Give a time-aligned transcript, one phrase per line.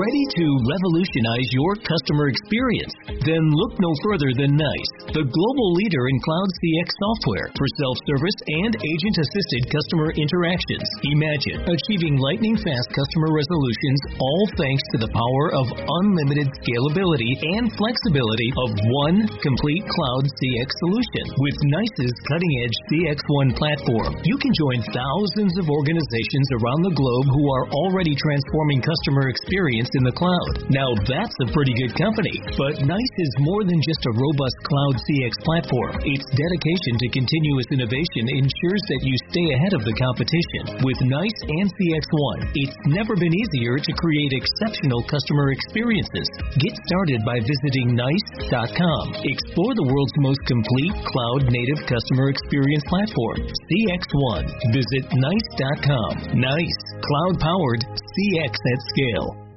[0.00, 2.94] Ready to revolutionize your customer experience?
[3.20, 8.38] Then look no further than NICE, the global leader in cloud CX software for self-service
[8.64, 10.88] and agent-assisted customer interactions.
[11.04, 18.48] Imagine achieving lightning-fast customer resolutions all thanks to the power of unlimited scalability and flexibility
[18.56, 18.72] of
[19.04, 21.24] one complete cloud CX solution.
[21.44, 27.44] With NICE's cutting-edge CX1 platform, you can join thousands of organizations around the globe who
[27.52, 30.70] are already transforming customer experience in the cloud.
[30.70, 32.36] Now that's a pretty good company.
[32.54, 35.92] But NICE is more than just a robust cloud CX platform.
[36.06, 40.80] Its dedication to continuous innovation ensures that you stay ahead of the competition.
[40.86, 46.28] With NICE and CX1, it's never been easier to create exceptional customer experiences.
[46.62, 49.04] Get started by visiting NICE.com.
[49.26, 54.42] Explore the world's most complete cloud native customer experience platform, CX1.
[54.72, 56.38] Visit NICE.com.
[56.38, 59.49] NICE, cloud powered CX at scale.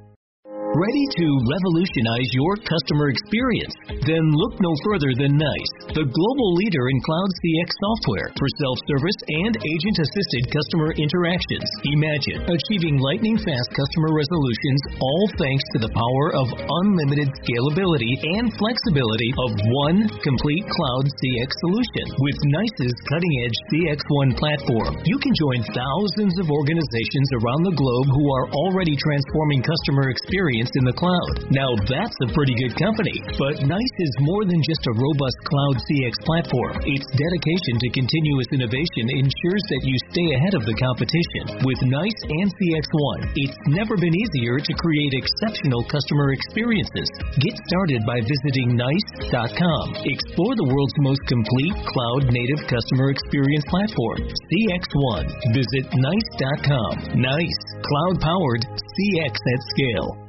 [0.74, 3.70] Ready to revolutionize your customer experience?
[4.10, 9.20] Then look no further than NICE, the global leader in cloud CX software for self-service
[9.46, 11.70] and agent-assisted customer interactions.
[11.94, 19.30] Imagine achieving lightning-fast customer resolutions all thanks to the power of unlimited scalability and flexibility
[19.46, 22.18] of one complete cloud CX solution.
[22.18, 28.26] With NICE's cutting-edge CX1 platform, you can join thousands of organizations around the globe who
[28.26, 31.34] are already transforming customer experience in the cloud.
[31.52, 33.16] Now that's a pretty good company.
[33.36, 36.74] But NICE is more than just a robust cloud CX platform.
[36.88, 41.60] Its dedication to continuous innovation ensures that you stay ahead of the competition.
[41.60, 47.08] With NICE and CX1, it's never been easier to create exceptional customer experiences.
[47.42, 49.84] Get started by visiting NICE.com.
[50.08, 55.22] Explore the world's most complete cloud native customer experience platform, CX1.
[55.52, 57.20] Visit NICE.com.
[57.20, 60.23] NICE, cloud powered CX at scale.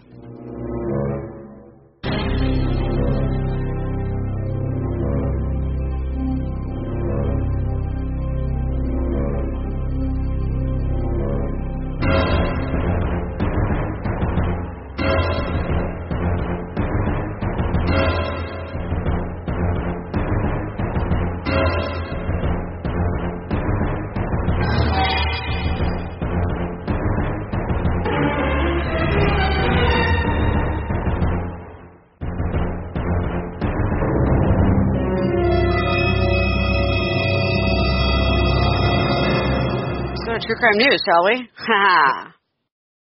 [40.72, 41.50] Crime news, shall we?
[41.58, 42.34] Ha!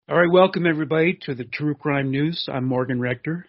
[0.08, 2.48] All right, welcome everybody to the True Crime News.
[2.52, 3.46] I'm Morgan Rector.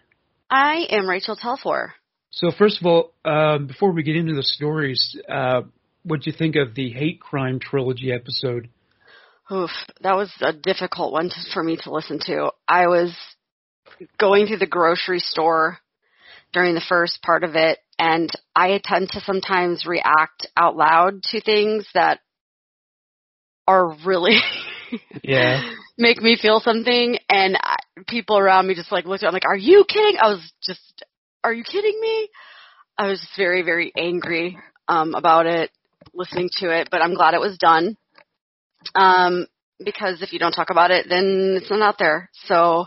[0.48, 1.88] I am Rachel Telfor.
[2.30, 5.62] So, first of all, uh, before we get into the stories, uh,
[6.04, 8.68] what do you think of the hate crime trilogy episode?
[9.50, 9.70] Oof,
[10.02, 12.50] that was a difficult one to, for me to listen to.
[12.68, 13.16] I was
[14.20, 15.78] going through the grocery store
[16.52, 21.40] during the first part of it, and I tend to sometimes react out loud to
[21.40, 22.20] things that
[23.66, 24.36] are really
[25.22, 25.62] yeah.
[25.98, 27.18] make me feel something.
[27.28, 27.76] And I,
[28.08, 30.18] people around me just like looked at me like are you kidding?
[30.20, 31.04] I was just
[31.44, 32.28] are you kidding me?
[32.98, 34.58] I was just very very angry
[34.88, 35.70] um about it
[36.14, 37.96] listening to it but i'm glad it was done.
[38.94, 39.46] Um
[39.84, 42.30] because if you don't talk about it then it's not out there.
[42.46, 42.86] So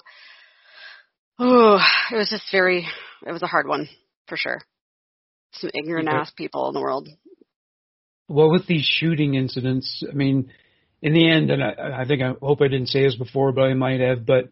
[1.39, 1.79] oh
[2.11, 2.87] it was just very
[3.25, 3.89] it was a hard one
[4.27, 4.61] for sure.
[5.53, 7.07] Some ignorant ass people in the world.
[8.27, 10.03] Well with these shooting incidents?
[10.09, 10.51] I mean
[11.05, 13.65] in the end, and I, I think I hope I didn't say this before, but
[13.65, 14.49] I might have, but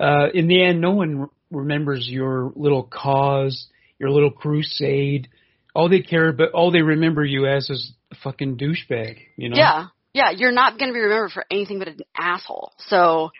[0.00, 5.28] uh, in the end, no one remembers your little cause, your little crusade.
[5.76, 9.56] All they care about, all they remember you as is a fucking douchebag, you know?
[9.56, 10.30] Yeah, yeah.
[10.32, 12.72] You're not going to be remembered for anything but an asshole.
[12.78, 13.30] So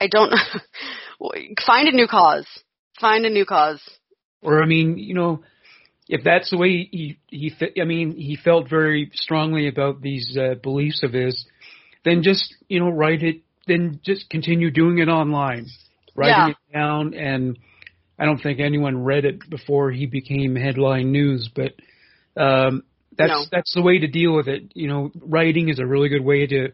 [0.00, 0.32] I don't
[1.66, 2.46] find a new cause.
[3.00, 3.82] Find a new cause.
[4.40, 5.42] Or I mean, you know,
[6.08, 10.54] if that's the way he he I mean he felt very strongly about these uh,
[10.62, 11.44] beliefs of his,
[12.04, 13.42] then just you know write it.
[13.66, 15.66] Then just continue doing it online,
[16.16, 16.48] writing Yeah.
[16.50, 17.14] it down.
[17.14, 17.58] And
[18.18, 21.72] I don't think anyone read it before he became headline news, but
[22.36, 22.82] um,
[23.16, 23.44] that's No.
[23.52, 24.72] that's the way to deal with it.
[24.74, 26.68] You know, writing is a really good way to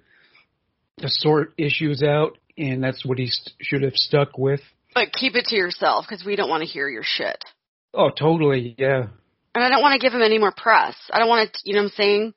[0.98, 4.60] to sort issues out, and that's what he st- should have stuck with.
[4.94, 7.44] But keep it to yourself because we don't want to hear your shit.
[7.94, 9.06] Oh, totally, yeah.
[9.54, 10.96] And I don't want to give him any more press.
[11.12, 12.34] I don't want to, you know what I'm saying?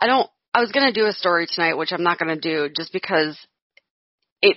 [0.00, 2.40] I don't, I was going to do a story tonight, which I'm not going to
[2.40, 3.38] do just because
[4.42, 4.56] it,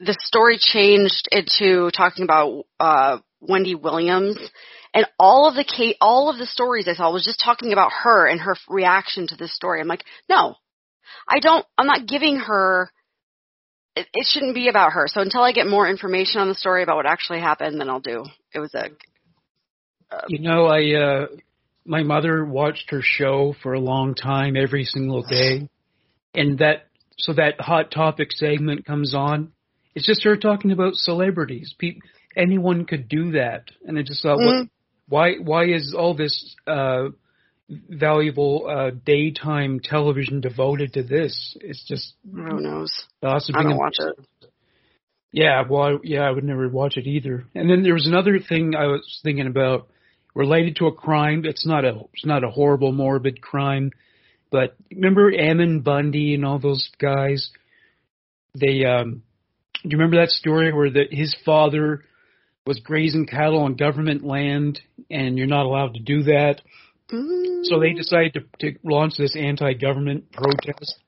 [0.00, 4.36] the story changed into talking about, uh, Wendy Williams
[4.92, 8.26] and all of the all of the stories I saw was just talking about her
[8.26, 9.80] and her reaction to this story.
[9.80, 10.56] I'm like, no,
[11.28, 12.90] I don't, I'm not giving her,
[13.94, 15.06] it, it shouldn't be about her.
[15.06, 18.00] So until I get more information on the story about what actually happened, then I'll
[18.00, 18.24] do.
[18.52, 18.88] It was a,
[20.26, 21.26] You know, I uh
[21.86, 25.68] my mother watched her show for a long time every single day.
[26.34, 26.86] And that
[27.18, 29.52] so that hot topic segment comes on.
[29.94, 31.74] It's just her talking about celebrities.
[31.78, 31.98] Pe-
[32.36, 33.64] anyone could do that.
[33.86, 34.68] And I just thought what, Mhm.
[35.08, 37.08] why why is all this uh
[37.68, 41.56] valuable uh daytime television devoted to this?
[41.60, 42.92] It's just who knows?
[43.22, 43.60] gossiping.
[43.60, 44.48] I don't watch it.
[45.32, 47.44] Yeah, well, I, yeah, I would never watch it either.
[47.54, 49.88] And then there was another thing I was thinking about
[50.36, 51.42] related to a crime.
[51.44, 53.90] It's not a it's not a horrible morbid crime,
[54.50, 57.50] but remember Ammon Bundy and all those guys?
[58.54, 59.22] They um,
[59.82, 62.04] do you remember that story where that his father
[62.66, 64.80] was grazing cattle on government land,
[65.10, 66.60] and you're not allowed to do that.
[67.08, 70.98] So they decided to, to launch this anti-government protest.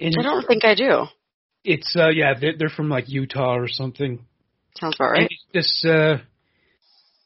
[0.00, 1.04] And I don't think I do.
[1.62, 4.26] it's uh yeah, they're, they're from like Utah or something.
[4.76, 5.30] Sounds about And right.
[5.30, 6.18] it's this uh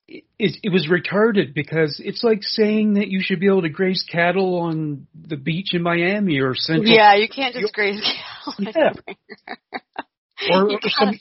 [0.07, 4.05] it, it was retarded because it's like saying that you should be able to graze
[4.11, 8.73] cattle on the beach in Miami or Central Yeah, you can't just graze cattle.
[8.77, 10.53] Yeah.
[10.53, 11.19] or, or, some,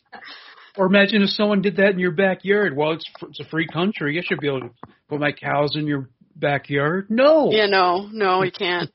[0.78, 2.76] or imagine if someone did that in your backyard.
[2.76, 4.20] Well, it's it's a free country.
[4.20, 4.72] I should be able to
[5.08, 7.08] put my cows in your backyard.
[7.10, 7.52] No.
[7.52, 8.92] Yeah, no, no, you can't.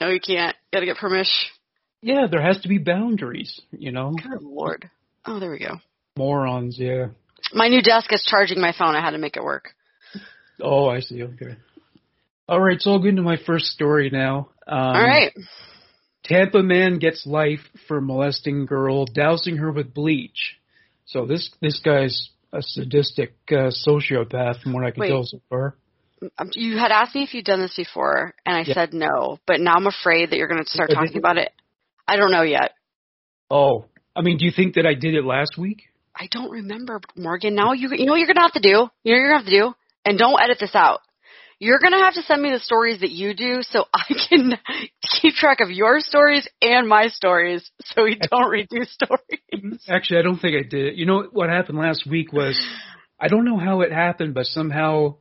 [0.00, 0.56] No, you can't.
[0.72, 1.50] You gotta get permission.
[2.02, 3.60] Yeah, there has to be boundaries.
[3.70, 4.90] You know, Good lord.
[5.24, 5.76] Oh, there we go.
[6.16, 6.76] morons.
[6.78, 7.06] Yeah.
[7.54, 8.94] My new desk is charging my phone.
[8.94, 9.74] I had to make it work.
[10.60, 11.22] Oh, I see.
[11.22, 11.56] Okay.
[12.48, 14.50] All right, so I'll get into my first story now.
[14.66, 15.32] Um, All right.
[16.24, 20.56] Tampa man gets life for molesting girl, dousing her with bleach.
[21.06, 25.08] So this this guy's a sadistic uh, sociopath, from what I can Wait.
[25.08, 25.76] tell so far.
[26.38, 28.74] Um, You had asked me if you'd done this before, and I Yeah.
[28.74, 29.38] said no.
[29.46, 31.52] But now I'm afraid that you're going to start talking about it.
[32.06, 32.72] I don't know yet.
[33.50, 33.86] Oh,
[34.16, 35.82] I mean, do you think that I did it last week?
[36.16, 37.54] I don't remember, Morgan.
[37.54, 38.68] Now you you know what you're gonna have to do.
[38.68, 39.74] You know what you're gonna have to do,
[40.04, 41.00] and don't edit this out.
[41.58, 44.58] You're gonna have to send me the stories that you do, so I can
[45.20, 49.84] keep track of your stories and my stories, so we don't redo stories.
[49.88, 50.96] Actually, I don't think I did.
[50.96, 52.60] You know what happened last week was
[53.18, 55.16] I don't know how it happened, but somehow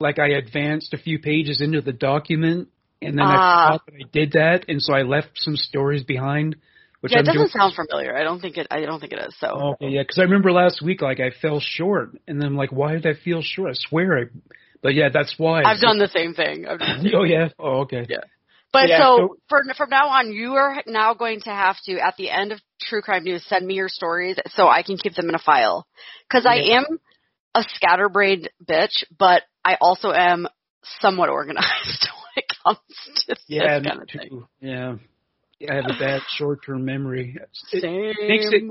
[0.00, 2.68] like I advanced a few pages into the document
[3.00, 3.66] and then Ah.
[3.66, 6.56] I forgot that I did that and so I left some stories behind
[7.04, 8.16] which yeah, it I'm doesn't doing sound familiar.
[8.16, 8.66] I don't think it.
[8.70, 9.36] I don't think it is.
[9.38, 12.56] So Okay, yeah, because I remember last week, like I fell short, and then I'm
[12.56, 13.72] like, why did I feel short?
[13.72, 14.22] I swear, I,
[14.82, 15.64] but yeah, that's why.
[15.64, 16.66] I've done the same thing.
[16.66, 17.48] I've done the same Oh yeah.
[17.58, 18.06] Oh okay.
[18.08, 18.20] Yeah.
[18.72, 21.98] But Yeah, so, so- for, from now on, you are now going to have to,
[21.98, 25.14] at the end of True Crime News, send me your stories so I can keep
[25.14, 25.86] them in a file.
[26.26, 26.78] Because I Yeah.
[26.78, 26.98] am
[27.54, 30.48] a scatterbrained bitch, but I also am
[31.00, 32.78] somewhat organized when it comes
[33.26, 34.28] to Yeah, this kind of thing.
[34.30, 34.48] too.
[34.60, 34.70] Yeah.
[34.70, 34.96] Yeah,
[35.68, 37.38] I have a bad short-term memory.
[37.72, 38.14] It, Same.
[38.28, 38.62] makes it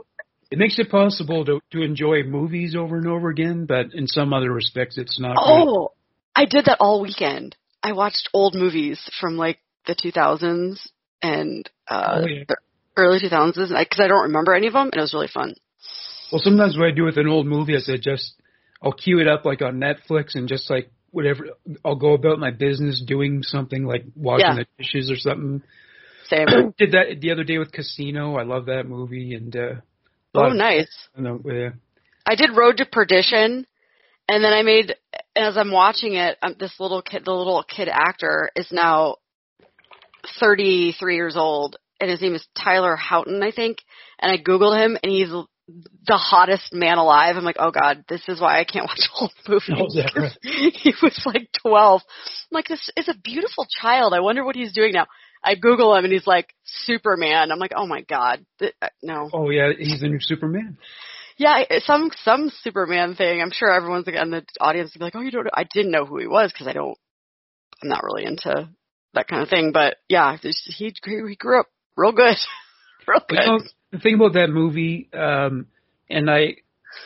[0.52, 4.34] it makes it possible to to enjoy movies over and over again, but in some
[4.34, 5.36] other respects, it's not.
[5.36, 5.42] good.
[5.46, 5.94] Oh,
[6.36, 7.56] I did that all weekend.
[7.82, 10.88] I watched old movies from like the 2000s
[11.22, 12.44] and uh, Oh, yeah.
[12.48, 12.58] the
[12.96, 15.56] early 2000s because I, don't remember any of them, and it was really fun.
[16.32, 18.34] Well, sometimes what I do with an old movie is I just
[18.82, 21.50] I'll queue it up like on Netflix and just like whatever
[21.86, 24.64] I'll go about my business doing something like washing Yeah.
[24.64, 25.64] the dishes or something.
[26.26, 26.48] Same.
[26.78, 28.36] Did that the other day with Casino.
[28.38, 29.74] I love that movie and uh
[30.36, 30.90] oh, of- nice.
[31.18, 31.70] I know, yeah.
[32.26, 33.68] I did Road to Perdition,
[34.30, 34.96] and then I made
[35.36, 39.18] as I'm watching it, um, this little kid, the little kid actor, is now
[40.40, 43.80] 33 years old, and his name is Tyler Hoechlin, I think.
[44.20, 47.36] And I googled him, and he's the hottest man alive.
[47.36, 49.70] I'm like, oh god, this is why I can't watch old movies.
[49.76, 52.02] Oh, that 'cause He was like 12.
[52.06, 54.14] I'm like, this is a beautiful child.
[54.14, 55.08] I wonder what he's doing now.
[55.44, 57.52] I Google him, and he's like Superman.
[57.52, 59.30] I'm like, oh my god, Th- uh, no.
[59.34, 60.78] Oh yeah, he's the new Superman.
[61.38, 63.42] Yeah, some some Superman thing.
[63.42, 65.46] I'm sure everyone's in the audience will be like, "Oh, you don't?
[65.46, 65.52] Know.
[65.54, 66.98] I didn't know who he was because I don't.
[67.82, 68.70] I'm not really into
[69.14, 72.38] that kind of thing." But yeah, he he grew up real good,
[73.08, 73.40] real good.
[73.40, 73.60] You know,
[73.92, 75.68] the thing about that movie, um,
[76.10, 76.58] and I,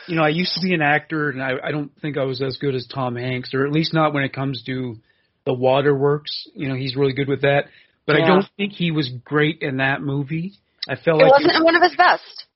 [0.06, 2.42] you know, I used to be an actor, and I, I don't think I was
[2.42, 4.96] as good as Tom Hanks, or at least not when it comes to
[5.46, 6.48] the waterworks.
[6.54, 7.64] You know, he's really good with that.
[8.08, 8.24] But yeah.
[8.24, 10.54] I don't think he was great in that movie.
[10.88, 11.28] I felt like.
[11.28, 12.46] it like wasn't one of his best.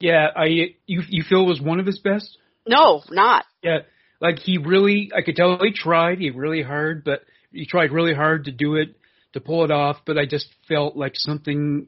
[0.00, 0.46] Yeah, I
[0.86, 2.36] you you feel it was one of his best?
[2.66, 3.44] No, not.
[3.62, 3.82] Yeah,
[4.20, 6.18] like he really, I could tell he tried.
[6.18, 7.20] He really hard, but
[7.52, 8.96] he tried really hard to do it
[9.34, 9.98] to pull it off.
[10.04, 11.86] But I just felt like something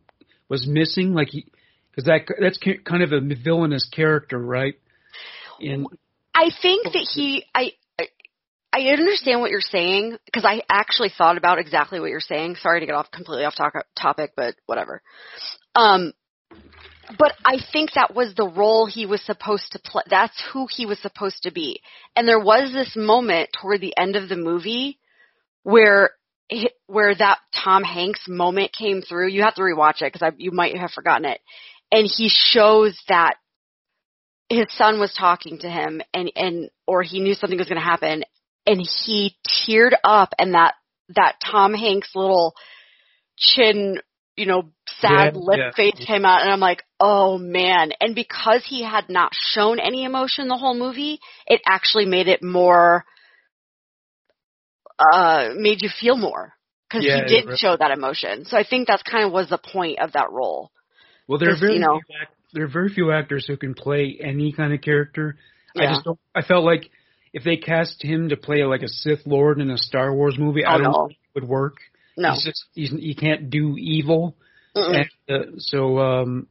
[0.48, 1.14] was missing.
[1.14, 1.46] Like he,
[1.90, 4.76] because that that's kind of a villainous character, right?
[5.60, 5.88] And
[6.32, 7.72] I think that he, I
[8.74, 12.56] I understand what you're saying because I actually thought about exactly what you're saying.
[12.56, 13.54] Sorry to get off completely off
[13.96, 15.00] topic, but whatever.
[15.76, 16.12] Um,
[17.16, 20.02] but I think that was the role he was supposed to play.
[20.10, 21.82] That's who he was supposed to be.
[22.16, 24.98] And there was this moment toward the end of the movie
[25.62, 26.10] where
[26.86, 29.28] where that Tom Hanks moment came through.
[29.28, 31.40] You have to rewatch it because you might have forgotten it.
[31.92, 33.36] And he shows that
[34.48, 37.86] his son was talking to him and and or he knew something was going to
[37.86, 38.24] happen
[38.66, 40.74] and he teared up and that
[41.10, 42.54] that Tom Hanks little
[43.36, 44.00] chin,
[44.36, 45.70] you know, sad yeah, lip yeah.
[45.76, 50.04] face came out and I'm like, "Oh man." And because he had not shown any
[50.04, 53.04] emotion the whole movie, it actually made it more
[55.12, 56.54] uh made you feel more
[56.88, 57.58] because yeah, he did right.
[57.58, 58.44] show that emotion.
[58.44, 60.70] So I think that's kind of was the point of that role.
[61.26, 63.74] Well, there are very you know, few act- there are very few actors who can
[63.74, 65.36] play any kind of character.
[65.76, 66.18] I just don't.
[66.34, 66.90] I felt like
[67.34, 70.62] if they cast him to play like a Sith Lord in a Star Wars movie,
[70.64, 71.06] oh, I don't no.
[71.08, 71.78] think it would work.
[72.16, 74.36] No, he's just he's he can't do evil,
[74.74, 75.04] Mm-mm.
[75.28, 76.46] and uh, so um,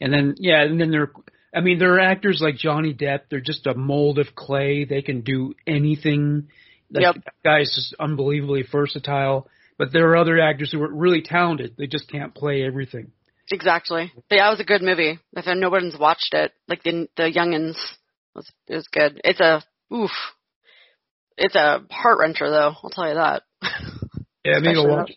[0.00, 1.10] and then yeah, and then there.
[1.52, 3.22] I mean, there are actors like Johnny Depp.
[3.28, 4.84] They're just a mold of clay.
[4.84, 6.48] They can do anything.
[6.92, 7.14] Like, Yep.
[7.24, 9.48] That guy's just unbelievably versatile.
[9.76, 11.74] But there are other actors who are really talented.
[11.76, 13.10] They just can't play everything.
[13.50, 14.12] Exactly.
[14.28, 15.18] But yeah, it was a good movie.
[15.32, 19.20] If nobody's watched it, like the the youngins, it was, it was good.
[19.24, 20.10] It's a oof.
[21.36, 22.74] It's a heart wrencher, though.
[22.82, 23.42] I'll tell you that.
[24.42, 25.12] Yeah, maybe I'll watch.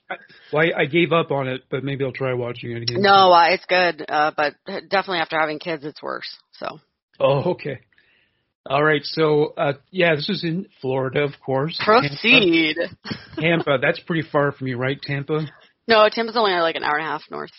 [0.51, 3.01] Well, I, I gave up on it, but maybe I'll try watching it again.
[3.01, 6.27] No, uh, it's good, uh, but definitely after having kids, it's worse.
[6.51, 6.81] So
[7.19, 7.79] Oh, okay.
[8.69, 9.03] All right.
[9.03, 11.79] So, uh, yeah, this is in Florida, of course.
[11.83, 12.77] proceed.
[12.77, 13.41] Tampa.
[13.41, 13.77] Tampa.
[13.81, 15.45] That's pretty far from you, right, Tampa?
[15.87, 17.51] No, Tampa's only like an hour and a half north.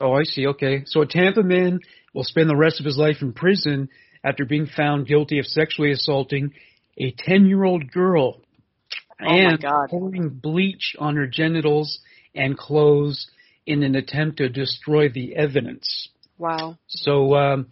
[0.00, 0.46] Oh, I see.
[0.48, 0.84] Okay.
[0.86, 1.80] So a Tampa man
[2.14, 3.88] will spend the rest of his life in prison
[4.26, 6.52] after being found guilty of sexually assaulting
[6.98, 8.40] a 10 year old girl
[9.20, 12.00] Oh and pouring bleach on her genitals
[12.34, 13.28] and clothes
[13.64, 16.08] in an attempt to destroy the evidence.
[16.38, 16.76] Wow.
[16.86, 17.68] So, um,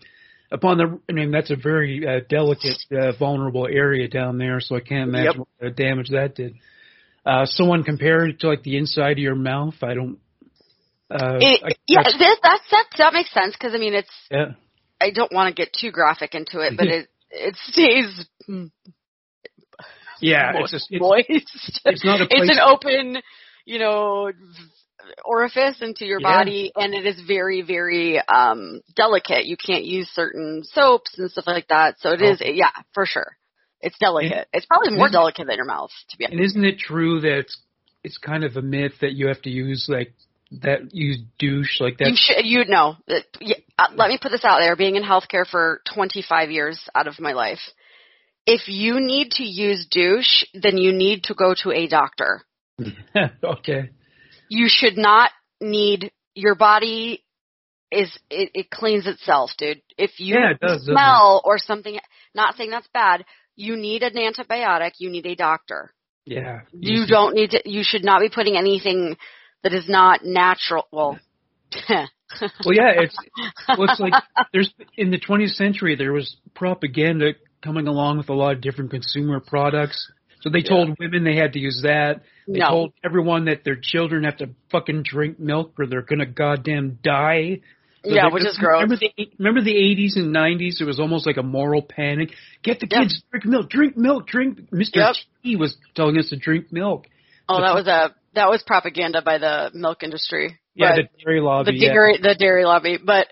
[0.51, 4.75] upon the, I mean, that's a very uh, delicate, uh, vulnerable area down there, so
[4.77, 5.37] I can't imagine Yep.
[5.39, 6.55] what the damage that did.
[7.27, 9.75] Uh, someone compared it to like the inside of your mouth.
[9.83, 10.19] I don't.
[11.11, 14.11] Uh, It, I, yeah, that that that that makes sense because I mean it's.
[14.31, 14.53] yeah.
[15.01, 18.27] I don't want to get too graphic into it, but it it stays
[20.21, 21.81] Yeah, it's just it's, moist.
[21.85, 22.31] it's not a place.
[22.49, 23.23] it's an open,
[23.65, 24.31] you know,
[25.25, 26.27] orifice into your Yeah.
[26.37, 29.47] body, and it is very, very um delicate.
[29.47, 31.97] You can't use certain soaps and stuff like that.
[32.01, 32.31] So it Oh.
[32.33, 33.37] is, yeah, for sure.
[33.81, 34.49] It's delicate.
[34.53, 36.39] it's probably more delicate than your mouth, to be honest.
[36.39, 37.59] and isn't it true that it's
[38.03, 40.15] it's kind of a myth that you have to use like
[40.63, 42.09] that use douche like that?
[42.09, 42.97] You should, you know.
[43.09, 44.77] uh, yeah, uh, Let me put this out there.
[44.77, 47.61] Being in healthcare for 25 years out of my life,
[48.47, 52.43] if you need to use douche, then you need to go to a doctor.
[53.45, 53.91] okay.
[54.49, 57.25] you should not need your body
[57.91, 59.81] is it, it cleans itself, dude.
[59.97, 61.99] If you Yeah, does, smell or something,
[62.35, 63.25] not saying that's bad,
[63.57, 64.93] you need an antibiotic.
[64.99, 65.95] You need a doctor.
[66.25, 66.63] Yeah.
[66.73, 67.63] You don't need to.
[67.65, 69.17] You should not be putting anything
[69.65, 70.87] that is not natural.
[70.93, 71.19] Well,
[72.65, 73.17] Well, yeah, it's
[73.79, 74.13] well, it's like
[74.53, 78.91] there's in the 20th century there was propaganda coming along with a lot of different
[78.91, 80.11] consumer products.
[80.41, 82.23] So they told women they had to use that.
[82.47, 82.69] They No.
[82.69, 87.61] told everyone that their children have to fucking drink milk or they're gonna goddamn die.
[88.05, 88.83] So yeah, which is gross.
[88.83, 90.81] Remember the remember the 80s and 90s?
[90.81, 92.31] It was almost like a moral panic.
[92.63, 94.71] Get the kids to drink milk, drink milk, drink.
[94.71, 94.97] Mr.
[94.97, 95.15] Yep.
[95.43, 97.07] T was telling us to drink milk.
[97.49, 100.59] Oh, that was a that was propaganda by the milk industry.
[100.75, 101.73] Yeah, the dairy lobby.
[101.73, 101.93] the yeah.
[101.93, 103.29] dairy the dairy lobby but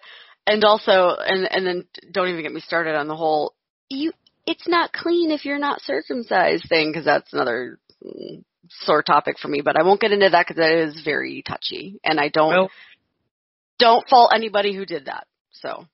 [0.47, 3.55] and also and and then don't even get me started on the whole
[3.89, 4.13] you
[4.47, 7.79] it's not clean if you're not circumcised thing because that's another
[8.69, 12.01] sore topic for me but i won't get into that because that is very touchy
[12.05, 12.71] and i don't Well,
[13.79, 15.87] don't fault anybody who did that so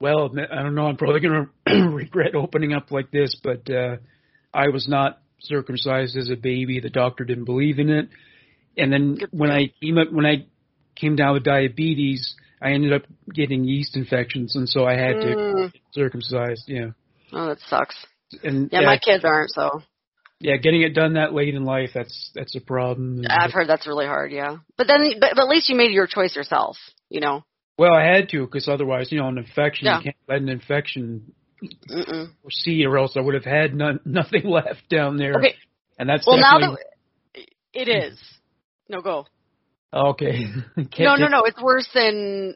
[0.00, 0.86] Well, I don't know.
[0.86, 3.96] I'm probably going to regret opening up like this, but uh,
[4.54, 6.80] I was not circumcised as a baby.
[6.80, 8.08] The doctor didn't believe in it,
[8.76, 10.46] and then when I came up, when I
[10.94, 13.02] came down with diabetes, I ended up
[13.32, 15.22] getting yeast infections, and so I had mm.
[15.22, 16.64] to get circumcised.
[16.66, 16.90] Yeah.
[17.32, 17.96] Oh, that sucks.
[18.42, 19.82] And yeah, my kids aren't so.
[20.40, 23.24] Yeah, getting it done that late in life, that's that's a problem.
[23.28, 24.30] I've heard that's really hard.
[24.30, 26.76] Yeah, but then, but, but at least you made your choice yourself.
[27.08, 27.44] You know.
[27.76, 29.98] Well, I had to because otherwise, you know, an infection, yeah.
[29.98, 32.30] you can't let an infection Mm-mm.
[32.42, 35.34] proceed, or else I would have had none, nothing left down there.
[35.38, 35.54] Okay.
[35.98, 36.78] And that's well now that
[37.72, 38.18] it is.
[38.88, 39.26] No, go.
[39.92, 40.46] Okay.
[40.98, 41.42] no, no, no.
[41.44, 42.54] It's worse than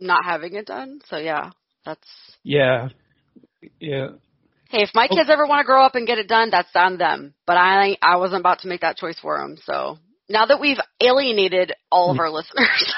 [0.00, 1.00] not having it done.
[1.08, 1.50] So yeah,
[1.84, 2.08] that's.
[2.42, 2.88] Yeah.
[3.80, 4.08] Yeah.
[4.68, 5.14] Hey, if my oh.
[5.14, 7.34] kids ever want to grow up and get it done, that's on them.
[7.46, 9.56] But I, I wasn't about to make that choice for them.
[9.64, 9.98] So
[10.28, 12.20] now that we've alienated all of mm.
[12.20, 12.94] our listeners.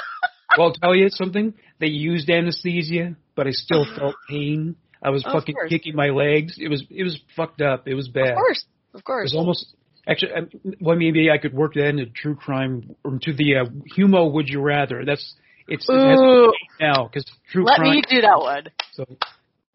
[0.58, 1.54] well, I'll tell you something.
[1.80, 4.76] They used anesthesia, but I still felt pain.
[5.02, 6.56] I was Oh, fucking kicking my legs.
[6.58, 7.86] It was it was fucked up.
[7.86, 8.30] It was bad.
[8.32, 9.24] Of course, of It course.
[9.24, 9.74] was almost
[10.08, 10.32] actually.
[10.80, 13.64] Well, maybe I could work that into true crime or to the uh,
[13.96, 14.32] humo.
[14.32, 15.04] Would you rather?
[15.04, 15.34] That's
[15.68, 17.90] it's it now because true let crime.
[17.92, 18.64] me do that one.
[18.92, 19.04] So,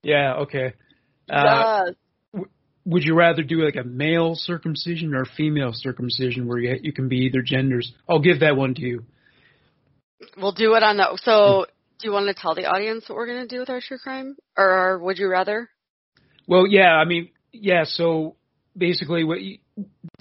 [0.01, 0.74] yeah, okay.
[1.29, 1.86] Uh,
[2.36, 2.45] Yes.
[2.86, 6.91] would you rather do like a male circumcision or a female circumcision where you you
[6.91, 7.93] can be either genders?
[8.10, 9.03] I'll give that one to you.
[10.38, 11.17] We'll do it on the.
[11.24, 11.67] So,
[12.03, 13.98] do you want to tell the audience what we're going to do with our true
[13.98, 15.69] crime, or our would you rather?
[16.45, 17.86] Well, yeah, I mean, yeah.
[17.86, 18.36] So
[18.75, 19.60] basically, what you,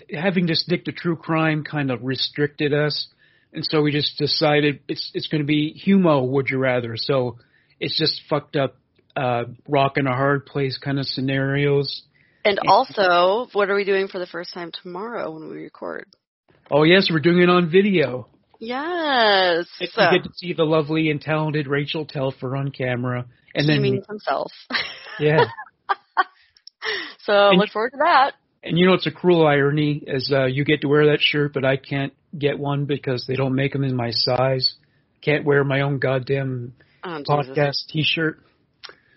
[0.08, 3.08] having to stick to true crime kind of restricted us,
[3.52, 6.26] and so we just decided it's it's going to be humo.
[6.28, 6.96] Would you rather?
[6.96, 7.38] So
[7.80, 8.76] it's just fucked up,
[9.16, 12.02] uh, rock and a hard place kind of scenarios.
[12.44, 16.06] And also, what are we doing for the first time tomorrow when we record?
[16.70, 18.28] Oh yes, we're doing it on video.
[18.64, 19.66] Yes.
[19.80, 23.26] You get to see the lovely and talented Rachel Telfer on camera,
[23.56, 24.52] and he then means himself.
[25.18, 25.46] yeah.
[27.24, 28.34] so And- look forward to that.
[28.62, 31.52] And you know it's a cruel irony is uh, you get to wear that shirt,
[31.52, 34.76] but I can't get one because they don't make them in my size.
[35.20, 37.28] Can't wear my own goddamn Oh, Jesus.
[37.28, 38.38] podcast T-shirt.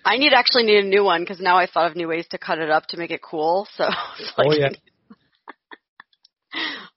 [0.04, 2.40] I need actually need a new one because now I thought of new ways to
[2.40, 3.68] cut it up to make it cool.
[3.76, 3.86] So,
[4.20, 4.70] it's like, Oh yeah.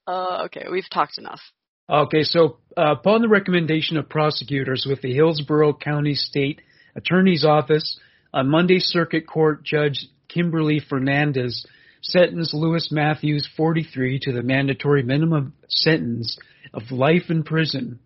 [0.07, 1.41] Uh, okay, we've talked enough.
[1.91, 6.61] Okay, so uh, upon the recommendation of prosecutors with the Hillsborough County State
[6.95, 7.99] Attorney's Office,
[8.35, 11.67] on Monday Circuit Court Judge Kimberly Fernandez
[12.03, 16.39] sentenced Lewis Matthews, 43, to the mandatory minimum sentence
[16.75, 18.01] of life in prison.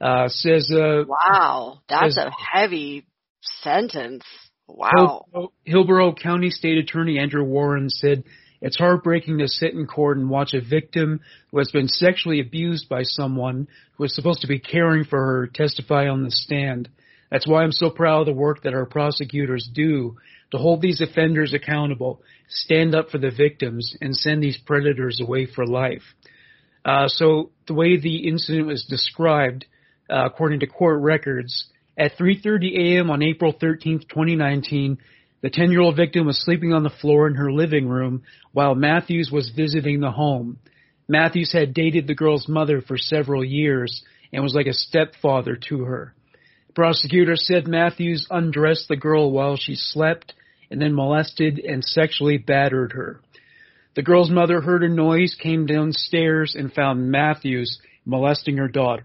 [0.00, 3.06] Uh, says uh, Wow, that's Says- a heavy
[3.42, 4.24] sentence.
[4.66, 4.90] Wow.
[5.32, 8.24] Hillsborough, Hillsborough County State Attorney Andrew Warren said
[8.64, 12.88] it's heartbreaking to sit in court and watch a victim who has been sexually abused
[12.88, 16.88] by someone who is supposed to be caring for her testify on the stand.
[17.30, 20.16] That's why I'm so proud of the work that our prosecutors do
[20.50, 25.44] to hold these offenders accountable, stand up for the victims, and send these predators away
[25.44, 26.14] for life.
[26.86, 29.66] Uh, so the way the incident was described,
[30.08, 31.66] uh, according to court records,
[31.98, 33.10] at 3:30 a.m.
[33.10, 34.96] on April 13th, 2019,
[35.44, 39.52] the 10-year-old victim was sleeping on the floor in her living room while Matthews was
[39.54, 40.58] visiting the home.
[41.06, 44.02] Matthews had dated the girl's mother for several years
[44.32, 46.14] and was like a stepfather to her.
[46.74, 50.32] Prosecutor said Matthews undressed the girl while she slept
[50.70, 53.20] and then molested and sexually battered her.
[53.96, 59.04] The girl's mother heard a noise, came downstairs, and found Matthews molesting her daughter.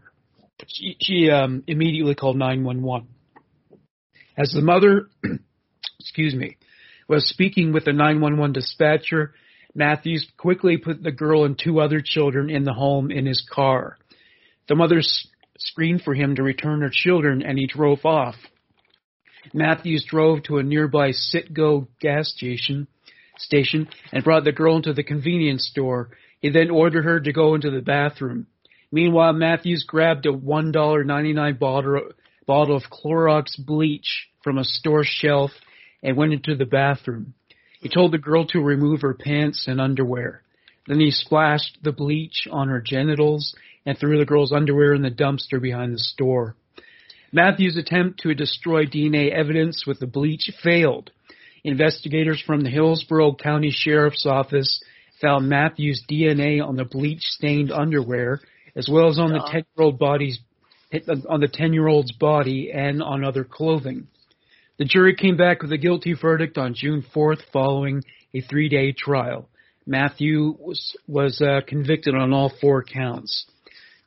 [0.68, 3.10] She, she um, immediately called 911.
[4.38, 5.10] As the mother,
[6.00, 6.58] excuse me,
[7.08, 9.34] was speaking with the 911 dispatcher,
[9.76, 13.98] Matthews quickly put the girl and two other children in the home in his car.
[14.68, 15.02] The mother
[15.58, 18.36] screamed for him to return her children, and he drove off.
[19.54, 22.88] Matthews drove to a nearby Citgo gas station
[23.38, 26.10] station and brought the girl into the convenience store.
[26.42, 28.48] He then ordered her to go into the bathroom.
[28.92, 32.10] Meanwhile, Matthews grabbed a $1.99 bottle,
[32.46, 35.52] bottle of Clorox bleach from a store shelf
[36.04, 37.34] and went into the bathroom.
[37.82, 40.42] He told the girl to remove her pants and underwear.
[40.88, 45.12] Then he splashed the bleach on her genitals and threw the girl's underwear in the
[45.12, 46.56] dumpster behind the store.
[47.32, 51.12] Matthews' attempt to destroy DNA evidence with the bleach failed.
[51.64, 54.82] Investigators from the Hillsborough County Sheriff's Office
[55.22, 58.40] found Matthews' DNA on the bleach-stained underwear,
[58.76, 59.52] as well as on the uh-huh.
[59.52, 60.40] ten-year-old body's
[61.30, 64.08] on the ten-year-old's body and on other clothing.
[64.80, 68.02] The jury came back with a guilty verdict on June 4th, following
[68.34, 69.50] a three-day trial.
[69.86, 73.46] Matthew was was uh, convicted on all four counts.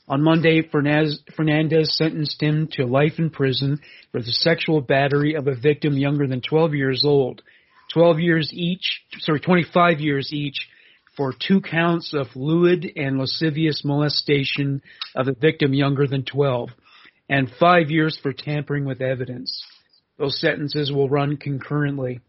[0.08, 3.80] On Monday, Fernandez sentenced him to life in prison
[4.12, 7.42] for the sexual battery of a victim younger than 12 years old.
[7.92, 10.68] 12 years each, sorry, 25 years each
[11.18, 14.80] for two counts of lewd and lascivious molestation
[15.14, 16.70] of a victim younger than 12,
[17.28, 19.62] and five years for tampering with evidence.
[20.22, 22.20] Those sentences will run concurrently.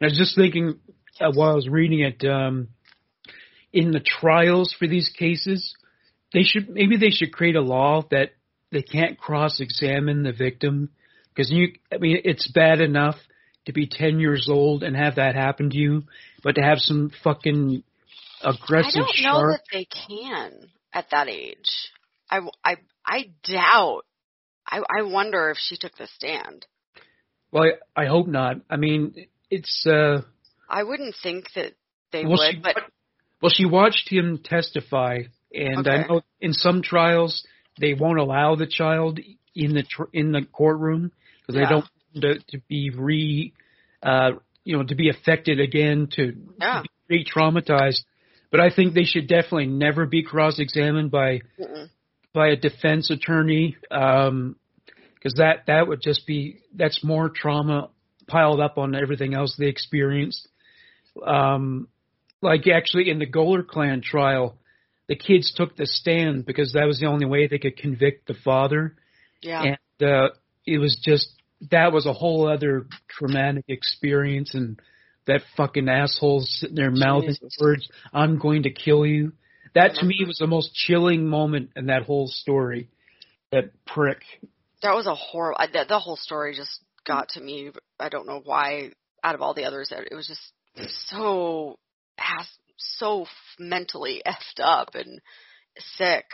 [0.00, 0.78] I was just thinking
[1.20, 2.68] uh, while I was reading it, um,
[3.70, 5.74] in the trials for these cases,
[6.32, 8.30] they should maybe they should create a law that
[8.72, 10.88] they can't cross-examine the victim
[11.34, 13.16] because you, I mean, it's bad enough
[13.66, 16.04] to be 10 years old and have that happen to you,
[16.42, 17.82] but to have some fucking
[18.42, 21.90] aggressive I don't know that they can at that age.
[22.30, 24.04] I, I, I doubt.
[24.66, 26.64] I, I wonder if she took the stand.
[27.54, 28.56] Well, I, I hope not.
[28.68, 29.14] I mean,
[29.48, 29.86] it's.
[29.86, 30.22] uh
[30.68, 31.74] I wouldn't think that
[32.10, 32.76] they well, would, she, but
[33.40, 35.20] well, she watched him testify,
[35.52, 37.46] and I know in some trials
[37.80, 39.20] they won't allow the child
[39.54, 41.66] in the tr- in the courtroom because Yeah.
[41.66, 43.52] they don't want to, to be re,
[44.02, 44.32] uh,
[44.64, 46.82] you know, to be affected again to yeah.
[46.82, 48.02] be re-traumatized.
[48.50, 51.88] But I think they should definitely never be cross-examined by Mm-mm.
[52.32, 53.76] by a defense attorney,
[55.24, 57.88] because that that would just be that's more trauma
[58.28, 60.46] piled up on everything else they experienced.
[61.26, 61.88] Um,
[62.42, 64.58] like actually in the Goler clan trial,
[65.08, 68.34] the kids took the stand because that was the only way they could convict the
[68.44, 68.96] father,
[69.42, 69.62] Yeah.
[70.00, 70.28] and uh,
[70.66, 71.30] it was just
[71.70, 74.78] that was a whole other traumatic experience and.
[75.26, 77.56] That fucking asshole sitting there mouthing the Jesus.
[77.58, 79.32] words, "I'm going to kill you."
[79.74, 82.90] That to me was the most chilling moment in that whole story.
[83.50, 84.18] That prick.
[84.84, 85.56] That was a horrible.
[85.58, 87.70] I, the, the whole story just got to me.
[87.98, 88.92] I don't know why.
[89.24, 90.52] Out of all the others, it was just
[91.08, 91.78] so
[92.18, 95.20] ass, so f- mentally effed up and
[95.96, 96.26] sick.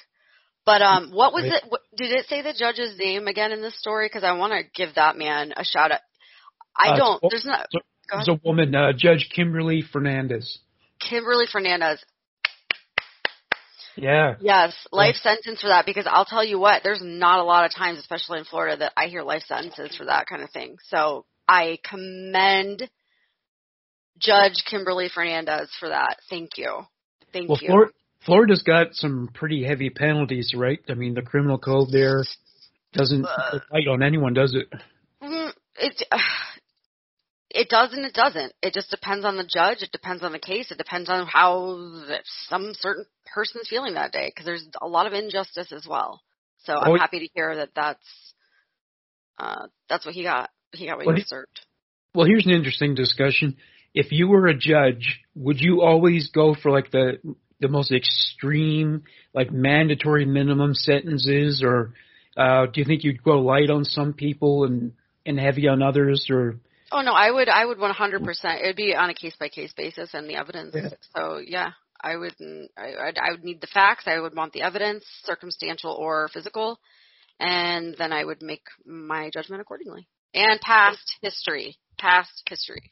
[0.67, 1.63] But um, what was it?
[1.69, 4.07] What, did it say the judge's name again in this story?
[4.07, 6.01] Because I want to give that man a shout out.
[6.77, 7.23] I Uh, don't.
[7.31, 7.67] There's not.
[7.71, 7.79] so-
[8.11, 8.27] Go ahead.
[8.27, 10.59] There's a woman, uh, Judge Kimberly Fernandez.
[10.99, 12.05] Kimberly Fernandez.
[14.01, 14.35] Yeah.
[14.41, 17.75] Yes, life sentence for that because I'll tell you what, there's not a lot of
[17.75, 20.77] times, especially in Florida, that I hear life sentences for that kind of thing.
[20.89, 22.89] So I commend
[24.19, 26.17] Judge Kimberly Fernandez for that.
[26.29, 26.81] Thank you.
[27.33, 27.69] Thank Well, you.
[27.69, 27.91] Flor-
[28.25, 30.81] Florida's got some pretty heavy penalties, right?
[30.89, 32.23] I mean, the criminal code there
[32.93, 34.69] doesn't Uh, light on anyone, does it?
[35.23, 36.03] Mm, it
[37.51, 38.53] it does and it doesn't.
[38.63, 39.83] It just depends on the judge.
[39.83, 40.71] It depends on the case.
[40.71, 41.79] It depends on how
[42.49, 46.21] some certain person's feeling that day because there's a lot of injustice as well.
[46.65, 48.35] So I'm Oh, happy to hear that that's
[49.39, 50.51] uh, that's what he got.
[50.73, 51.61] He got what Well, he he- deserved.
[52.15, 53.57] Well, here's an interesting discussion.
[53.95, 57.19] If you were a judge, would you always go for like the
[57.61, 59.03] the most extreme,
[59.35, 61.93] like mandatory minimum sentences, or
[62.37, 64.93] uh, do you think you'd go light on some people and
[65.27, 66.57] and heavy on others, or
[66.93, 68.63] Oh no, I would I would 100%.
[68.63, 70.75] It would be on a case by case basis and the evidence.
[70.75, 70.89] Yeah.
[71.17, 72.35] So yeah, I would
[72.77, 74.05] I I'd, I would need the facts.
[74.07, 76.81] I would want the evidence, circumstantial or physical,
[77.39, 80.09] and then I would make my judgment accordingly.
[80.35, 82.83] And past history, past history.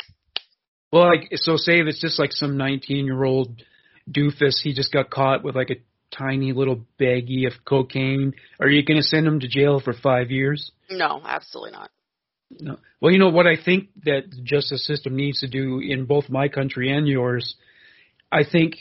[0.93, 3.63] Well, like so, say if it's just like some 19 year old
[4.11, 5.77] doofus, he just got caught with like a
[6.11, 8.33] tiny little baggie of cocaine.
[8.61, 10.73] Are you going to send him to jail for five years?
[10.91, 11.91] No, absolutely not.
[12.51, 12.79] No.
[13.01, 16.29] Well, you know what I think that the justice system needs to do in both
[16.29, 17.57] my country and yours.
[18.33, 18.77] I think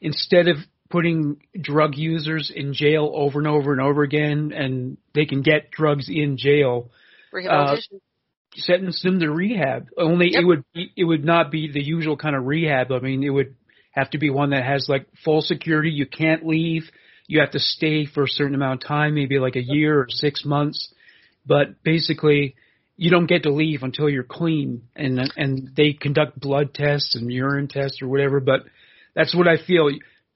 [0.00, 0.56] instead of
[0.88, 5.70] putting drug users in jail over and over and over again, and they can get
[5.70, 6.90] drugs in jail,
[7.32, 7.96] Rehabilitation.
[7.96, 7.98] Uh,
[8.56, 9.88] sentence them to rehab.
[9.96, 10.42] Only Yep.
[10.42, 12.90] it would be, it would not be the usual kind of rehab.
[12.90, 13.54] I mean, it would
[13.92, 15.90] have to be one that has like full security.
[15.90, 16.90] You can't leave.
[17.28, 20.06] You have to stay for a certain amount of time, maybe like a year or
[20.08, 20.92] six months.
[21.46, 22.56] But basically,
[23.00, 27.32] you don't get to leave until you're clean, and and they conduct blood tests and
[27.32, 28.40] urine tests or whatever.
[28.40, 28.64] But
[29.14, 29.88] that's what I feel.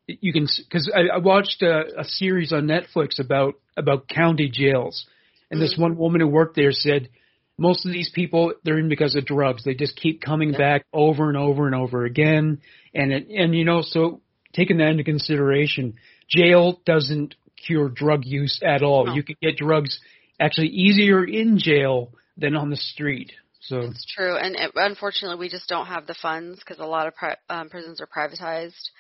[0.07, 5.05] You can because I, I watched a, a series on Netflix about about county jails,
[5.51, 5.81] and this Mhm.
[5.83, 7.11] one woman who worked there said
[7.59, 9.63] most of these people they're in because of drugs.
[9.63, 10.59] They just keep coming Yeah.
[10.59, 12.63] back over and over and over again,
[12.95, 14.23] and it, and you know so
[14.55, 15.97] taking that into consideration,
[16.31, 17.35] jail doesn't
[17.67, 19.05] cure drug use at all.
[19.05, 19.15] No.
[19.15, 20.01] You can get drugs
[20.41, 23.33] actually easier in jail than on the street.
[23.61, 27.07] So It's true, and it, unfortunately, we just don't have the funds because a lot
[27.07, 28.91] of pri- um, prisons are privatized,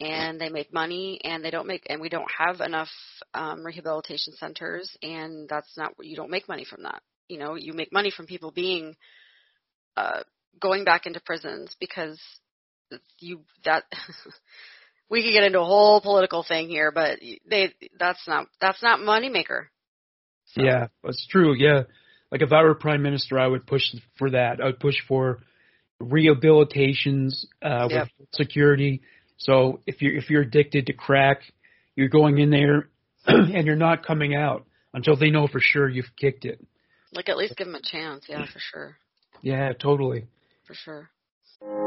[0.00, 2.88] and they make money, and they don't make, and we don't have enough
[3.34, 7.02] um, rehabilitation centers, and that's not you don't make money from that.
[7.28, 8.96] You know, you make money from people being
[9.98, 10.22] uh,
[10.60, 12.18] going back into prisons because
[13.18, 13.84] you that
[15.10, 19.00] we could get into a whole political thing here, but they that's not that's not
[19.00, 19.66] moneymaker.
[20.46, 20.62] So.
[20.62, 21.54] Yeah, it's true.
[21.54, 21.82] Yeah,
[22.30, 23.82] like if I were prime minister, I would push
[24.18, 24.60] for that.
[24.60, 25.40] I would push for
[26.02, 28.08] rehabilitations uh, yep.
[28.18, 29.02] with security.
[29.38, 31.42] So if you're if you're addicted to crack,
[31.96, 32.88] you're going in there
[33.26, 36.64] and you're not coming out until they know for sure you've kicked it.
[37.12, 38.24] Like at least give them a chance.
[38.28, 38.96] Yeah, for sure.
[39.42, 40.26] Yeah, totally.
[40.66, 41.10] For sure.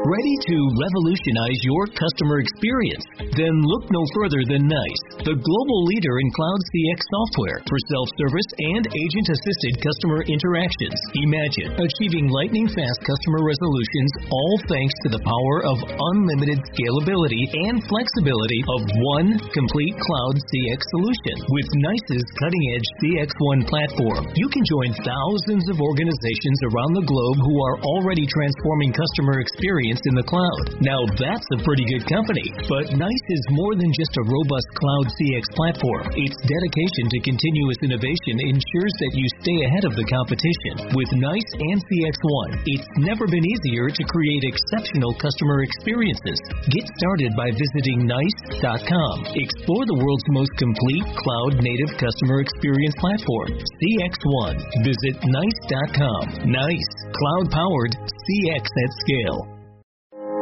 [0.02, 3.06] Ready to revolutionize your customer experience?
[3.38, 8.50] Then look no further than NICE, the global leader in cloud CX software for self-service
[8.74, 10.98] and agent-assisted customer interactions.
[11.22, 18.58] Imagine achieving lightning-fast customer resolutions all thanks to the power of unlimited scalability and flexibility
[18.74, 18.82] of
[19.14, 21.46] one complete cloud CX solution.
[21.46, 27.54] With NICE's cutting-edge CX1 platform, you can join thousands of organizations around the globe who
[27.70, 30.74] are already transforming customer experience experience in the cloud.
[30.82, 32.50] Now that's a pretty good company.
[32.66, 36.10] But NICE is more than just a robust cloud CX platform.
[36.18, 40.90] Its dedication to continuous innovation ensures that you stay ahead of the competition.
[40.98, 46.42] With NICE and CX1, it's never been easier to create exceptional customer experiences.
[46.74, 49.14] Get started by visiting NICE.com.
[49.38, 54.58] Explore the world's most complete cloud native customer experience platform, CX1.
[54.82, 56.50] Visit NICE.com.
[56.50, 57.94] NICE, cloud powered
[58.24, 59.61] CX at scale.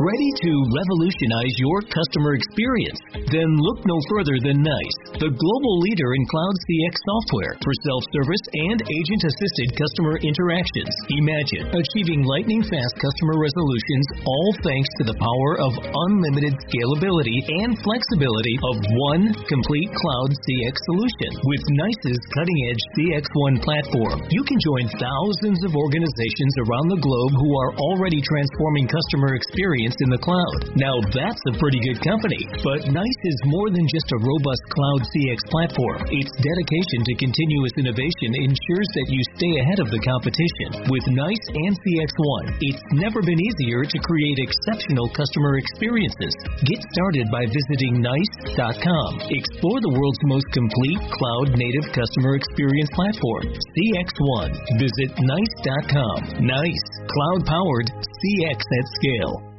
[0.00, 2.96] Ready to revolutionize your customer experience?
[3.28, 8.44] Then look no further than NICE, the global leader in cloud CX software for self-service
[8.64, 10.88] and agent-assisted customer interactions.
[11.20, 18.56] Imagine achieving lightning-fast customer resolutions all thanks to the power of unlimited scalability and flexibility
[18.72, 21.44] of one complete cloud CX solution.
[21.44, 27.52] With NICE's cutting-edge CX1 platform, you can join thousands of organizations around the globe who
[27.52, 30.60] are already transforming customer experience in the cloud.
[30.78, 32.42] Now that's a pretty good company.
[32.62, 36.06] But NICE is more than just a robust cloud CX platform.
[36.14, 40.86] Its dedication to continuous innovation ensures that you stay ahead of the competition.
[40.86, 46.34] With NICE and CX1, it's never been easier to create exceptional customer experiences.
[46.68, 49.10] Get started by visiting NICE.com.
[49.32, 54.48] Explore the world's most complete cloud native customer experience platform, CX1.
[54.78, 56.46] Visit NICE.com.
[56.46, 59.49] NICE, cloud powered, CX at scale.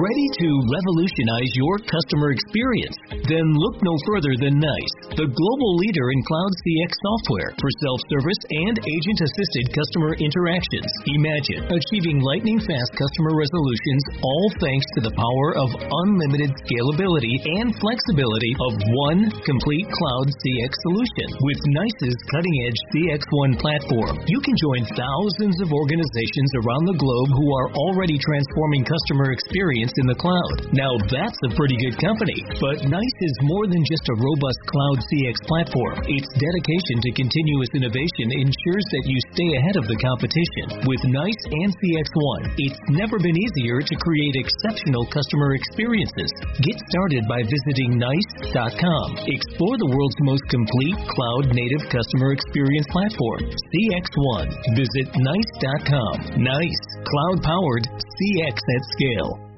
[0.00, 2.96] Ready to revolutionize your customer experience?
[3.28, 8.40] Then look no further than NICE, the global leader in cloud CX software for self-service
[8.64, 10.88] and agent-assisted customer interactions.
[11.04, 18.56] Imagine achieving lightning-fast customer resolutions all thanks to the power of unlimited scalability and flexibility
[18.72, 21.28] of one complete cloud CX solution.
[21.44, 27.48] With NICE's cutting-edge CX1 platform, you can join thousands of organizations around the globe who
[27.52, 30.70] are already transforming customer experience in the cloud.
[30.70, 32.38] Now that's a pretty good company.
[32.62, 35.96] But NICE is more than just a robust cloud CX platform.
[36.06, 40.86] Its dedication to continuous innovation ensures that you stay ahead of the competition.
[40.86, 46.30] With NICE and CX1, it's never been easier to create exceptional customer experiences.
[46.62, 49.06] Get started by visiting NICE.com.
[49.26, 54.44] Explore the world's most complete cloud native customer experience platform, CX1.
[54.78, 56.14] Visit NICE.com.
[56.38, 59.49] NICE, cloud powered, CX at scale.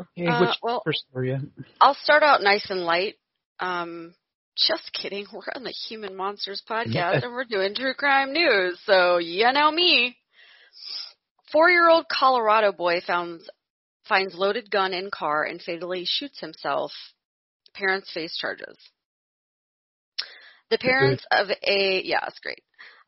[0.00, 1.38] Okay, uh, which well, first for you?
[1.80, 3.14] I'll start out nice and light.
[3.60, 4.14] Um,
[4.56, 5.26] just kidding.
[5.32, 8.80] We're on the Human Monsters podcast and we're doing true crime news.
[8.84, 10.16] So you know me.
[11.52, 13.48] Four-year-old Colorado boy finds
[14.08, 16.92] finds loaded gun in car and fatally shoots himself.
[17.74, 18.76] Parents face charges.
[20.70, 22.62] The parents of a yeah, it's great.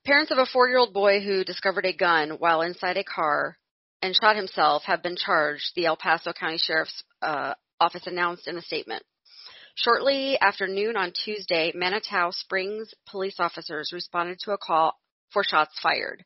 [0.05, 3.57] Parents of a four-year-old boy who discovered a gun while inside a car
[4.03, 8.57] and shot himself have been charged, the El Paso County Sheriff's uh, Office announced in
[8.57, 9.03] a statement.
[9.75, 14.99] Shortly after noon on Tuesday, Manitou Springs police officers responded to a call
[15.33, 16.25] for shots fired.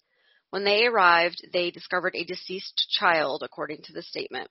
[0.50, 4.48] When they arrived, they discovered a deceased child, according to the statement.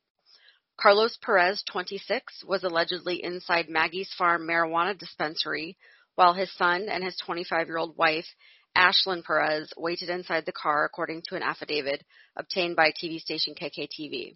[0.79, 5.77] Carlos Perez, 26, was allegedly inside Maggie's Farm marijuana dispensary
[6.15, 8.25] while his son and his 25 year old wife
[8.75, 12.03] Ashlyn Perez waited inside the car, according to an affidavit
[12.35, 14.35] obtained by TV station KKTV.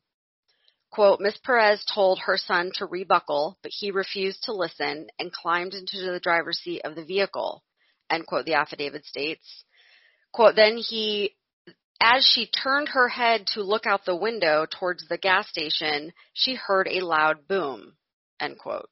[0.91, 1.37] Quote, Ms.
[1.43, 6.19] Perez told her son to rebuckle, but he refused to listen and climbed into the
[6.21, 7.63] driver's seat of the vehicle,
[8.09, 9.65] end quote, the affidavit states.
[10.31, 11.35] Quote, then he,
[12.01, 16.55] as she turned her head to look out the window towards the gas station, she
[16.55, 17.97] heard a loud boom,
[18.39, 18.89] end quote.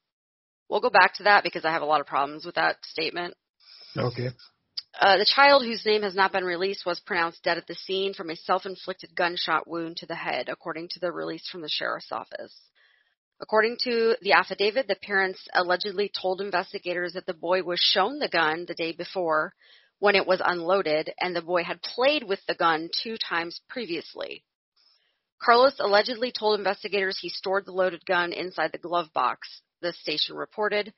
[0.68, 3.34] We'll go back to that because I have a lot of problems with that statement.
[3.96, 4.30] Okay.
[5.00, 8.14] Uh, the child, whose name has not been released, was pronounced dead at the scene
[8.14, 12.12] from a self-inflicted gunshot wound to the head, according to the release from the sheriff's
[12.12, 12.54] office.
[13.40, 18.28] According to the affidavit, the parents allegedly told investigators that the boy was shown the
[18.28, 19.52] gun the day before
[19.98, 24.44] when it was unloaded and the boy had played with the gun two times previously.
[25.42, 30.36] Carlos allegedly told investigators he stored the loaded gun inside the glove box, the station
[30.36, 30.94] reported.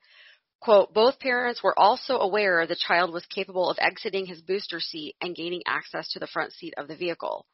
[0.59, 5.15] Quote, both parents were also aware the child was capable of exiting his booster seat
[5.21, 7.45] and gaining access to the front seat of the vehicle.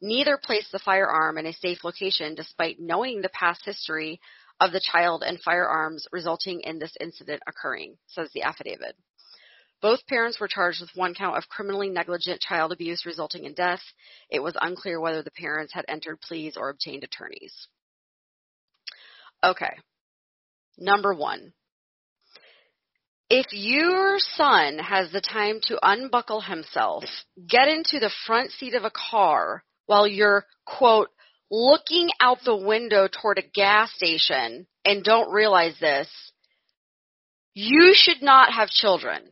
[0.00, 4.20] Neither placed the firearm in a safe location despite knowing the past history
[4.60, 8.96] of the child and firearms resulting in this incident occurring, says the affidavit.
[9.82, 13.82] Both parents were charged with one count of criminally negligent child abuse resulting in death.
[14.30, 17.68] It was unclear whether the parents had entered pleas or obtained attorneys.
[19.44, 19.76] Okay.
[20.78, 21.52] Number one.
[23.28, 27.04] If your son has the time to unbuckle himself,
[27.48, 31.08] get into the front seat of a car while you're, quote,
[31.50, 36.08] looking out the window toward a gas station and don't realize this,
[37.54, 39.22] you should not have children.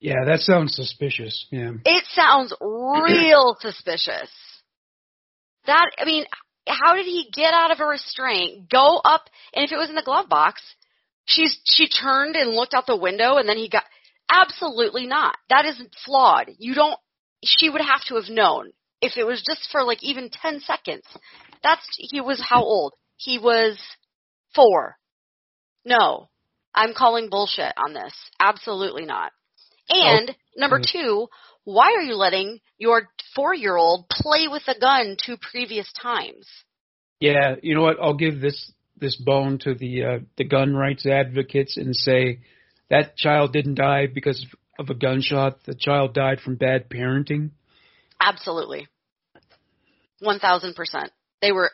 [0.00, 1.46] Yeah, that sounds suspicious.
[1.50, 1.72] Yeah.
[1.84, 4.30] It sounds real suspicious.
[5.66, 6.24] That, I mean,
[6.68, 9.22] how did he get out of a restraint, go up,
[9.54, 10.62] and if it was in the glove box,
[11.28, 13.84] she's, she turned and looked out the window and then he got,
[14.30, 15.36] absolutely not.
[15.48, 16.50] That is flawed.
[16.58, 16.98] You don't,
[17.44, 21.04] she would have to have known if it was just for like even 10 seconds.
[21.62, 22.94] That's, he was how old?
[23.16, 23.78] He was
[24.54, 24.96] four.
[25.84, 26.28] No.
[26.74, 28.14] I'm calling bullshit on this.
[28.40, 29.32] Absolutely not.
[29.88, 30.34] And oh.
[30.56, 30.90] number mm.
[30.90, 31.28] two,
[31.64, 36.48] why are you letting your four year old play with a gun two previous times?
[37.20, 37.96] Yeah, you know what?
[38.00, 42.40] I'll give this this bone to the uh, the gun rights advocates and say
[42.90, 44.46] that child didn't die because
[44.78, 45.64] of a gunshot.
[45.64, 47.50] The child died from bad parenting.
[48.20, 48.88] Absolutely.
[50.22, 50.74] 1000%.
[51.40, 51.70] They were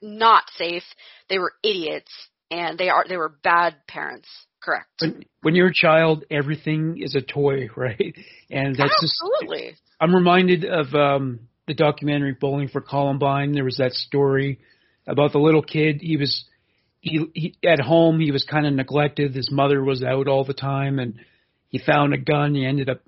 [0.00, 0.84] not safe.
[1.28, 2.12] They were idiots
[2.50, 4.28] and they are they were bad parents.
[4.62, 4.88] Correct.
[5.00, 8.14] When, when you're a child, everything is a toy, right?
[8.50, 9.70] And that's Absolutely.
[9.70, 13.52] Just, I'm reminded of um the documentary Bowling for Columbine.
[13.52, 14.60] There was that story
[15.06, 16.00] about the little kid.
[16.00, 16.44] He was
[17.00, 18.20] he, he at home.
[18.20, 19.34] He was kind of neglected.
[19.34, 21.14] His mother was out all the time, and
[21.68, 22.54] he found a gun.
[22.54, 23.00] He ended up,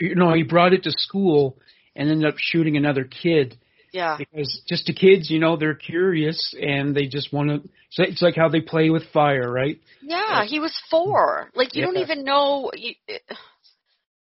[0.00, 1.58] you know, he brought it to school
[1.94, 3.58] and ended up shooting another kid.
[3.92, 4.16] Yeah.
[4.18, 7.68] Because just to kids, you know, they're curious and they just want to.
[7.90, 9.80] So it's like how they play with fire, right?
[10.02, 11.50] Yeah, he was four.
[11.54, 11.86] Like you yeah.
[11.86, 12.70] don't even know.
[12.74, 13.18] You, eh,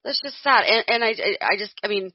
[0.05, 0.64] that's just sad.
[0.64, 2.12] And, and I, I just, I mean,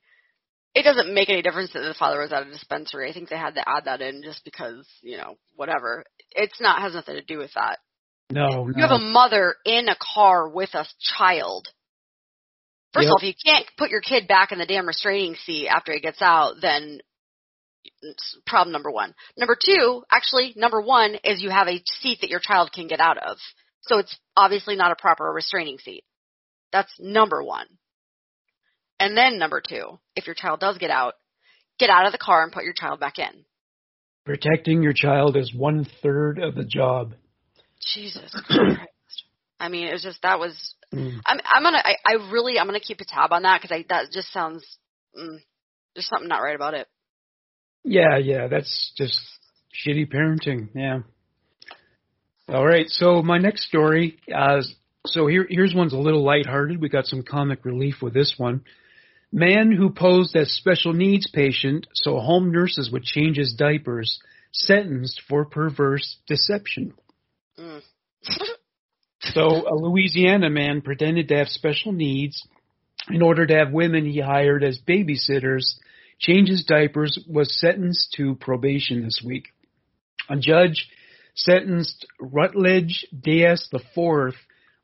[0.76, 3.10] it doesn't make any difference that the father was at a dispensary.
[3.10, 6.04] I think they had to add that in just because, you know, whatever.
[6.32, 7.80] It's not has nothing to do with that.
[8.32, 8.88] No, you no.
[8.88, 10.86] have a mother in a car with a
[11.18, 11.68] child.
[12.94, 13.10] First yep.
[13.10, 15.94] of all, if you can't put your kid back in the damn restraining seat after
[15.94, 17.00] he gets out, then
[18.46, 19.14] problem number one.
[19.38, 23.00] Number two, actually, number one is you have a seat that your child can get
[23.00, 23.38] out of.
[23.82, 26.04] So it's obviously not a proper restraining seat.
[26.72, 27.68] That's number one.
[29.00, 31.14] And then number two, if your child does get out,
[31.80, 33.46] get out of the car and put your child back in.
[34.26, 37.14] Protecting your child is one third of the job.
[37.94, 38.80] Jesus Christ.
[39.60, 40.76] I mean, it was just that was.
[40.94, 41.20] Mm.
[41.26, 43.86] I'm I'm gonna I, I really I'm gonna keep a tab on that because I
[43.90, 44.64] that just sounds
[45.18, 45.38] mm,
[45.96, 46.88] there's something not right about it.
[47.84, 49.20] Yeah, yeah, that's just
[49.86, 50.70] shitty parenting.
[50.74, 51.00] Yeah.
[52.48, 54.18] All right, so my next story.
[54.34, 54.62] Uh,
[55.06, 56.82] so here here's one's a little lighthearted.
[56.82, 58.64] We got some comic relief with this one.
[59.36, 64.20] Man who posed as special needs patient so home nurses would change his diapers,
[64.52, 66.94] sentenced for perverse deception.
[67.60, 67.82] Mm.
[69.22, 72.48] so a Louisiana man pretended to have special needs
[73.10, 75.78] in order to have women he hired as babysitters
[76.20, 79.48] change his diapers was sentenced to probation this week.
[80.30, 80.88] A judge
[81.34, 84.36] sentenced Rutledge Diaz IV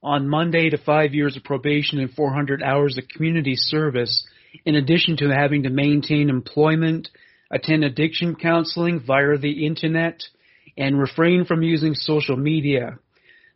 [0.02, 4.26] on Monday to five years of probation and 400 hours of community service
[4.66, 7.10] in addition to having to maintain employment,
[7.52, 10.22] attend addiction counseling via the internet,
[10.78, 13.00] and refrain from using social media.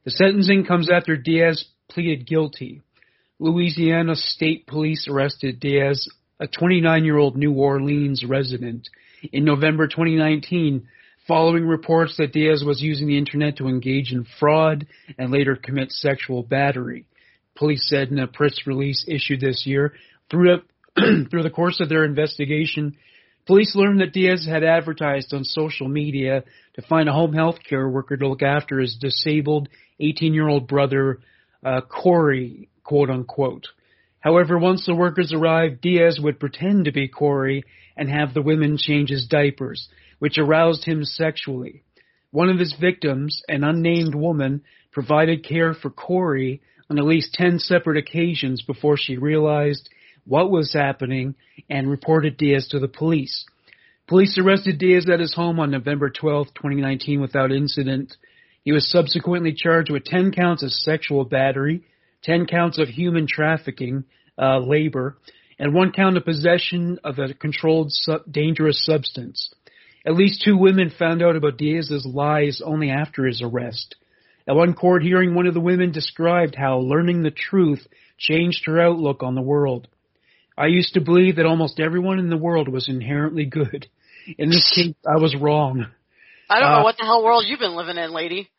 [0.06, 2.82] The sentencing comes after Diaz pleaded guilty.
[3.40, 6.08] Louisiana State Police arrested Diaz,
[6.40, 8.90] a 29 year old New Orleans resident,
[9.32, 10.88] in November 2019
[11.28, 14.86] following reports that Diaz was using the internet to engage in fraud
[15.18, 17.06] and later commit sexual battery.
[17.56, 19.94] Police said in a press release issued this year.
[20.30, 20.62] Through
[21.30, 22.96] through the course of their investigation,
[23.46, 26.44] police learned that Diaz had advertised on social media
[26.76, 29.70] to find a home health care worker to look after his disabled
[30.00, 31.20] 18 year old brother,
[31.66, 33.68] uh, Corey, quote unquote.
[34.20, 37.64] However, once the workers arrived, Diaz would pretend to be Corey
[37.98, 39.90] and have the women change his diapers,
[40.20, 41.84] which aroused him sexually.
[42.32, 47.60] One of his victims, an unnamed woman, provided care for Corey on at least 10
[47.60, 49.90] separate occasions before she realized
[50.26, 51.36] what was happening
[51.70, 53.46] and reported Diaz to the police.
[54.08, 58.16] Police arrested Diaz at his home on November 12, 2019 without incident.
[58.64, 61.84] He was subsequently charged with 10 counts of sexual battery,
[62.24, 64.06] 10 counts of human trafficking,
[64.38, 65.18] uh, labor,
[65.60, 67.92] and one count of possession of a controlled
[68.30, 69.54] dangerous substance.
[70.06, 73.96] At least two women found out about Diaz's lies only after his arrest.
[74.48, 78.82] At one court hearing, one of the women described how learning the truth changed her
[78.82, 79.88] outlook on the world.
[80.58, 83.88] I used to believe that almost everyone in the world was inherently good.
[84.38, 85.88] In this case, I was wrong.
[86.50, 88.50] I don't Uh, know what the hell world you've been living in, lady.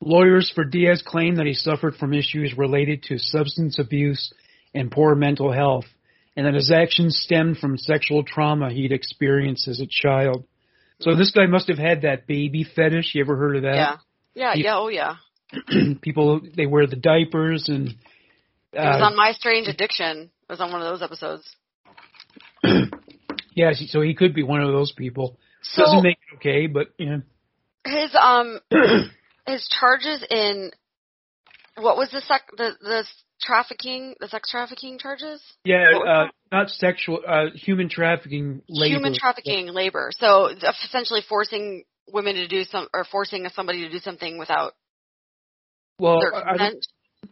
[0.00, 4.32] Lawyers for Diaz claim that he suffered from issues related to substance abuse
[4.74, 5.84] and poor mental health,
[6.36, 10.44] and that his actions stemmed from sexual trauma he'd experienced as a child.
[11.00, 13.14] So this guy must have had that baby fetish.
[13.14, 13.74] You ever heard of that?
[13.74, 13.96] Yeah.
[14.34, 15.16] Yeah, he- yeah, oh yeah.
[16.00, 17.94] People they wear the diapers and
[18.72, 20.30] It was uh, on My Strange Addiction.
[20.48, 21.56] It was on one of those episodes.
[23.54, 25.38] yeah, so he could be one of those people.
[25.62, 27.18] So Doesn't make it okay, but yeah.
[27.84, 28.60] his um
[29.46, 30.70] his charges in
[31.76, 33.04] what was the sec the the
[33.40, 35.42] trafficking the sex trafficking charges?
[35.64, 38.96] Yeah, uh, not sexual, uh, human trafficking, labor.
[38.96, 40.10] Human trafficking, labor.
[40.18, 40.46] So
[40.84, 44.72] essentially forcing women to do some or forcing somebody to do something without
[45.98, 46.86] Well, their consent.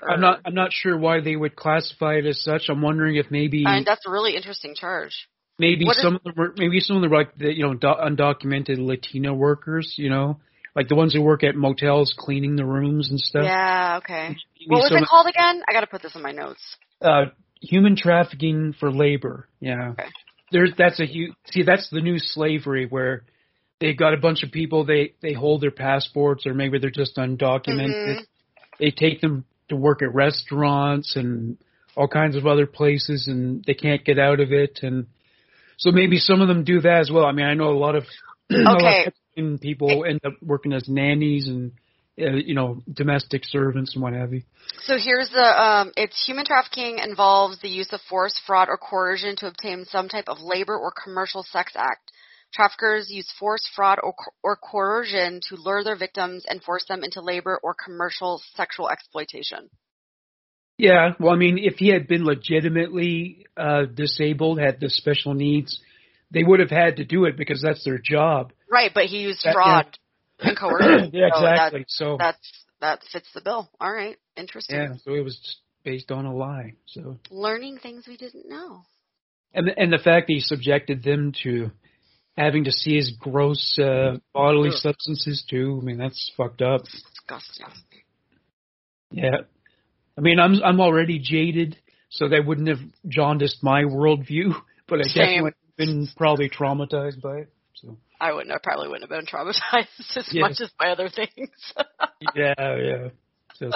[0.07, 0.41] I'm not.
[0.45, 2.69] I'm not sure why they would classify it as such.
[2.69, 5.29] I'm wondering if maybe And that's a really interesting charge.
[5.59, 7.65] maybe what is- some of them were maybe some of them were like the you
[7.67, 9.95] know do, undocumented Latino workers.
[9.97, 10.41] You know,
[10.77, 13.45] like the ones who work at motels cleaning the rooms and stuff.
[13.45, 13.99] Yeah.
[13.99, 14.29] Okay.
[14.29, 15.63] Maybe What was some- it called again?
[15.69, 16.77] I got to put this in my notes.
[17.01, 17.27] Uh,
[17.61, 19.49] human trafficking for labor.
[19.61, 19.91] Yeah.
[19.91, 20.09] Okay.
[20.53, 21.33] There's that's a huge.
[21.51, 23.25] See, that's the new slavery where
[23.81, 24.85] they've got a bunch of people.
[24.85, 28.19] They they hold their passports or maybe they're just undocumented.
[28.21, 28.27] Mhm.
[28.79, 31.59] They take them to work at restaurants and
[31.97, 34.81] all kinds of other places, and they can't get out of it.
[34.83, 35.07] And
[35.77, 37.25] so maybe some of them do that as well.
[37.25, 38.05] I mean, I know a lot of,
[38.51, 39.59] a lot of Okay.
[39.61, 41.71] People end up working as nannies and
[42.21, 44.43] uh, you know domestic servants and what have you.
[44.83, 49.37] So here's the um, it's human trafficking involves the use of force, fraud, or coercion
[49.37, 52.11] to obtain some type of labor or commercial sex act.
[52.53, 57.21] Traffickers use force, fraud, or, or coercion to lure their victims and force them into
[57.21, 59.69] labor or commercial sexual exploitation.
[60.79, 65.81] Yeah, well, I mean, if he had been legitimately uh, disabled, had the special needs,
[66.31, 68.53] they would have had to do it because that's their job.
[68.71, 69.99] Right, but he used That- fraud
[70.41, 71.11] and coercion.
[71.13, 71.85] yeah, So that- exactly.
[71.89, 73.69] so that's that fits the bill.
[73.81, 74.77] All right, interesting.
[74.79, 76.75] yeah, so it was based on a lie.
[76.87, 78.83] So Learning things we didn't know.
[79.53, 81.73] and and the fact that he subjected them to
[82.39, 84.77] having to see his gross uh, bodily Ugh.
[84.77, 85.79] substances too.
[85.83, 86.83] I mean, that's fucked up.
[86.85, 87.67] Disgusting.
[89.11, 89.39] Yeah,
[90.17, 91.77] I mean, I'm I'm already jaded,
[92.11, 94.53] so that wouldn't have jaundiced my worldview,
[94.89, 95.45] but I Same.
[95.45, 97.53] definitely been probably traumatized by it.
[97.75, 98.53] So I wouldn't.
[98.53, 99.87] I probably wouldn't have been traumatized
[100.17, 100.43] as Yeah.
[100.43, 101.51] much as by other things.
[102.35, 103.09] yeah, yeah.
[103.55, 103.71] So,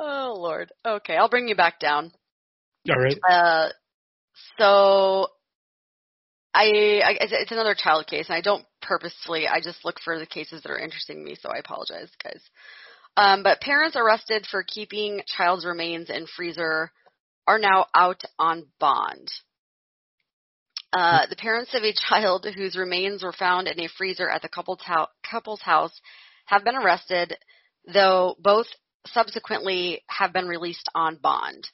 [0.00, 0.72] oh Lord.
[0.84, 2.12] Okay, I'll bring you back down.
[2.90, 3.18] all right.
[3.28, 3.68] Uh,
[4.58, 5.28] so
[6.54, 9.46] I, I it's another child case, and I don't purposefully.
[9.48, 11.36] I just look for the cases that are interesting to me.
[11.40, 12.42] So I apologize, guys.
[13.16, 16.90] Um, but parents arrested for keeping child's remains in freezer
[17.46, 19.30] are now out on bond.
[20.92, 24.48] Uh, the parents of a child whose remains were found in a freezer at the
[24.48, 25.98] couple's, hou- couple's house
[26.44, 27.34] have been arrested,
[27.92, 28.66] though both
[29.06, 31.66] subsequently have been released on bond.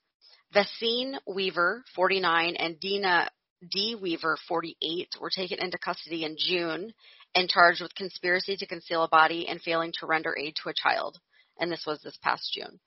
[0.55, 3.29] Cassine Weaver, 49, and Dina
[3.66, 3.96] D.
[4.00, 6.92] Weaver, 48, were taken into custody in June
[7.34, 10.74] and charged with conspiracy to conceal a body and failing to render aid to a
[10.74, 11.18] child.
[11.59, 12.78] And this was this past June.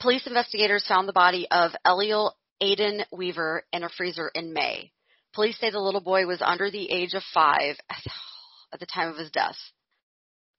[0.00, 4.92] Police investigators found the body of Eliel Aiden Weaver in a freezer in May.
[5.34, 7.76] Police say the little boy was under the age of five
[8.72, 9.56] at the time of his death.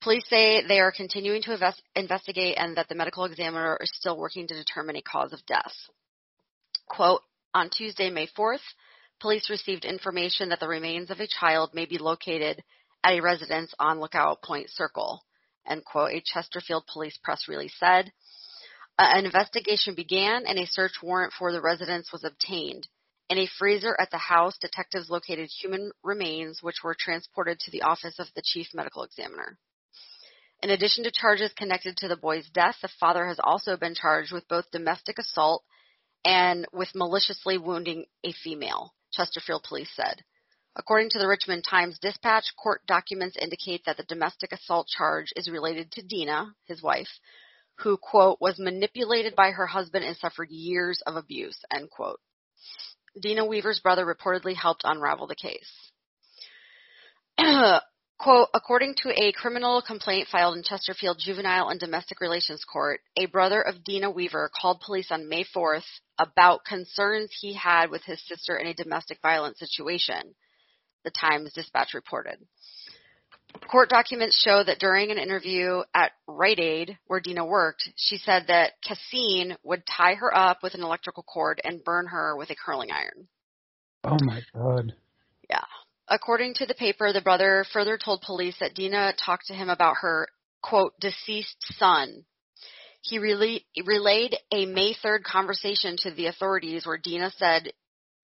[0.01, 4.18] Police say they are continuing to invest- investigate and that the medical examiner is still
[4.18, 5.74] working to determine a cause of death.
[6.88, 7.22] Quote,
[7.53, 8.59] on Tuesday, May 4th,
[9.20, 12.63] police received information that the remains of a child may be located
[13.03, 15.24] at a residence on Lookout Point Circle.
[15.68, 18.11] End quote, a Chesterfield police press release said.
[18.97, 22.88] An investigation began and a search warrant for the residence was obtained.
[23.30, 27.82] In a freezer at the house, detectives located human remains which were transported to the
[27.82, 29.57] office of the chief medical examiner.
[30.61, 34.32] In addition to charges connected to the boy's death, the father has also been charged
[34.32, 35.63] with both domestic assault
[36.24, 40.24] and with maliciously wounding a female, Chesterfield police said.
[40.76, 45.49] According to the Richmond Times Dispatch, court documents indicate that the domestic assault charge is
[45.49, 47.07] related to Dina, his wife,
[47.80, 52.20] who, quote, was manipulated by her husband and suffered years of abuse, end quote.
[53.22, 55.72] Dina Weaver's brother reportedly helped unravel the case.
[58.18, 63.26] Quote, according to a criminal complaint filed in Chesterfield Juvenile and Domestic Relations Court, a
[63.26, 65.84] brother of Dina Weaver called police on May 4th
[66.18, 70.34] about concerns he had with his sister in a domestic violence situation,
[71.03, 72.38] the Times Dispatch reported.
[73.70, 78.45] Court documents show that during an interview at Rite Aid, where Dina worked, she said
[78.47, 82.55] that Cassine would tie her up with an electrical cord and burn her with a
[82.55, 83.28] curling iron.
[84.03, 84.93] Oh my god.
[85.49, 85.66] Yeah.
[86.08, 89.97] According to the paper, the brother further told police that Dina talked to him about
[90.01, 90.28] her,
[90.62, 92.26] quote, deceased son.
[93.01, 97.72] He relayed a May 3rd conversation to the authorities where Dina said,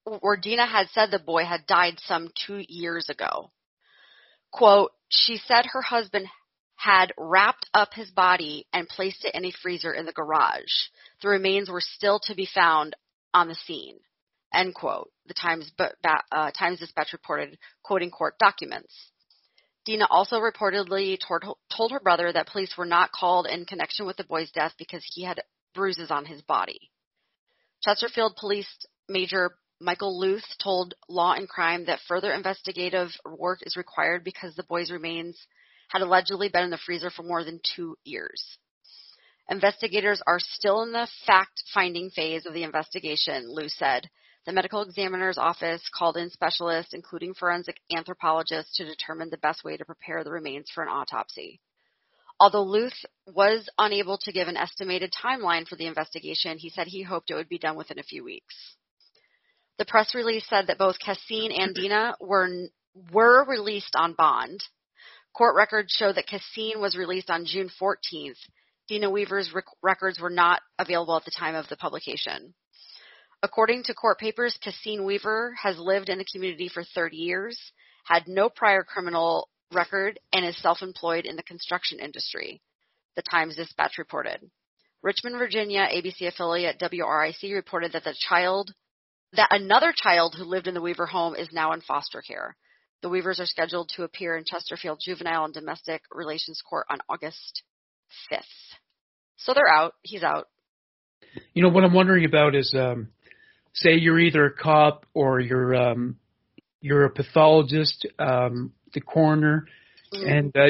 [0.03, 3.51] where Dina had said the boy had died some two years ago.
[4.51, 6.27] Quote, she said her husband
[6.75, 10.89] had wrapped up his body and placed it in a freezer in the garage.
[11.21, 12.95] The remains were still to be found
[13.34, 13.99] on the scene.
[14.53, 15.09] End quote.
[15.27, 18.93] The Times, uh, Times Dispatch reported, quoting court documents.
[19.85, 24.23] Dina also reportedly told, her brother that police were not called in connection with the
[24.23, 25.41] boy's death because he had
[25.73, 26.91] bruises on his body.
[27.81, 28.69] Chesterfield Police
[29.09, 34.63] Major Michael Luth told Law and Crime that further investigative work is required because the
[34.63, 35.47] boy's remains
[35.87, 38.57] had allegedly been in the freezer for more than two years.
[39.49, 44.07] Investigators are still in the fact finding phase of the investigation, Luth said.
[44.45, 49.77] The medical examiner's office called in specialists, including forensic anthropologists, to determine the best way
[49.77, 51.61] to prepare the remains for an autopsy.
[52.39, 57.03] Although Luth was unable to give an estimated timeline for the investigation, he said he
[57.03, 58.55] hoped it would be done within a few weeks.
[59.77, 62.49] The press release said that both Cassine and Dina were
[63.11, 64.63] were released on bond.
[65.33, 68.39] Court records show that Cassine was released on June 14th.
[68.87, 72.53] Dina Weaver's rec- records were not available at the time of the publication.
[73.43, 77.59] According to court papers, Cassine Weaver has lived in the community for 30 years,
[78.03, 82.61] had no prior criminal record, and is self-employed in the construction industry.
[83.15, 84.39] The Times Dispatch reported.
[85.01, 88.71] Richmond, Virginia, ABC affiliate WRIC reported that the child,
[89.33, 92.55] that another child who lived in the Weaver home is now in foster care.
[93.01, 97.63] The Weavers are scheduled to appear in Chesterfield Juvenile and Domestic Relations Court on August
[98.31, 98.43] 5th.
[99.37, 99.95] So they're out.
[100.03, 100.47] He's out.
[101.53, 103.07] You know what I'm wondering about is um,
[103.74, 106.17] say you're either a cop or you're um,
[106.82, 109.67] you're a pathologist, um, the coroner,
[110.13, 110.28] mm-hmm.
[110.28, 110.67] and uh,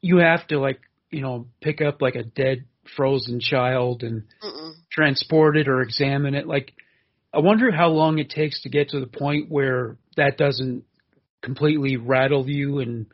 [0.00, 0.80] you have to like
[1.10, 2.64] you know pick up like a dead
[2.96, 4.74] frozen child and Mm-mm.
[4.90, 6.46] transport it or examine it.
[6.46, 6.72] Like,
[7.32, 10.84] I wonder how long it takes to get to the point where that doesn't
[11.42, 13.06] completely rattle you and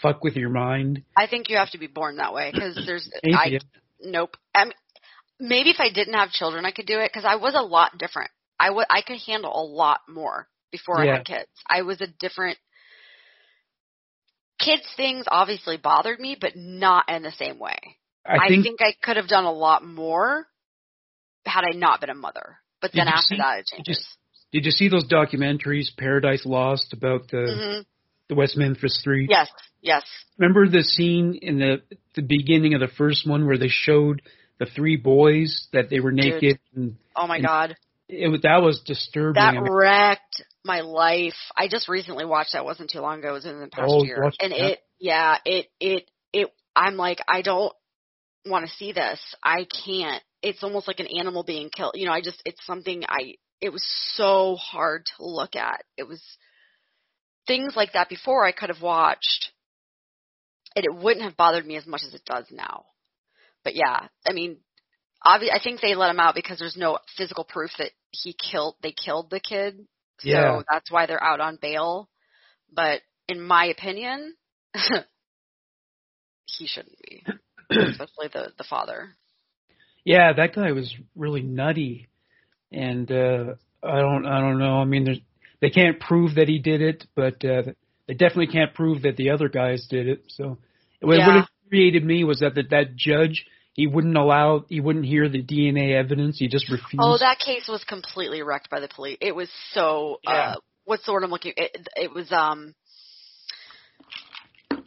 [0.00, 1.02] fuck with your mind.
[1.16, 3.58] I think you have to be born that way because there's I
[4.00, 4.36] nope.
[4.54, 4.74] I mean,
[5.38, 7.98] maybe if I didn't have children, I could do it because I was a lot
[7.98, 8.30] different.
[8.62, 11.10] I would I could handle a lot more before yeah.
[11.10, 11.50] I had kids.
[11.68, 12.58] I was a different
[14.60, 17.76] kids things obviously bothered me, but not in the same way.
[18.24, 20.46] I think I, think I could have done a lot more
[21.44, 22.58] had I not been a mother.
[22.80, 23.86] But then after see, that, it changes.
[23.86, 27.80] Did you, did you see those documentaries, Paradise Lost, about the mm-hmm.
[28.28, 29.26] the West Memphis Three?
[29.28, 29.48] Yes,
[29.80, 30.04] yes.
[30.38, 31.82] Remember the scene in the
[32.14, 34.22] the beginning of the first one where they showed
[34.58, 36.58] the three boys that they were naked?
[36.74, 37.76] And, oh my and, god!
[38.12, 39.42] It was that was disturbing.
[39.42, 41.34] That wrecked my life.
[41.56, 42.64] I just recently watched that.
[42.64, 43.30] wasn't too long ago.
[43.30, 44.60] It was in the past oh, year, and that?
[44.60, 46.48] it yeah it it it.
[46.76, 47.72] I'm like I don't
[48.46, 49.20] want to see this.
[49.42, 50.22] I can't.
[50.42, 51.92] It's almost like an animal being killed.
[51.94, 53.34] You know, I just it's something I.
[53.60, 53.84] It was
[54.14, 55.84] so hard to look at.
[55.96, 56.20] It was
[57.46, 59.52] things like that before I could have watched,
[60.76, 62.86] and it wouldn't have bothered me as much as it does now.
[63.64, 64.58] But yeah, I mean,
[65.24, 68.76] obvi- I think they let him out because there's no physical proof that he killed
[68.82, 69.86] they killed the kid.
[70.20, 70.60] So yeah.
[70.70, 72.08] that's why they're out on bail.
[72.72, 74.34] But in my opinion,
[76.46, 77.24] he shouldn't be.
[77.70, 79.16] Especially the the father.
[80.04, 82.08] Yeah, that guy was really nutty.
[82.70, 84.80] And uh I don't I don't know.
[84.80, 85.20] I mean there's
[85.60, 87.62] they can't prove that he did it, but uh
[88.06, 90.24] they definitely can't prove that the other guys did it.
[90.28, 90.58] So
[91.00, 91.36] what, yeah.
[91.36, 95.42] what created me was that that, that judge he wouldn't allow he wouldn't hear the
[95.42, 96.38] DNA evidence.
[96.38, 97.00] He just refused.
[97.00, 99.18] Oh, that case was completely wrecked by the police.
[99.20, 100.30] It was so yeah.
[100.30, 100.54] uh
[100.84, 102.74] what's the word I'm looking it, it was um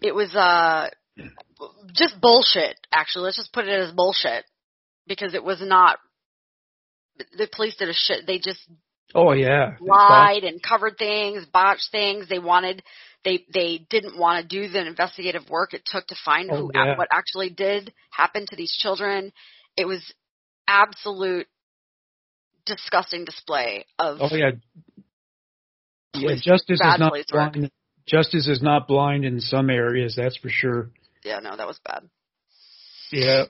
[0.02, 0.90] it was uh
[1.94, 3.26] just bullshit actually.
[3.26, 4.46] Let's just put it as bullshit
[5.08, 5.98] because it was not
[7.38, 8.60] the police did a shit they just
[9.14, 9.78] Oh yeah.
[9.80, 12.28] lied and covered things, botched things.
[12.28, 12.84] They wanted
[13.26, 16.72] they they didn't want to do the investigative work it took to find Oh, who
[16.74, 16.96] yeah.
[16.96, 19.34] what actually did happen to these children.
[19.76, 20.14] It was
[20.68, 21.48] absolute
[22.66, 24.52] disgusting display of Oh yeah.
[26.14, 27.54] Yeah, justice is not police work.
[27.54, 27.72] blind.
[28.08, 30.92] Justice is not blind in some areas, that's for sure.
[31.24, 32.08] yeah, no, that was bad.
[33.12, 33.46] Yeah.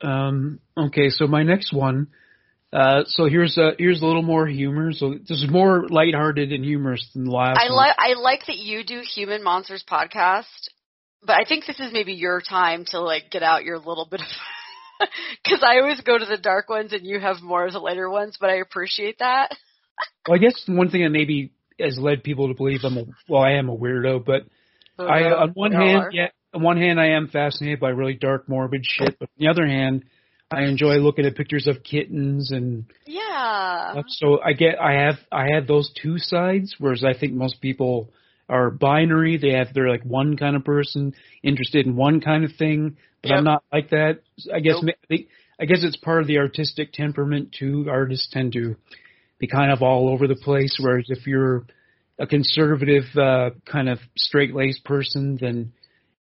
[0.00, 2.08] Um, okay, so my next one.
[2.72, 4.92] Uh, so here's a here's a little more humor.
[4.92, 8.58] So this is more lighthearted and humorous than the last I like I like that
[8.58, 10.44] you do Human Monsters podcast,
[11.24, 14.20] but I think this is maybe your time to like get out your little bit
[14.20, 14.26] of
[15.42, 18.08] because I always go to the dark ones and you have more of the lighter
[18.08, 19.56] ones, but I appreciate that.
[20.26, 23.42] Well, I guess one thing that maybe has led people to believe I'm a well,
[23.42, 24.46] I am a weirdo, but
[24.98, 26.10] I Uh, on one hand, are.
[26.10, 29.48] yeah, on one hand, I am fascinated by really dark, morbid shit, but on the
[29.48, 30.04] other hand,
[30.50, 34.04] I enjoy looking at pictures of kittens and yeah, stuff.
[34.08, 38.10] So I get, I have, I have those two sides, whereas I think most people
[38.48, 39.36] are binary.
[39.38, 43.30] They have, they're like one kind of person interested in one kind of thing, but
[43.30, 43.38] Yep.
[43.38, 44.22] I'm not like that.
[44.52, 44.96] I guess, Nope.
[45.60, 47.86] I guess it's part of the artistic temperament too.
[47.88, 48.76] Artists tend to
[49.38, 51.64] be kind of all over the place, whereas if you're
[52.18, 55.72] a conservative, uh, kind of straight laced person, then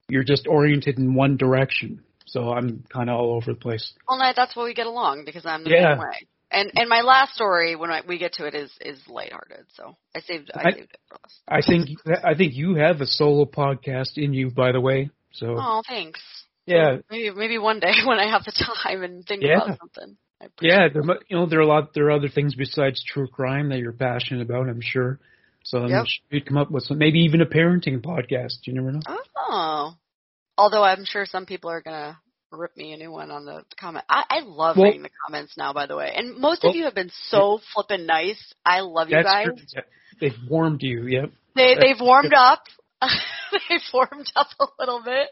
[0.09, 2.03] you're just oriented in one direction.
[2.29, 3.93] So I'm kind of all over the place.
[4.09, 5.95] well, no, that's why we get along because I'm the Yeah.
[5.95, 6.27] same way.
[6.51, 9.97] And and my last story when I, we get to it is is lighthearted, so
[10.17, 11.41] I saved I, I- saved it for last.
[11.47, 15.11] I think I think you have a solo podcast in you, by the way.
[15.33, 16.21] So Oh, thanks.
[16.65, 18.53] yeah, Maybe maybe one day when I have the
[18.83, 19.63] time and think Yeah.
[19.63, 20.17] about something.
[20.61, 20.89] Yeah.
[20.93, 21.93] There, you know, there are a lot.
[21.95, 24.69] There are other things besides true crime that you're passionate about.
[24.69, 25.19] I'm sure.
[25.65, 28.67] So I'm sure you'd come up with some, maybe even a parenting podcast.
[28.67, 29.01] You never know.
[29.37, 29.93] Oh.
[30.59, 32.19] Although I'm sure some people are gonna
[32.51, 34.05] rip me a new one on the comment.
[34.09, 36.13] I, I love Well- reading the comments now, by the way.
[36.15, 38.53] And most Well- of you have been so flippin' nice.
[38.67, 39.47] I love you That's guys.
[39.47, 39.83] true.
[40.21, 41.07] They've warmed you.
[41.07, 41.31] Yep.
[41.55, 42.65] They they've warmed up.
[43.69, 45.29] they've warmed up a little bit.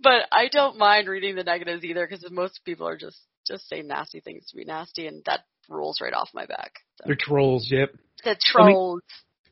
[0.00, 3.86] But I don't mind reading the negatives either because most people are just just saying
[3.88, 6.72] nasty things to be nasty, and that rolls right off my back.
[6.96, 7.04] So.
[7.06, 7.68] They're trolls.
[7.70, 7.90] Yep.
[8.24, 9.02] The trolls.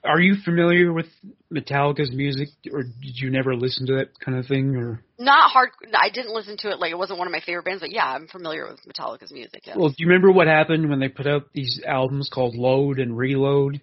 [0.05, 1.07] Are you familiar with
[1.53, 4.75] Metallica's music, or did you never listen to that kind of thing?
[4.75, 5.71] Or Not hard.
[5.95, 6.81] I didn't listen to it.
[6.81, 9.63] Like it wasn't one of my favorite bands, but yeah, I'm familiar with Metallica's music.
[9.65, 9.77] Yes.
[9.79, 13.17] well, do you remember what happened when they put out these albums called Load and
[13.17, 13.81] Reload?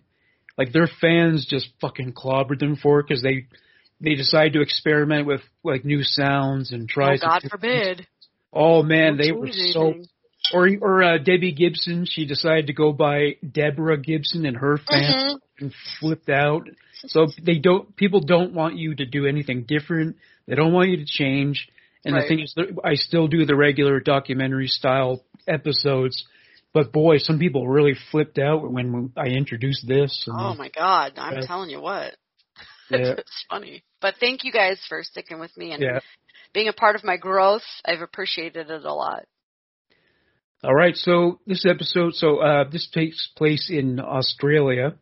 [0.58, 3.48] Like their fans just fucking clobbered them for it because they
[4.02, 7.16] they decided to experiment with like new sounds and try.
[7.16, 8.08] oh God forbid.
[8.52, 9.94] Oh man, they were so.
[10.54, 15.16] Or or uh, Debbie Gibson, she decided to go by Deborah Gibson, and her fans
[15.62, 15.72] Mhm.
[16.00, 16.68] flipped out.
[17.08, 17.96] So they don't.
[17.96, 20.18] People don't want you to do anything different.
[20.48, 21.68] They don't want you to change.
[22.06, 22.28] And the Right.
[22.28, 26.26] thing is, I still do the regular documentary style episodes,
[26.74, 30.26] but boy, some people really flipped out when I introduced this.
[30.30, 31.42] Oh my God, I'm Yeah.
[31.42, 32.16] telling you what.
[32.90, 33.16] Yeah.
[33.18, 33.84] it's funny.
[34.02, 36.00] But thank you guys for sticking with me and Yeah.
[36.54, 37.64] being a part of my growth.
[37.86, 39.26] I've appreciated it a lot.
[40.62, 44.96] All right, so this episode, so uh, this takes place in Australia.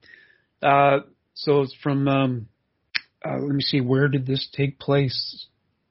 [0.61, 0.99] Uh,
[1.33, 2.47] so it's from, um,
[3.25, 5.47] uh, let me see, where did this take place?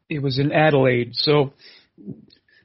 [0.09, 1.14] It was in Adelaide.
[1.14, 1.53] So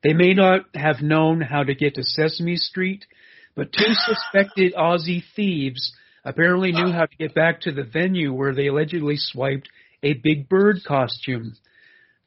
[0.04, 3.08] they may not have known how to get to Sesame Street,
[3.56, 5.94] but two suspected Aussie thieves
[6.24, 9.70] apparently knew how to get back to the venue where they allegedly swiped
[10.04, 11.56] a Big Bird costume.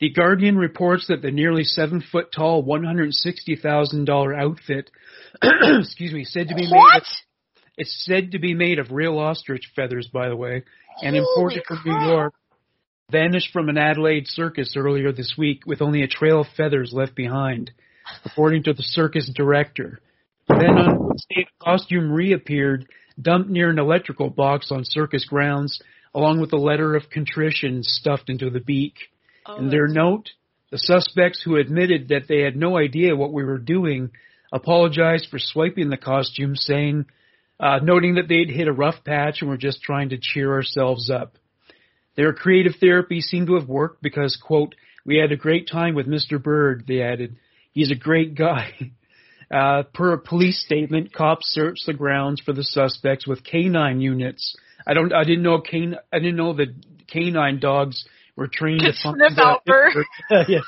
[0.04, 4.90] The Guardian reports that the nearly seven foot tall, one hundred sixty thousand dollar outfit,
[5.42, 6.76] excuse me, said to be made.
[6.76, 6.96] What?
[7.00, 7.08] Of,
[7.78, 10.62] it's said to be made of real ostrich feathers, by the way,
[11.00, 12.06] and Holy imported from New.
[12.06, 12.34] York.
[13.10, 17.14] Vanished from an Adelaide circus earlier this week with only a trail of feathers left
[17.14, 17.70] behind,
[18.26, 20.00] according to the circus director.
[20.50, 25.80] Then on Wednesday, the costume reappeared, dumped near an electrical box on circus grounds,
[26.14, 28.96] along with a letter of contrition stuffed into the beak.
[29.46, 30.30] Oh, In their note,
[30.70, 34.10] the suspects who admitted that they had no idea what we were doing
[34.52, 37.06] apologized for swiping the costume, saying,
[37.60, 41.10] uh, noting that they'd hit a rough patch and were just trying to cheer ourselves
[41.10, 41.36] up.
[42.16, 44.74] Their creative therapy seemed to have worked because, quote,
[45.04, 46.42] we had a great time with Mr.
[46.42, 47.36] Bird, they added.
[47.72, 48.72] He's a great guy.
[49.50, 54.56] Uh, per a police statement, cops searched the grounds for the suspects with canine units.
[54.86, 56.74] I don't, I didn't know can, I didn't know that
[57.06, 58.04] canine dogs
[58.36, 59.96] were trained To to find sniff uh, out birds.
[60.48, 60.60] yeah.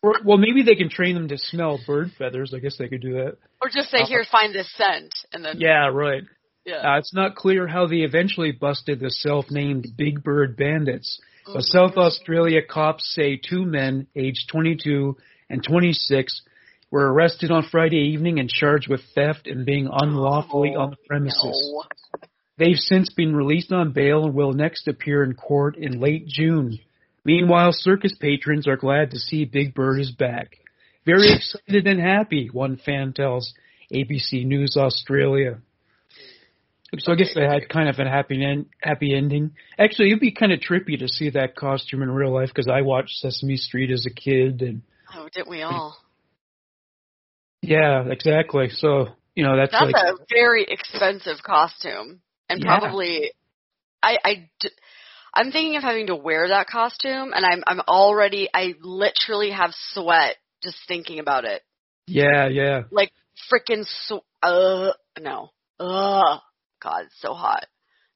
[0.00, 2.52] Or, well, maybe they can train them to smell bird feathers.
[2.54, 3.36] I guess they could do that.
[3.60, 5.12] Or just say, here, find this scent.
[5.32, 6.22] And then, Yeah, right.
[6.64, 6.76] yeah.
[6.94, 11.20] Uh, it's not clear how they eventually busted the self-named Big Bird Bandits.
[11.48, 15.16] Oh, But South Australia cops say two men, aged 22
[15.50, 16.42] and 26,
[16.92, 21.72] were arrested on Friday evening and charged with theft and being unlawfully on the premises.
[21.74, 21.82] No.
[22.58, 26.78] They've since been released on bail and will next appear in court in late June.
[27.24, 30.56] Meanwhile, circus patrons are glad to see Big Bird is back.
[31.06, 33.54] Very excited and happy, one fan tells
[33.92, 35.58] ABC News Australia.
[36.98, 39.52] So I guess they had kind of a happy end, happy ending.
[39.78, 42.80] Actually, it'd be kind of trippy to see that costume in real life because I
[42.80, 44.82] watched Sesame Street as a kid, and
[45.14, 45.98] Oh, didn't we all?
[47.60, 48.70] yeah, exactly.
[48.70, 52.78] So you know that's, That's like a very expensive costume, and Yeah.
[52.80, 53.32] probably,
[54.02, 54.70] I, I, d-
[55.34, 59.70] I'm thinking of having to wear that costume, and I'm, I'm already, I literally have
[59.92, 61.62] sweat just thinking about it.
[62.06, 62.82] yeah, yeah.
[62.90, 63.12] Like
[63.52, 66.40] freaking, sw- uh, no, ugh,
[66.82, 67.66] God, it's so hot.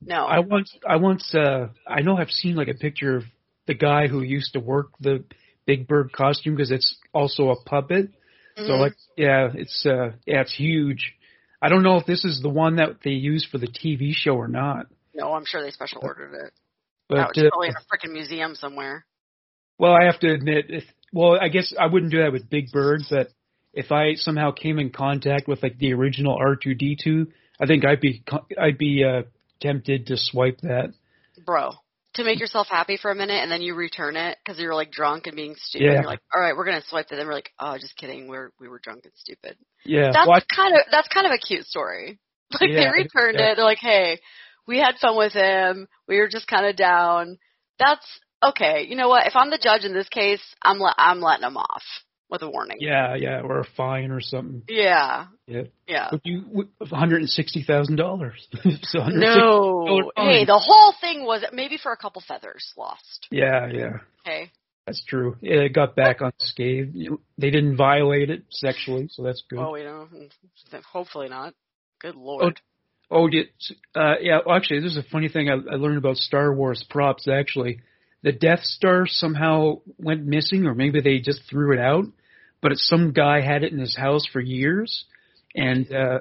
[0.04, 3.24] No, I once, I once, uh, I know I've seen like a picture of
[3.66, 5.24] the guy who used to work the
[5.66, 8.10] Big Bird costume because it's also a puppet.
[8.66, 8.80] So Mhm.
[8.80, 11.14] like, yeah, it's, uh, yeah, it's huge.
[11.62, 14.34] I don't know if this is the one that they use for the TV show
[14.34, 16.52] or not, no, I'm sure they special ordered it.
[17.08, 19.04] but that was uh, probably in a freaking museum somewhere.
[19.78, 22.70] well, I have to admit, if well, I guess I wouldn't do that with Big
[22.72, 23.28] Bird, but
[23.74, 27.26] if I somehow came in contact with like the original R2D2,
[27.60, 29.22] I think I'd be, co- I'd be uh,
[29.60, 30.94] tempted to swipe that.
[31.44, 31.72] Bro,
[32.14, 34.90] to make yourself happy for a minute and then you return it because you're like
[34.90, 35.84] drunk and being stupid.
[35.86, 35.92] Yeah.
[35.94, 37.18] You're like, all right, we're gonna swipe it.
[37.18, 38.28] And we're like, oh, just kidding.
[38.28, 39.56] We're we were drunk and stupid.
[39.84, 42.18] Yeah, That's well, I- kind of that's kind of a cute story.
[42.60, 43.52] Like they Yeah, returned yeah.
[43.52, 43.56] it.
[43.56, 44.20] They're like, hey,
[44.66, 45.88] we had fun with him.
[46.06, 47.38] We were just kind of down.
[47.78, 48.06] That's
[48.44, 48.84] okay.
[48.86, 49.26] You know what?
[49.26, 51.82] If I'm the judge in this case, I'm le- I'm letting him off
[52.32, 52.78] with a warning.
[52.80, 54.62] yeah, yeah, or a fine or something.
[54.68, 55.26] Yeah.
[55.46, 55.62] Yeah.
[55.86, 56.08] Yeah.
[56.10, 58.48] Would you one hundred and sixty thousand dollars?
[58.82, 60.10] so No.
[60.16, 63.28] Hey, the whole thing was maybe for a couple feathers lost.
[63.30, 64.50] Yeah, yeah, Okay.
[64.86, 65.36] that's true.
[65.42, 66.96] It got back unscathed.
[67.38, 69.58] They didn't violate it sexually, so that's good.
[69.58, 70.32] Oh, you don't.
[70.90, 71.54] Hopefully not.
[72.00, 72.60] Good lord.
[73.10, 73.48] Oh, did,
[73.94, 74.38] uh, yeah.
[74.46, 77.28] Well, actually, this is a funny thing I, I learned about Star Wars props.
[77.28, 77.80] Actually,
[78.22, 82.04] the Death Star somehow went missing, or maybe they just threw it out.
[82.62, 85.04] But it's, some guy had it in his house for years,
[85.54, 86.20] and uh,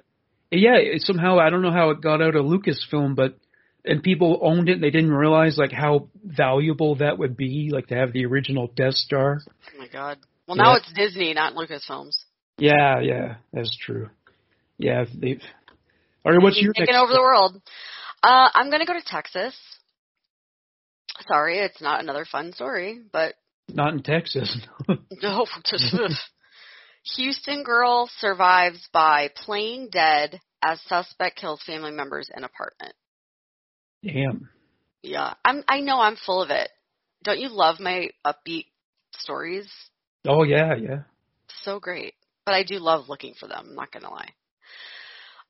[0.51, 3.37] yeah, it somehow I don't know how it got out of Lucasfilm, but
[3.85, 4.73] and people owned it.
[4.73, 8.67] and They didn't realize like how valuable that would be, like to have the original
[8.75, 9.39] Death Star.
[9.47, 10.17] Oh my god.
[10.47, 10.63] Well, Yeah.
[10.63, 12.17] now it's Disney, not Lucasfilms.
[12.57, 14.09] Yeah, yeah, that's true.
[14.77, 15.39] Yeah, they.
[16.25, 17.03] All right, what's Disney's your taking next?
[17.03, 17.61] over the world?
[18.23, 19.55] Uh, I'm gonna go to Texas.
[21.27, 23.35] Sorry, it's not another fun story, but
[23.73, 24.55] Not in Texas.
[25.21, 25.45] no.
[27.15, 32.93] Houston girl survives by playing dead as suspect kills family members in apartment.
[34.03, 34.49] Damn.
[35.01, 35.63] Yeah, I'm.
[35.67, 36.69] I know I'm full of it.
[37.23, 38.65] Don't you love my upbeat
[39.17, 39.67] stories?
[40.27, 41.01] Oh yeah, yeah.
[41.63, 42.13] so great.
[42.45, 44.29] But I do love looking for them, I'm not going to lie.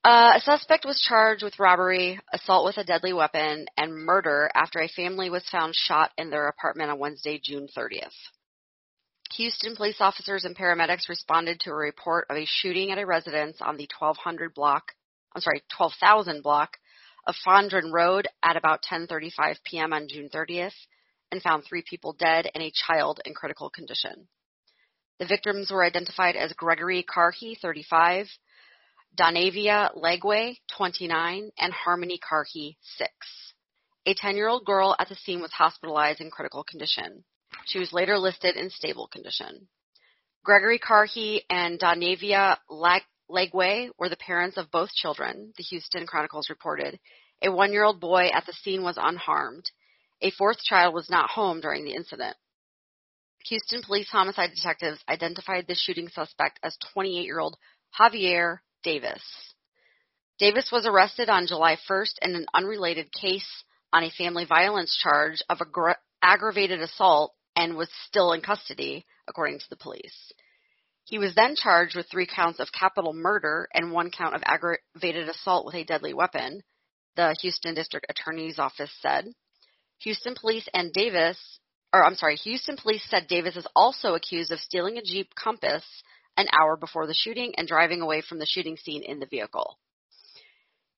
[0.03, 4.79] Uh, a suspect was charged with robbery, assault with a deadly weapon, and murder after
[4.79, 8.09] a family was found shot in their apartment on Wednesday, June 30th.
[9.37, 13.57] Houston police officers and paramedics responded to a report of a shooting at a residence
[13.61, 14.91] on the 1200 block,
[15.35, 16.77] I'm sorry, 12,000 block
[17.27, 19.93] of Fondren Road at about 10:35 p.m.
[19.93, 20.73] on June 30th
[21.31, 24.27] and found three people dead and a child in critical condition.
[25.19, 28.27] The victims were identified as Gregory Carhe, 35,
[29.17, 33.11] Donavia Legway, 29, and Harmony Carhe, 6.
[34.05, 37.23] A 10-year-old girl at the scene was hospitalized in critical condition.
[37.65, 39.67] She was later listed in stable condition.
[40.43, 46.49] Gregory Carhe and Donavia Leg- Legway were the parents of both children, the Houston Chronicles
[46.49, 46.99] reported.
[47.43, 49.69] A one-year-old boy at the scene was unharmed.
[50.21, 52.35] A fourth child was not home during the incident.
[53.45, 57.57] Houston police homicide detectives identified the shooting suspect as 28 year old
[57.99, 59.21] Javier Davis.
[60.39, 63.63] Davis was arrested on July 1st in an unrelated case
[63.93, 69.59] on a family violence charge of aggra- aggravated assault and was still in custody, according
[69.59, 70.31] to the police.
[71.03, 75.27] He was then charged with three counts of capital murder and one count of aggravated
[75.29, 76.61] assault with a deadly weapon,
[77.15, 79.25] the Houston District Attorney's Office said.
[79.99, 81.37] Houston police and Davis
[81.93, 85.83] or I'm sorry, Houston police said Davis is also accused of stealing a Jeep Compass
[86.37, 89.77] an hour before the shooting and driving away from the shooting scene in the vehicle.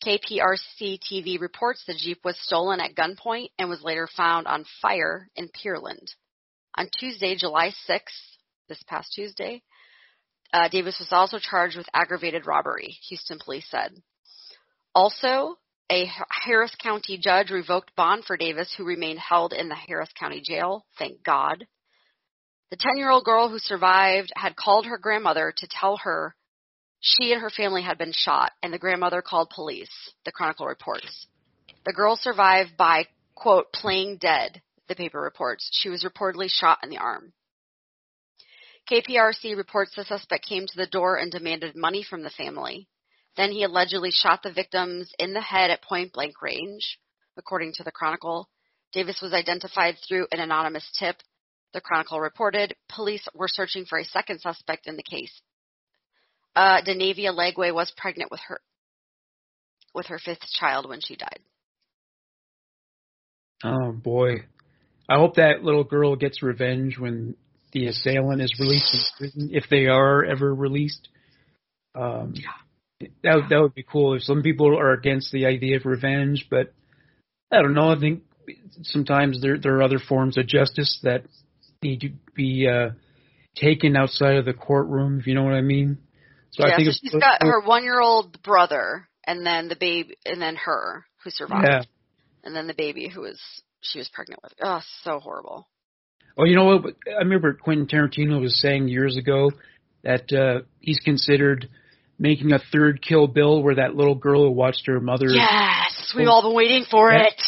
[0.06, 5.30] KPRC TV reports the Jeep was stolen at gunpoint and was later found on fire
[5.36, 6.14] in Pearland.
[6.76, 8.02] On Tuesday, July 6th,
[8.68, 9.62] this past Tuesday,
[10.52, 13.92] uh, Davis was also charged with aggravated robbery, Houston police said.
[14.94, 15.58] Also,
[15.92, 20.42] a Harris County judge revoked bond for Davis, who remained held in the Harris County
[20.44, 20.86] jail.
[20.98, 21.66] Thank God.
[22.74, 26.36] The 10 year old girl who survived had called her grandmother to tell her
[27.00, 29.92] she and her family had been shot, and the grandmother called police,
[30.26, 31.28] the Chronicle reports.
[31.86, 33.06] The girl survived by,
[33.36, 35.70] quote, playing dead, the paper reports.
[35.72, 37.34] She was reportedly shot in the arm.
[38.90, 42.88] KPRC reports the suspect came to the door and demanded money from the family.
[43.38, 46.98] Then he allegedly shot the victims in the head at point blank range.
[47.38, 48.50] According to the Chronicle,
[48.94, 51.18] Davis was identified through an anonymous tip.
[51.74, 55.42] The Chronicle reported police were searching for a second suspect in the case.
[56.56, 58.62] Uh, Denavia Lagway was pregnant with her
[59.94, 61.40] with her fifth child when she died.
[63.64, 64.46] Oh boy.
[65.10, 67.36] I hope that little girl gets revenge when
[67.72, 71.10] the assailant is released from prison, if they are ever released.
[71.96, 73.08] Um, yeah.
[73.24, 74.16] That that would be cool.
[74.16, 76.74] If some people are against the idea of revenge, but
[77.52, 77.90] I don't know.
[77.90, 78.24] I think
[78.84, 81.24] sometimes there there are other forms of justice that
[81.84, 82.92] need to be uh,
[83.56, 85.20] taken outside of the courtroom.
[85.20, 85.98] If you know what I mean.
[86.52, 89.76] So yeah, I think so she's got her one year old brother, and then the
[89.76, 91.82] baby, and then her who survived, yeah.
[92.44, 93.40] and then the baby who was
[93.82, 94.54] she was pregnant with.
[94.62, 95.68] Oh, so horrible.
[96.38, 96.96] Oh, you know what?
[97.08, 99.52] I remember Quentin Tarantino was saying years ago
[100.04, 101.70] that uh, he's considered
[102.20, 105.28] making a third Kill Bill where that little girl who watched her mother.
[105.28, 107.24] Yes, we've all been waiting for yeah.
[107.24, 107.42] it.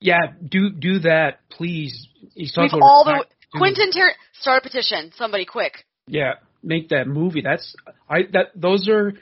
[0.00, 2.06] Yeah, do do that, please.
[2.34, 5.84] He's talking we've all the Quentin Tar- start a petition, somebody quick.
[6.06, 7.42] Yeah, make that movie.
[7.42, 7.74] That's
[8.08, 9.12] I that those are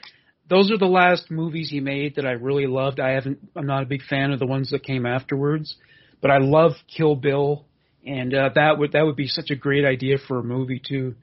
[0.49, 2.99] those are the last movies he made that I really loved.
[2.99, 5.75] I haven't I'm not a big fan of the ones that came afterwards,
[6.21, 7.65] but I love Kill Bill
[8.07, 11.15] and uh, that would that would be such a great idea for a movie too.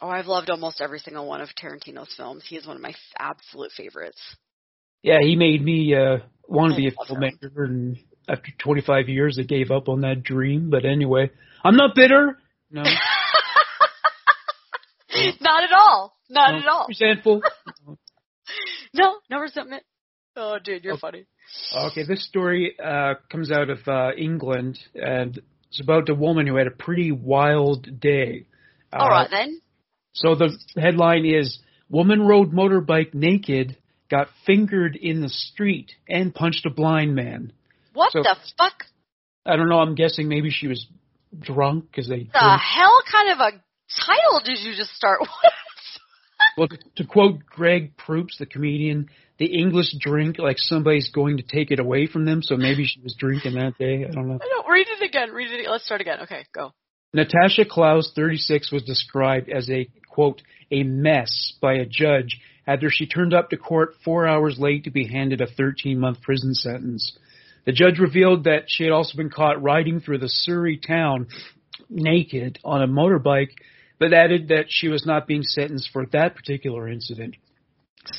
[0.00, 2.44] Oh, I've loved almost every single one of Tarantino's films.
[2.48, 4.20] He is one of my f- absolute favorites.
[5.02, 7.96] Yeah, he made me uh, want to be a filmmaker, and
[8.28, 10.70] after 25 years, I gave up on that dream.
[10.70, 11.30] But anyway,
[11.62, 12.38] I'm not bitter.
[12.72, 12.82] No.
[15.40, 16.16] not at all.
[16.30, 16.86] Not no, at all.
[16.88, 17.42] Resentful.
[18.94, 19.84] no, no resentment.
[20.36, 21.00] Oh, dude, you're okay.
[21.00, 21.26] funny.
[21.76, 26.56] Okay, this story uh, comes out of uh, England, and it's about a woman who
[26.56, 28.46] had a pretty wild day.
[28.92, 29.60] All uh, right then.
[30.14, 31.58] So the headline is
[31.92, 33.76] Woman rode motorbike naked,
[34.10, 37.52] got fingered in the street, and punched a blind man.
[37.92, 38.84] What so, the fuck?
[39.44, 39.78] I don't know.
[39.78, 40.86] I'm guessing maybe she was
[41.38, 42.24] drunk because they.
[42.24, 42.60] The drink.
[42.60, 43.50] hell kind of a
[44.04, 45.30] title did you just start with?
[46.56, 49.08] well, to, to quote Greg Proops, the comedian,
[49.38, 52.42] the English drink like somebody's going to take it away from them.
[52.42, 54.04] So maybe she was drinking that day.
[54.04, 54.38] I don't know.
[54.40, 55.30] I don't read it again.
[55.30, 55.68] Read it.
[55.68, 56.20] Let's start again.
[56.22, 56.72] Okay, go.
[57.14, 63.06] Natasha Klaus, 36, was described as a quote a mess by a judge after she
[63.06, 67.16] turned up to court four hours late to be handed a 13 month prison sentence.
[67.64, 71.28] The judge revealed that she had also been caught riding through the Surrey town
[71.88, 73.52] naked on a motorbike,
[73.98, 77.36] but added that she was not being sentenced for that particular incident.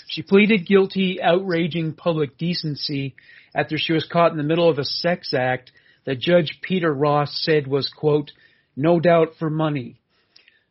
[0.07, 3.15] She pleaded guilty outraging public decency
[3.53, 5.71] after she was caught in the middle of a sex act
[6.05, 8.31] that Judge Peter Ross said was, quote,
[8.75, 9.99] no doubt for money.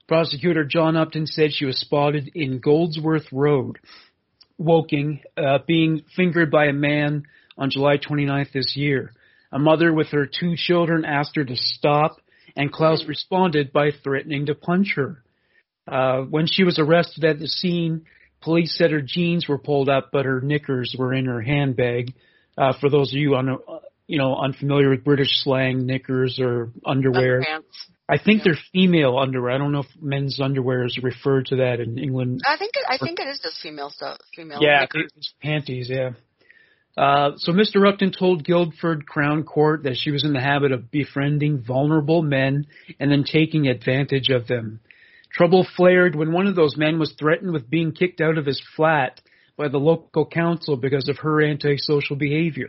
[0.09, 3.79] Prosecutor John Upton said she was spotted in Goldsworth Road,
[4.59, 7.25] Woking, uh, being fingered by a man
[7.63, 9.13] on July 29th this year.
[9.53, 12.17] A mother with her two children asked her to stop,
[12.57, 15.23] and Klaus responded by threatening to punch her.
[15.87, 18.05] Uh, when she was arrested at the scene,
[18.41, 22.15] Police said her jeans were pulled up, but her knickers were in her handbag.
[22.59, 23.57] Uh, for those of you un,
[24.09, 27.43] you know unfamiliar with British slang, knickers or underwear.
[27.43, 27.63] Underpants.
[28.09, 28.45] I think yeah.
[28.47, 29.53] they're female underwear.
[29.53, 32.43] I don't know if men's underwear is referred to that in England.
[32.45, 34.19] I think it, I think it is just female stuff.
[34.35, 34.59] Female.
[34.61, 34.87] Yeah,
[35.41, 35.89] panties.
[35.89, 36.11] Yeah.
[36.97, 37.89] Uh, so Mr.
[37.89, 42.67] Upton told Guildford Crown Court that she was in the habit of befriending vulnerable men
[43.01, 44.81] and then taking advantage of them.
[45.33, 48.63] Trouble flared when one of those men was threatened with being kicked out of his
[48.77, 49.23] flat
[49.57, 52.69] by the local council because of her antisocial behavior.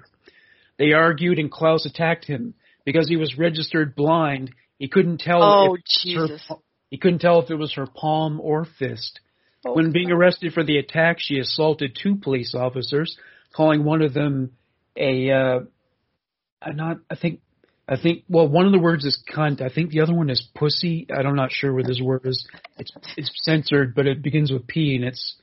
[0.77, 2.53] They argued and Klaus attacked him
[2.85, 4.51] because he was registered blind.
[4.79, 6.41] He couldn't tell oh, if Jesus.
[6.47, 6.55] Her,
[6.89, 9.19] he couldn't tell if it was her palm or fist.
[9.65, 13.17] Oh, when being arrested for the attack, she assaulted two police officers,
[13.53, 14.51] calling one of them
[14.97, 15.59] a uh,
[16.71, 17.41] not I think
[17.87, 19.61] I think well one of the words is cunt.
[19.61, 21.07] I think the other one is pussy.
[21.13, 22.47] I'm not sure what this word is.
[22.77, 25.35] It's it's censored, but it begins with P and it's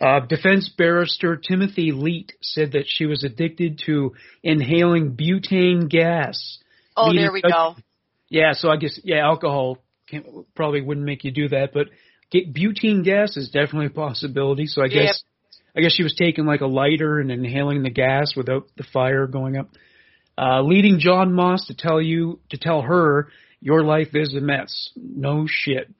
[0.00, 6.58] uh, defense barrister Timothy Leet said that she was addicted to inhaling butane gas.
[6.96, 7.76] Oh, there we go.
[8.28, 9.78] Yeah, so I guess yeah, alcohol
[10.54, 11.86] probably wouldn't make you do that, but
[12.30, 14.66] get, butane gas is definitely a possibility.
[14.66, 15.22] So I guess.
[15.76, 19.26] I guess she was taking like a lighter and inhaling the gas without the fire
[19.26, 19.68] going up
[20.38, 23.28] uh, leading John Moss to tell you to tell her
[23.60, 24.90] Your life is a mess.
[24.96, 25.92] No shit.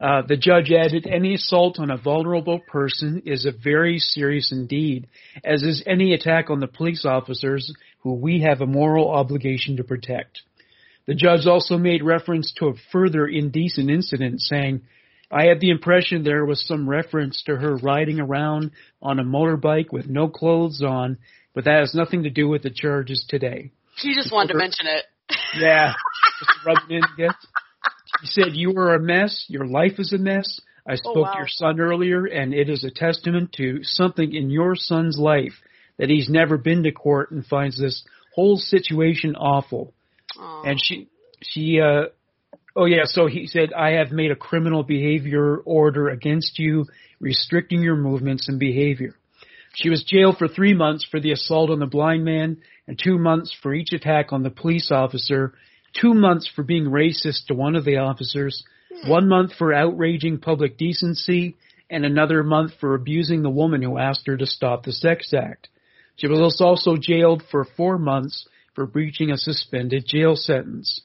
[0.00, 5.06] Uh, the judge added, any assault on a vulnerable person is a very serious indeed,
[5.44, 9.84] as is any attack on the police officers who we have a moral obligation to
[9.84, 10.40] protect.
[11.06, 14.82] The judge also made reference to a further indecent incident, saying,
[15.32, 19.90] I had the impression there was some reference to her riding around on a motorbike
[19.90, 21.16] with no clothes on,
[21.54, 23.70] but that has nothing to do with the charges today.
[23.96, 25.04] She just wanted to mention it.
[25.58, 25.94] Yeah,
[26.38, 27.34] just rub it in, I guess.
[28.20, 29.46] He said, You are a mess.
[29.48, 30.60] Your life is a mess.
[30.86, 31.32] I spoke Oh, wow.
[31.32, 35.54] to your son earlier, and it is a testament to something in your son's life
[35.98, 38.04] that he's never been to court and finds this
[38.34, 39.94] whole situation awful.
[40.38, 40.62] Aw.
[40.64, 41.08] And she,
[41.42, 42.06] she, uh,
[42.76, 46.86] oh yeah, so he said, I have made a criminal behavior order against you,
[47.20, 49.14] restricting your movements and behavior.
[49.74, 53.18] She was jailed for three months for the assault on the blind man and two
[53.18, 55.54] months for each attack on the police officer,
[55.98, 58.64] two months for being racist to one of the officers,
[59.06, 61.56] one month for outraging public decency,
[61.88, 65.68] and another month for abusing the woman who asked her to stop the sex act.
[66.16, 71.00] She was also jailed for four months for breaching a suspended jail sentence.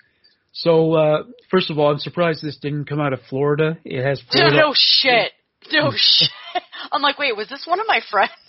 [0.59, 3.77] So, uh, first of all, I'm surprised this didn't come out of Florida.
[3.85, 4.55] It has Florida.
[4.55, 5.31] no shit.
[5.71, 6.29] No shit.
[6.91, 8.31] I'm like, wait, was this one of my friends?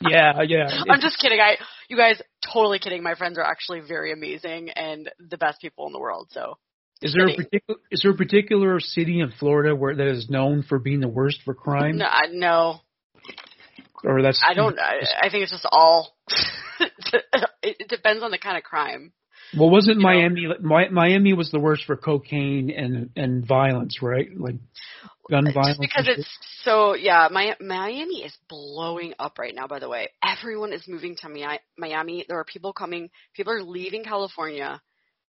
[0.00, 0.68] Yeah, yeah.
[0.88, 1.38] I'm just kidding.
[1.38, 1.56] I,
[1.88, 2.20] you guys,
[2.52, 3.02] totally kidding.
[3.02, 6.28] My friends are actually very amazing and the best people in the world.
[6.30, 6.56] So
[7.02, 10.64] Is there a particular is there a particular city in Florida where that is known
[10.66, 11.98] for being the worst for crime?
[11.98, 12.80] no, I, no,
[14.02, 14.78] Or that's I don't.
[14.78, 16.14] I, I think it's just all.
[17.62, 19.12] it depends on the kind of crime.
[19.56, 20.08] Well, wasn't you know.
[20.08, 24.28] Miami Mi- Miami was the worst for cocaine and and violence, right?
[24.36, 24.56] Like
[25.30, 25.78] gun violence.
[25.80, 29.66] Because it's so yeah, Mi- Miami is blowing up right now.
[29.66, 32.24] By the way, everyone is moving to Mi- Miami.
[32.28, 33.10] There are people coming.
[33.34, 34.80] People are leaving California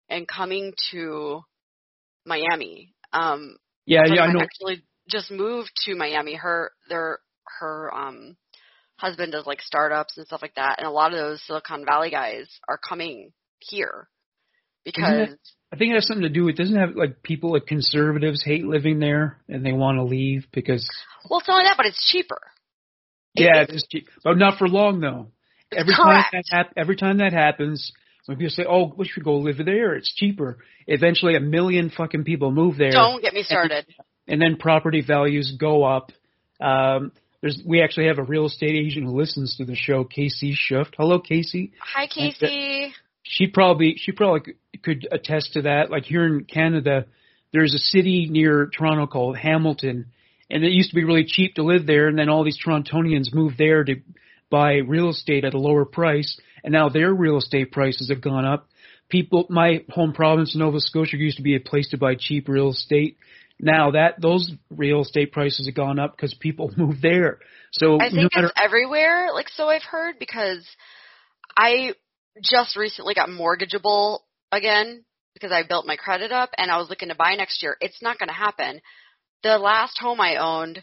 [0.09, 1.43] and coming to
[2.25, 2.95] Miami.
[3.13, 3.57] Um,
[3.87, 4.41] yeah, yeah, I know.
[4.41, 6.35] Actually, just moved to Miami.
[6.35, 7.19] Her their
[7.61, 8.37] her um
[8.97, 12.11] husband does like startups and stuff like that, and a lot of those Silicon Valley
[12.11, 14.09] guys are coming here
[14.85, 15.29] because
[15.73, 16.59] I think it has something to do with it.
[16.59, 20.89] doesn't have like people like conservatives hate living there and they want to leave because
[21.29, 22.41] well, it's not only that, but it's cheaper.
[23.35, 25.29] yeah, It- it is cheap, but not for long though.
[25.71, 26.33] Every correct.
[26.33, 27.93] time that hap- every time that happens,
[28.25, 30.59] when people say, "Oh, we should go live there," it's cheaper.
[30.87, 32.91] Eventually, a million fucking people move there.
[32.93, 33.85] Don't get me started.
[34.27, 36.11] and then property values go up.
[36.61, 40.55] Um, there's we actually have a real estate agent who listens to the show, Casey
[40.57, 40.95] Schuft.
[40.97, 41.73] Hello, Casey.
[41.81, 42.95] Hi, Casey.
[43.31, 45.91] She probably she probably could attest to that.
[45.91, 47.07] Like here in Canada,
[47.53, 50.07] there's a city near Toronto called Hamilton,
[50.51, 53.35] and it used to be really cheap to live there, and then all these Torontonians
[53.35, 53.97] moved there to
[54.51, 58.47] buy real estate at a lower price, and now their real estate prices have gone
[58.47, 58.67] up.
[59.11, 62.71] People, my home province, Nova Scotia, used to be a place to buy cheap real
[62.71, 63.19] estate.
[63.61, 67.41] Now that those real estate prices have gone up because people moved there.
[67.73, 70.65] So I no think matter, it's everywhere, like so I've heard, because
[71.57, 71.93] I
[72.43, 74.21] just recently got mortgageable
[74.53, 77.77] again because I built my credit up and I was looking to buy next year.
[77.81, 78.81] It's not going to happen.
[79.43, 80.83] The last home I owned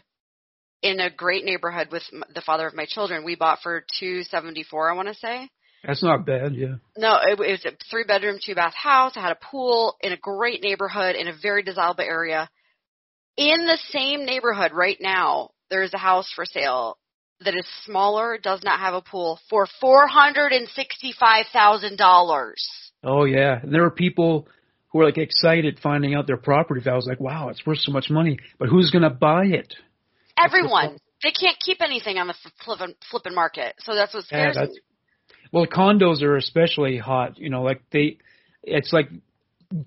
[0.82, 2.02] in a great neighborhood with
[2.34, 5.48] the father of my children, we bought for 274, I want to say.
[5.84, 6.54] that's not bad.
[6.54, 6.76] Yeah.
[6.96, 9.12] No, it, it was a three bedroom, two bath house.
[9.16, 12.48] I had a pool in a great neighborhood in a very desirable area.
[13.36, 16.98] In the same neighborhood right now, there's a house for sale
[17.44, 22.66] that is smaller, does not have a pool for four hundred and sixty-five thousand dollars.
[23.04, 24.48] Oh yeah, and there are people
[24.88, 27.08] who are like excited finding out their property value.
[27.08, 29.74] Like, wow, it's worth so much money, but who's going to buy it?
[30.38, 34.52] Everyone, they can't keep anything on the f- flippin' flippin' market, so that's what Yeah,
[34.54, 34.80] that's me.
[35.52, 37.38] well, condos are especially hot.
[37.38, 38.18] You know, like they,
[38.62, 39.08] it's like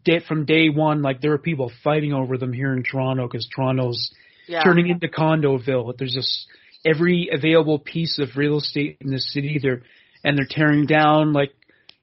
[0.05, 3.47] day, from day one, like there are people fighting over them here in Toronto because
[3.55, 4.11] Toronto's
[4.47, 4.63] Yeah.
[4.63, 5.95] turning into condoville.
[5.97, 6.47] There's just
[6.85, 9.59] every available piece of real estate in the city.
[9.61, 9.83] They're
[10.23, 11.53] and they're tearing down like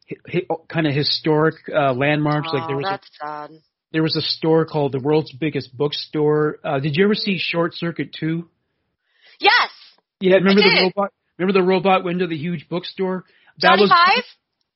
[0.09, 2.49] hi, hi, kind of historic uh, landmarks.
[2.53, 3.51] like there oh, was a sad.
[3.93, 6.59] there was a store called the world's biggest bookstore.
[6.64, 8.49] Uh, did you ever see Short Circuit 2?
[9.39, 9.70] Yes,
[10.20, 11.12] Yeah, remember the robot?
[11.39, 13.24] Remember the robot went window, the huge bookstore?
[13.61, 14.24] That Johnny was Five.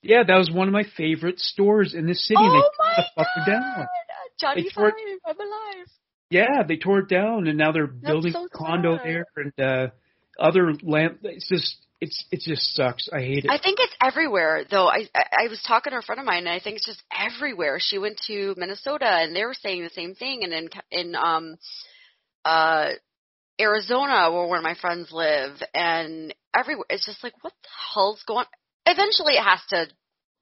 [0.03, 2.37] yeah, that was one of my favorite stores in the city.
[2.39, 3.63] Oh they tore my the fucker down.
[3.77, 3.87] god,
[4.39, 5.87] Johnny They tore Five, I'm alive.
[6.31, 9.07] Yeah, they tore it down, and now they're building so a condo sad.
[9.07, 9.87] there and uh,
[10.39, 11.19] other land.
[11.25, 13.09] It's just it's it just sucks.
[13.13, 13.51] I hate it.
[13.51, 14.87] I think it's everywhere, though.
[14.87, 17.79] I, I was talking to a friend of mine, and I think it's just everywhere.
[17.81, 20.45] She went to Minnesota, and they were saying the same thing.
[20.45, 21.57] And in in um,
[22.45, 22.91] uh,
[23.61, 28.23] Arizona, where one of my friends live, and everywhere, it's just like, what the hell's
[28.27, 28.47] going?
[28.87, 29.87] Eventually, it has to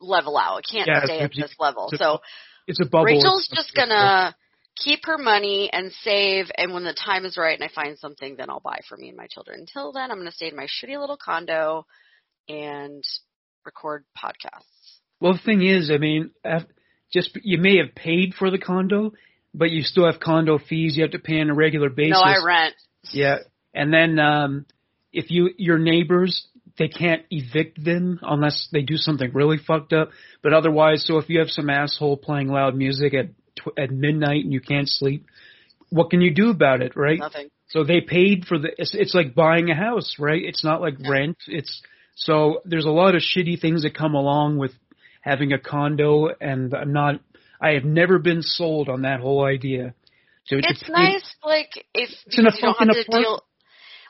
[0.01, 0.59] level out.
[0.59, 1.89] It can't Yeah, stay at this level.
[1.93, 2.21] it's- So,
[2.67, 3.07] it's a bubble.
[3.07, 4.37] Rachel's just gonna
[4.79, 8.37] keep her money and save, and when the time is right and I find something,
[8.37, 9.61] then I'll buy for me and my children.
[9.61, 11.87] Until then, I'm gonna stay in my shitty little condo
[12.49, 13.03] and
[13.65, 14.99] record podcasts.
[15.21, 16.31] Well, the thing is, I mean,
[17.13, 19.13] just you may have paid for the condo,
[19.53, 22.13] but you still have condo fees you have to pay on a regular basis.
[22.13, 22.75] No, I rent.
[23.13, 23.39] Yeah,
[23.75, 24.67] and then um,
[25.13, 26.47] if you your neighbors
[26.79, 30.11] they can't evict them unless they do something really fucked up.
[30.43, 34.45] But otherwise, so if you have some asshole playing loud music at tw- at midnight
[34.45, 35.27] and you can't sleep,
[35.91, 37.19] what can you do about it, right?
[37.19, 37.51] Nothing.
[37.69, 38.71] So they paid for the.
[38.79, 40.43] It's, it's like buying a house, right?
[40.43, 41.11] It's not like Yeah.
[41.11, 41.37] rent.
[41.47, 41.83] It's
[42.15, 44.73] so there's a lot of shitty things that come along with
[45.21, 47.21] having a condo, and I'm not.
[47.61, 49.95] I have never been sold on that whole idea.
[50.47, 53.07] So It's pay- nice, like if It's in a you don't have to apartment.
[53.25, 53.45] deal.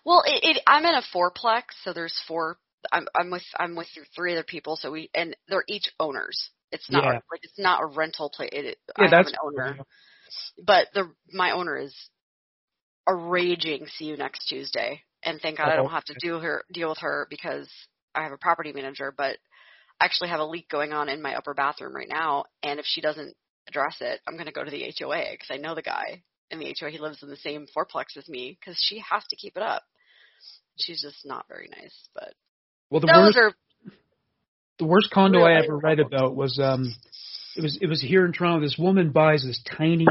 [0.05, 2.59] Well, it, it I'm in a fourplex, so there's four.
[2.92, 6.51] I'm I'm with I'm with three other people, so we and they're each owners.
[6.73, 7.21] It's not Yeah.
[7.31, 8.51] like it's not a rental place.
[8.53, 9.81] It, it, Yeah, I that's have an owner,
[10.64, 11.95] but the my owner is
[13.09, 13.87] a raging.
[13.89, 16.91] See you next Tuesday, and thank God I Oh, don't have to do her deal
[16.91, 17.69] with her because
[18.14, 19.12] I have a property manager.
[19.16, 19.39] But
[20.01, 22.87] I actually have a leak going on in my upper bathroom right now, and if
[22.87, 23.35] she doesn't
[23.69, 26.59] address it, I'm going to go to the HOA because I know the guy in
[26.61, 26.91] the HOA.
[26.91, 29.85] He lives in the same fourplex as me because she has to keep it up.
[30.79, 32.35] She's just not very nice, but
[32.91, 33.53] Well, the those worst are
[34.79, 36.95] the worst condo I ever read about was um
[37.57, 38.64] it was it was here in Toronto.
[38.64, 40.07] This woman buys this tiny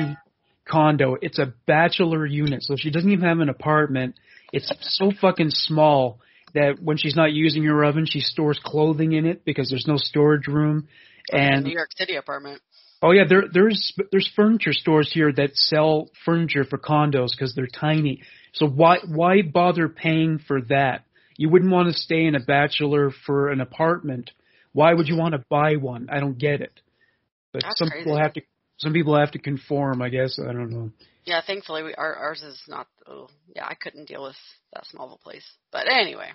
[0.68, 1.16] condo.
[1.22, 4.16] It's a bachelor unit, so she doesn't even have an apartment.
[4.52, 6.20] It's so fucking small
[6.54, 9.98] that when she's not using her oven, she stores clothing in it because there's no
[9.98, 10.88] storage room.
[11.32, 12.62] And New York City apartment.
[13.02, 17.68] oh yeah, there there's there's furniture stores here that sell furniture for condos because they're
[17.68, 18.22] tiny.
[18.54, 21.04] So why why bother paying for that?
[21.38, 24.32] You wouldn't want to stay in a bachelor for an apartment.
[24.78, 26.08] Why would you want to buy one?
[26.12, 26.82] I don't get it.
[27.52, 28.04] But That's some crazy.
[28.04, 28.42] people have to
[28.78, 30.40] some people have to conform, I guess.
[30.40, 30.92] I don't know.
[31.26, 32.86] Yeah, thankfully we, our, ours is not.
[33.08, 34.36] Oh, yeah, I couldn't deal with
[34.74, 35.44] that small of a place.
[35.72, 36.28] But anyway,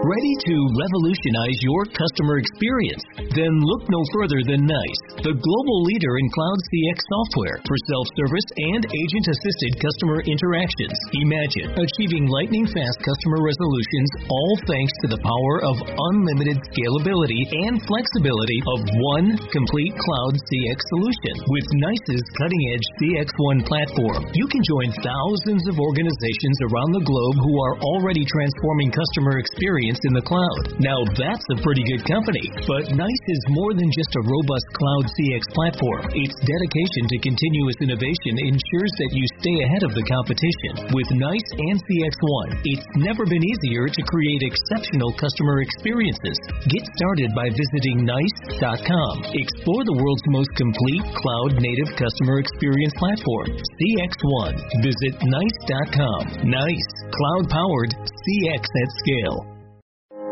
[0.00, 3.04] Ready to revolutionize your customer experience?
[3.36, 8.48] Then look no further than NICE, the global leader in cloud CX software for self-service
[8.72, 10.96] and agent-assisted customer interactions.
[11.20, 18.56] Imagine achieving lightning-fast customer resolutions, all thanks to the power of unlimited scalability and flexibility
[18.72, 21.44] of one complete cloud CX solution.
[21.44, 27.54] With NICE's cutting-edge CX1 platform, you can join thousands of organizations around the globe who
[27.68, 30.80] are already transforming customer experience in the cloud.
[30.80, 32.48] Now that's a pretty good company.
[32.64, 36.08] But NICE is more than just a robust cloud CX platform.
[36.16, 40.96] Its dedication to continuous innovation ensures that you stay ahead of the competition.
[40.96, 46.40] With NICE and CX1, it's never been easier to create exceptional customer experiences.
[46.72, 49.14] Get started by visiting NICE.com.
[49.36, 54.52] Explore the world's most complete cloud native customer experience platform, CX1.
[54.80, 56.48] Visit NICE.com.
[56.48, 59.49] NICE, cloud powered CX at scale.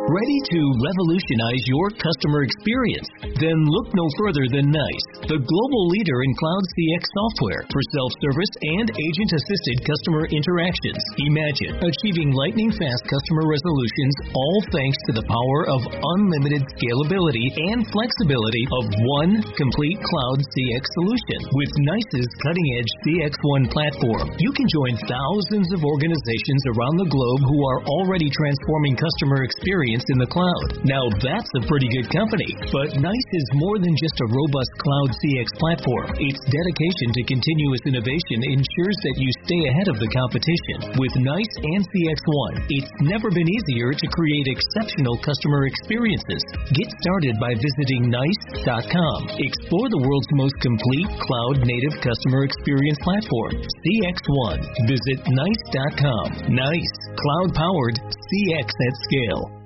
[0.08, 3.04] Ready to revolutionize your customer experience?
[3.44, 8.52] Then look no further than NICE, the global leader in cloud CX software for self-service
[8.72, 10.96] and agent-assisted customer interactions.
[11.28, 18.64] Imagine achieving lightning-fast customer resolutions, all thanks to the power of unlimited scalability and flexibility
[18.80, 21.52] of one complete cloud CX solution.
[21.52, 27.60] With NICE's cutting-edge CX1 platform, you can join thousands of organizations around the globe who
[27.60, 30.68] are already transforming customer experience in the cloud.
[30.86, 32.50] Now that's a pretty good company.
[32.70, 36.08] But NICE is more than just a robust cloud CX platform.
[36.22, 40.94] Its dedication to continuous innovation ensures that you stay ahead of the competition.
[40.94, 46.42] With NICE and CX1, it's never been easier to create exceptional customer experiences.
[46.76, 49.18] Get started by visiting NICE.com.
[49.42, 54.56] Explore the world's most complete cloud native customer experience platform, CX1.
[54.86, 56.54] Visit NICE.com.
[56.54, 59.57] NICE, cloud powered CX at scale.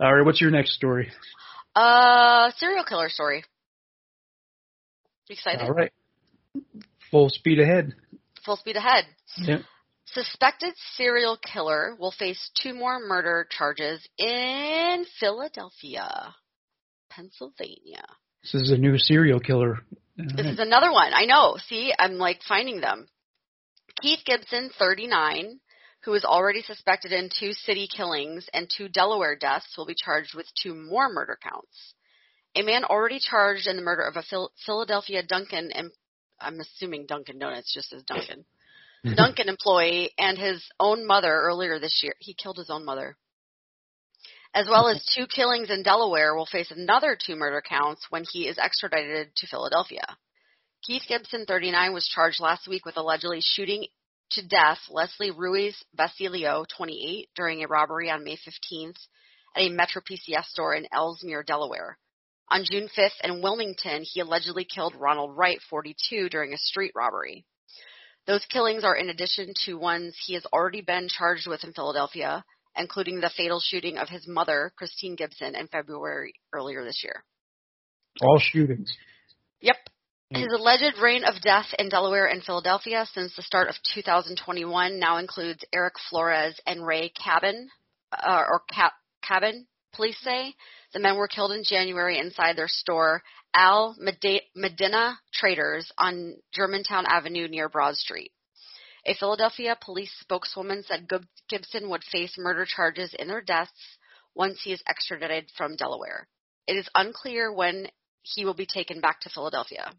[0.00, 1.10] All right, what's your next story?
[1.76, 3.44] uh, serial killer story.
[5.28, 5.60] Excited?
[5.60, 5.92] All right.
[7.10, 7.94] Full speed ahead.
[8.44, 9.04] Full speed ahead.
[9.36, 9.58] Yeah.
[10.06, 16.34] Suspected serial killer will face two more murder charges in Philadelphia,
[17.10, 18.02] Pennsylvania.
[18.42, 19.78] This is a new serial killer.
[20.18, 20.46] All This right.
[20.54, 21.12] is another one.
[21.14, 21.56] I know.
[21.68, 23.06] See, I'm like finding them.
[24.02, 25.60] Keith Gibson, 39,
[26.04, 30.34] who is already suspected in two city killings and two Delaware deaths, will be charged
[30.34, 31.94] with two more murder counts.
[32.56, 35.90] A man already charged in the murder of a Phil- Philadelphia Duncan, and
[36.40, 38.44] I'm assuming Dunkin' Donuts just as Duncan,
[39.16, 42.14] Duncan employee and his own mother earlier this year.
[42.18, 43.16] He killed his own mother.
[44.52, 48.48] As well as two killings in Delaware will face another two murder counts when he
[48.48, 50.02] is extradited to Philadelphia.
[50.82, 53.86] Keith Gibson, 39, was charged last week with allegedly shooting
[54.32, 58.96] to death Leslie Ruiz Basilio, 28, during a robbery on May 15th
[59.56, 61.98] at a Metro PCS store in Elsmere, Delaware.
[62.50, 67.44] On June 5th in Wilmington, he allegedly killed Ronald Wright, 42, during a street robbery.
[68.26, 72.44] Those killings are in addition to ones he has already been charged with in Philadelphia,
[72.76, 77.24] including the fatal shooting of his mother, Christine Gibson, in February earlier this year.
[78.20, 78.92] All shootings.
[79.60, 79.76] Yep.
[80.32, 85.16] His alleged reign of death in Delaware and Philadelphia since the start of 2021 now
[85.16, 87.68] includes Eric Flores and Ray Cabin,
[88.12, 90.54] uh, or Cap- Cabin, police say.
[90.92, 93.24] The men were killed in January inside their store,
[93.56, 98.30] Al Medina Traders, on Germantown Avenue near Broad Street.
[99.06, 101.10] A Philadelphia police spokeswoman said
[101.48, 103.98] Gibson would face murder charges in their deaths
[104.36, 106.28] once he is extradited from Delaware.
[106.68, 107.88] It is unclear when
[108.22, 109.92] he will be taken back to Philadelphia.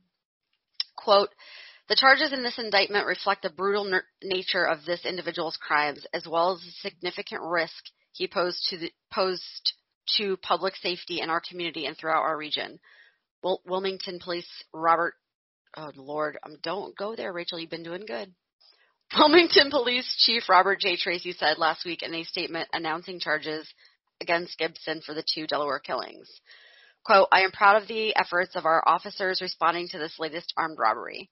[0.95, 1.29] Quote,
[1.89, 6.53] the charges in this indictment reflect the brutal nature of this individual's crimes as well
[6.53, 9.73] as the significant risk he posed to, the, posed
[10.17, 12.79] to public safety in our community and throughout our region.
[13.43, 15.15] Wil- Wilmington Police Robert,
[15.75, 17.59] oh Lord, um, don't go there, Rachel.
[17.59, 18.33] You've been doing good.
[19.17, 20.95] Wilmington Police Chief Robert J.
[20.95, 23.67] Tracy said last week in a statement announcing charges
[24.21, 26.29] against Gibson for the two Delaware killings.
[27.03, 30.77] Quote, I am proud of the efforts of our officers responding to this latest armed
[30.77, 31.29] robbery,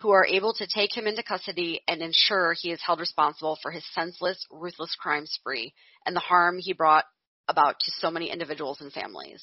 [0.00, 3.70] who are able to take him into custody and ensure he is held responsible for
[3.70, 5.72] his senseless, ruthless crime spree
[6.04, 7.06] and the harm he brought
[7.48, 9.42] about to so many individuals and families.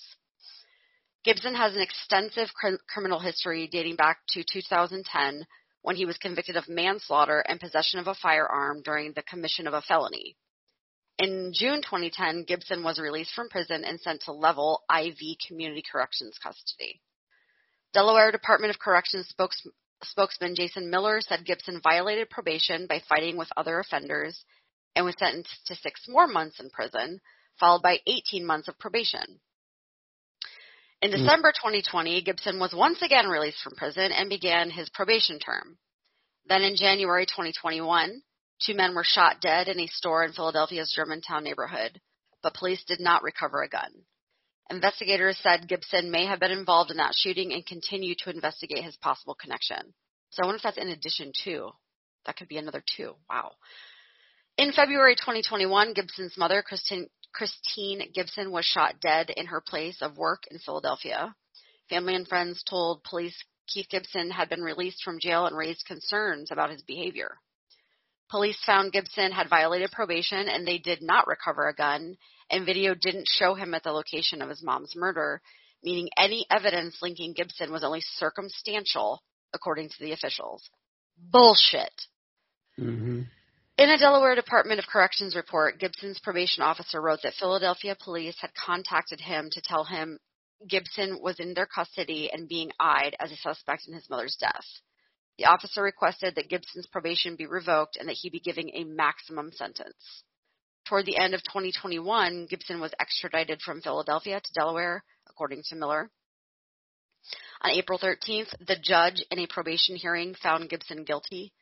[1.24, 5.46] Gibson has an extensive cr- criminal history dating back to 2010
[5.82, 9.74] when he was convicted of manslaughter and possession of a firearm during the commission of
[9.74, 10.36] a felony.
[11.24, 16.38] In June 2010, Gibson was released from prison and sent to Level IV Community Corrections
[16.38, 17.00] custody.
[17.94, 19.66] Delaware Department of Corrections spokes-
[20.04, 24.44] spokesman Jason Miller said Gibson violated probation by fighting with other offenders
[24.98, 27.22] and was sentenced to six more months in prison,
[27.58, 29.40] followed by 18 months of probation.
[31.02, 31.20] In hmm.
[31.20, 35.78] December 2020, Gibson was once again released from prison and began his probation term.
[36.48, 38.22] Then in January 2021,
[38.62, 42.00] two men were shot dead in a store in Philadelphia's Germantown neighborhood,
[42.42, 43.92] but police did not recover a gun.
[44.70, 48.96] Investigators said Gibson may have been involved in that shooting and continue to investigate his
[48.98, 49.94] possible connection.
[50.32, 51.72] So I wonder if that's in addition to.
[52.26, 53.16] That could be another two.
[53.30, 53.52] Wow.
[54.58, 60.18] In February 2021, Gibson's mother, Christine, Christine Gibson was shot dead in her place of
[60.18, 61.36] work in Philadelphia.
[61.90, 63.36] Family and friends told police
[63.68, 67.38] Keith Gibson had been released from jail and raised concerns about his behavior.
[68.30, 72.18] Police found Gibson had violated probation and they did not recover a gun,
[72.50, 75.42] and video didn't show him at the location of his mom's murder,
[75.84, 79.22] meaning any evidence linking Gibson was only circumstantial,
[79.54, 80.70] according to the officials.
[81.18, 81.94] Bullshit.
[82.80, 83.22] Mm-hmm.
[83.78, 88.54] In a Delaware Department of Corrections report, Gibson's probation officer wrote that Philadelphia police had
[88.54, 90.20] contacted him to tell him
[90.68, 94.66] Gibson was in their custody and being eyed as a suspect in his mother's death.
[95.38, 99.52] The officer requested that Gibson's probation be revoked and that he be given a maximum
[99.52, 100.24] sentence.
[100.86, 106.12] Toward the end of 2021, Gibson was extradited from Philadelphia to Delaware, according to Miller.
[107.62, 111.54] On April 13th, the judge in a probation hearing found Gibson guilty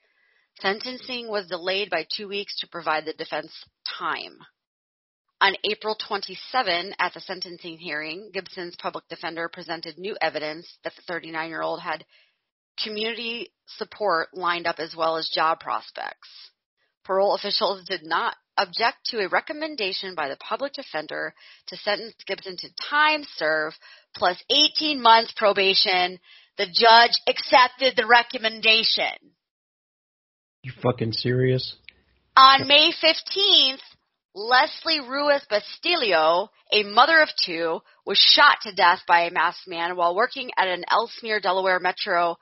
[0.59, 3.65] Sentencing was delayed by two weeks to provide the defense
[3.97, 4.37] time.
[5.39, 11.01] On April 27, at the sentencing hearing, Gibson's public defender presented new evidence that the
[11.03, 12.05] 39 year old had
[12.83, 16.29] community support lined up as well as job prospects.
[17.03, 21.33] Parole officials did not object to a recommendation by the public defender
[21.67, 23.73] to sentence Gibson to time serve
[24.15, 26.19] plus 18 months probation.
[26.57, 29.33] The judge accepted the recommendation.
[30.63, 31.75] You fucking serious?
[32.37, 33.79] On May 15th,
[34.35, 39.97] Leslie Ruiz Bastilio, a mother of two, was shot to death by a masked man
[39.97, 42.37] while working at an Elsmere, Delaware Metro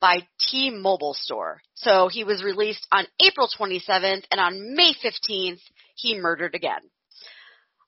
[0.00, 1.60] by T-Mobile store.
[1.74, 5.60] So he was released on April 27th, and on May 15th,
[5.94, 6.80] he murdered again.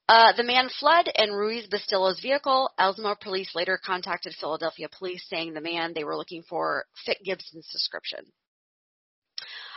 [0.09, 2.71] Uh, the man fled in Ruiz Bastilio's vehicle.
[2.79, 7.69] Elsmere police later contacted Philadelphia police saying the man they were looking for fit Gibson's
[7.71, 8.21] description.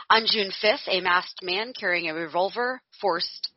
[0.08, 3.50] On June 5th, a masked man carrying a revolver forced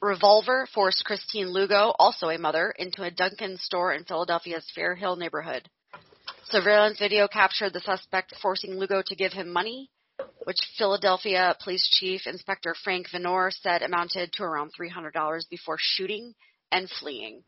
[0.00, 5.16] revolver forced Christine Lugo, also a mother, into a Dunkin' store in Philadelphia's Fair Hill
[5.16, 5.68] neighborhood.
[6.50, 9.90] Surveillance video captured the suspect forcing Lugo to give him money,
[10.44, 16.34] which Philadelphia Police Chief Inspector Frank Vanore said amounted to around $300 before shooting
[16.70, 17.42] and fleeing.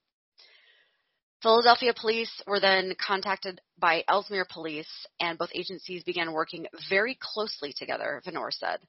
[1.45, 7.73] Philadelphia police were then contacted by Elsmere police, and both agencies began working very closely
[7.73, 8.81] together, Vanore said.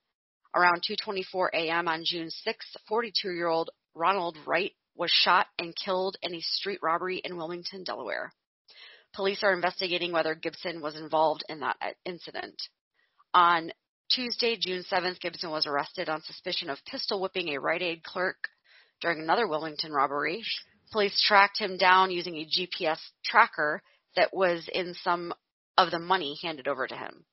[0.56, 1.88] Around 2:24 a.m.
[1.88, 7.38] on June 6, 42-year-old Ronald Wright was shot and killed in a street robbery in
[7.38, 8.34] Wilmington, Delaware.
[9.14, 12.61] Police are investigating whether Gibson was involved in that uh, incident.
[13.34, 13.72] On
[14.10, 18.49] Tuesday, June 7th, Gibson was arrested on suspicion of pistol whipping a Rite Aid clerk
[19.02, 20.44] during another Wilmington robbery.
[20.91, 23.81] Police tracked him down using a GPS tracker
[24.15, 25.34] that was in some
[25.77, 27.26] of the money handed over to him.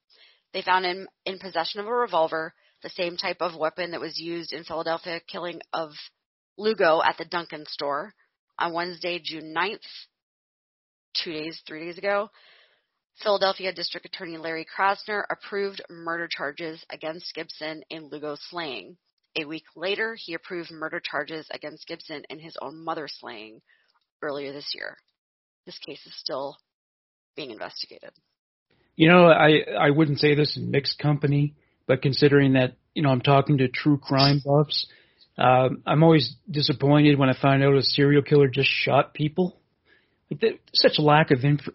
[0.52, 4.18] They found him in possession of a revolver, the same type of weapon that was
[4.18, 5.92] used in Philadelphia killing of
[6.56, 8.14] Lugo at the Dunkin' store
[8.58, 9.80] on Wednesday, June 9th,
[11.22, 12.30] two days, three days ago.
[13.22, 18.96] Philadelphia District Attorney Larry Krasner approved murder charges against Gibson in Lugo slaying.
[19.38, 23.60] A week later, he approved murder charges against Gibson in his own mother slaying
[24.22, 24.96] earlier this year.
[25.64, 26.56] This case is still
[27.36, 28.10] being investigated.
[28.96, 31.54] You know, I I wouldn't say this in mixed company,
[31.86, 34.86] but considering that you know I'm talking to true crime buffs,
[35.36, 39.60] uh, I'm always disappointed when I find out a serial killer just shot people.
[40.30, 41.68] Like that, such lack of inf-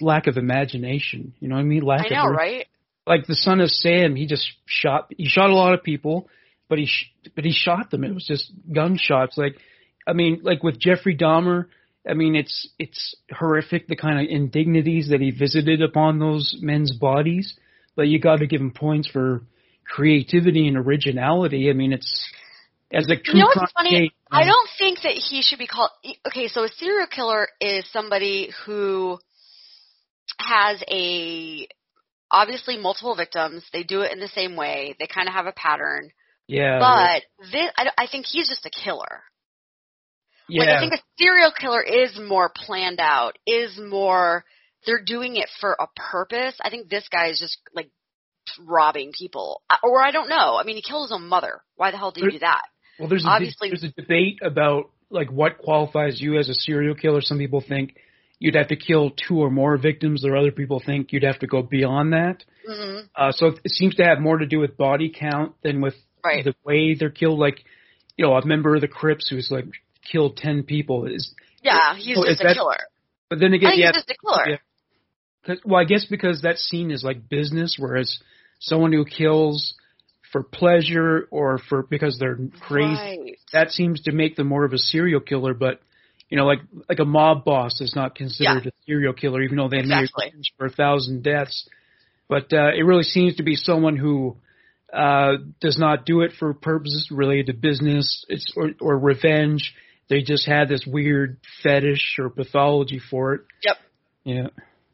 [0.00, 1.34] lack of imagination.
[1.40, 1.82] You know what I mean?
[1.82, 2.66] Lack I know, of, right?
[3.06, 5.12] Like the son of Sam, he just shot.
[5.16, 6.28] He shot a lot of people,
[6.68, 8.04] but he sh- but he shot them.
[8.04, 9.36] It was just gunshots.
[9.36, 9.56] Like,
[10.06, 11.66] I mean, like with Jeffrey Dahmer.
[12.08, 16.96] I mean, it's it's horrific the kind of indignities that he visited upon those men's
[16.96, 17.54] bodies.
[17.96, 19.42] But you got to give him points for
[19.86, 21.68] creativity and originality.
[21.68, 22.32] I mean, it's
[22.92, 24.12] as a true you know what's funny?
[24.30, 25.90] I don't think that he should be called.
[26.26, 29.18] Okay, so a serial killer is somebody who
[30.38, 31.68] has a
[32.30, 33.64] obviously multiple victims.
[33.72, 34.96] They do it in the same way.
[34.98, 36.10] They kind of have a pattern.
[36.46, 36.78] Yeah.
[36.78, 39.22] But this, I, I think he's just a killer.
[40.48, 40.64] yeah.
[40.64, 43.36] Like I think a serial killer is more planned out.
[43.46, 44.44] Is more
[44.86, 46.54] they're doing it for a purpose.
[46.62, 47.90] I think this guy is just like
[48.66, 50.56] robbing people, or I don't know.
[50.58, 51.60] I mean, he killed his own mother.
[51.76, 52.62] Why the hell did he do that?
[52.98, 56.94] Well, there's a, Obviously- there's a debate about like what qualifies you as a serial
[56.94, 57.20] killer.
[57.22, 57.96] Some people think
[58.38, 60.22] you'd have to kill two or more victims.
[60.22, 62.44] There are other people think you'd have to go beyond that.
[62.66, 65.94] hmm Uh, so it seems to have more to do with body count than with
[66.24, 66.44] Right.
[66.44, 67.38] the way they're killed.
[67.38, 67.64] Like,
[68.16, 69.64] you know, a member of the Crips who's like
[70.10, 71.32] killed ten people is.
[71.62, 72.76] Yeah, he's is just a that- killer.
[73.30, 74.48] But then again, yeah, he's just a killer.
[74.50, 74.56] yeah.
[75.44, 78.18] 'cause- well, I guess because that's seen as like business, whereas
[78.60, 79.74] someone who kills
[80.32, 83.38] for pleasure or for because they're crazy Right.
[83.52, 85.54] that seems to make them more of a serial killer.
[85.54, 85.80] But
[86.28, 89.68] you know, like like a mob boss is not considered a serial killer, even though
[89.68, 90.30] they may Exactly.
[90.30, 91.68] have for a thousand deaths.
[92.28, 94.36] But uh, it really seems to be someone who
[94.92, 99.74] uh, does not do it for purposes related to business it's or, or revenge.
[100.08, 103.40] They just had this weird fetish or pathology for it.
[103.64, 103.76] Yep.
[104.24, 104.46] Yeah.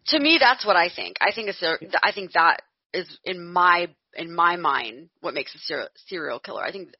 [0.09, 1.16] To me, that's what I think.
[1.20, 2.62] I think it's a, I think that
[2.93, 6.62] is in my in my mind what makes a serial, serial killer.
[6.62, 6.95] I think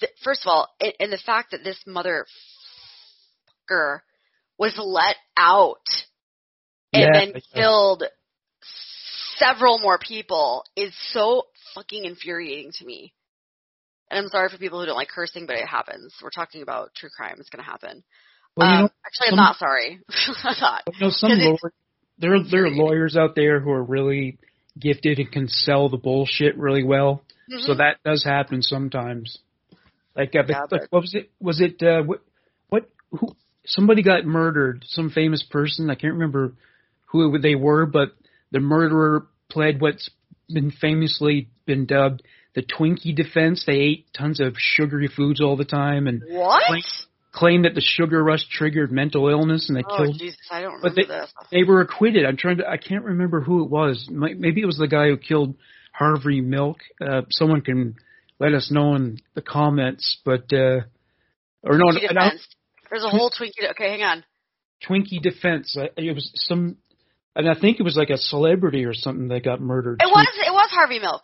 [0.00, 4.00] that, first of all, and, and the fact that this motherfucker
[4.58, 5.86] was let out
[6.92, 8.04] and Yeah, then killed
[9.36, 13.12] several more people is so fucking infuriating to me.
[14.10, 16.14] And I'm sorry for people who don't like cursing, but it happens.
[16.22, 17.36] We're talking about true crime.
[17.38, 18.04] It's going to happen.
[18.56, 20.00] Well, you um, know, actually, I'm not sorry.
[20.44, 20.82] I'm not.
[20.86, 21.72] you know, some lawyer,
[22.18, 24.38] there there are lawyers out there who are really
[24.78, 27.22] gifted and can sell the bullshit really well.
[27.60, 27.76] So Mhm.
[27.78, 29.38] that does happen sometimes.
[30.16, 31.30] Like, uh, but, like, what was it?
[31.40, 32.20] Was it uh, what?
[32.68, 32.88] What?
[33.10, 33.36] Who?
[33.66, 34.84] Somebody got murdered.
[34.86, 35.90] Some famous person.
[35.90, 36.54] I can't remember
[37.06, 38.12] who they were, but
[38.50, 40.10] the murderer pled what's
[40.48, 42.22] been famously been dubbed
[42.54, 43.64] the Twinkie defense.
[43.64, 46.62] They ate tons of sugary foods all the time and What?
[47.34, 50.18] Claimed that the sugar rush triggered mental illness and they Oh killed.
[50.18, 51.32] Jesus, I don't But remember they- this.
[51.50, 52.24] They were acquitted.
[52.24, 52.68] I'm trying to.
[52.68, 54.08] I can't remember who it was.
[54.10, 55.56] Maybe it was the guy who killed
[55.92, 56.78] Harvey Milk.
[57.00, 57.96] Uh, someone can
[58.38, 60.18] let us know in the comments.
[60.24, 60.80] But uh,
[61.62, 62.48] or no, Twinkie an out- defense.
[62.90, 63.68] There's a whole Twinkie.
[63.70, 64.24] Okay, hang on.
[64.88, 65.76] Twinkie defense.
[65.96, 66.76] It was some,
[67.34, 70.00] and I think it was like a celebrity or something that got murdered.
[70.02, 71.22] It was it was Harvey Milk.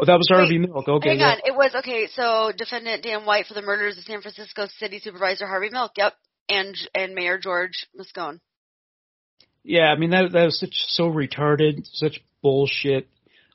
[0.00, 0.88] Oh, that was Harvey Milk.
[0.88, 1.08] Okay.
[1.10, 1.32] hang yeah.
[1.32, 1.38] on.
[1.44, 2.08] It was okay.
[2.14, 5.92] So defendant Dan White for the murders of San Francisco City Supervisor Harvey Milk.
[5.96, 6.14] Yep.
[6.48, 8.38] And and Mayor George Moscone.
[9.64, 13.08] Yeah, I mean that that was such so retarded, such bullshit.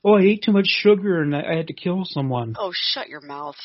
[0.04, 2.54] Oh, I ate too much sugar and I, I had to kill someone.
[2.58, 3.56] Oh, shut your mouth.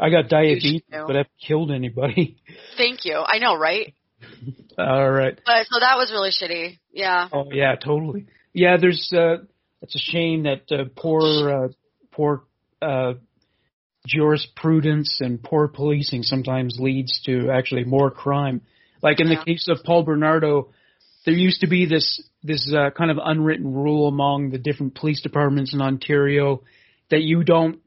[0.00, 2.38] I got diabetes, but I haven't killed anybody.
[2.76, 3.14] Thank you.
[3.14, 3.94] I know, right?
[4.78, 5.38] All right.
[5.46, 6.78] But so that was really shitty.
[6.92, 7.28] Yeah.
[7.32, 8.26] Oh yeah, totally.
[8.52, 9.44] Yeah, there's uh
[9.82, 11.68] it's a shame that uh, poor uh
[12.18, 12.42] poor
[12.82, 13.12] uh
[14.06, 18.62] jurisprudence and poor policing sometimes leads to actually more crime.
[19.02, 19.38] Like in Yeah.
[19.38, 20.70] the case of Paul Bernardo,
[21.24, 25.20] there used to be this this uh, kind of unwritten rule among the different police
[25.20, 26.62] departments in Ontario
[27.10, 27.80] that you don't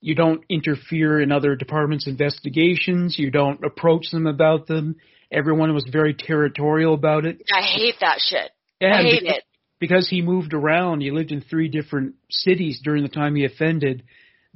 [0.00, 3.18] you don't interfere in other departments' investigations.
[3.18, 4.96] You don't approach them about them.
[5.30, 7.42] Everyone was very territorial about it.
[7.52, 8.50] I hate that shit.
[8.80, 9.44] Yeah, I hate because, it.
[9.78, 11.00] Because he moved around.
[11.00, 14.04] He lived in three different cities during the time he offended.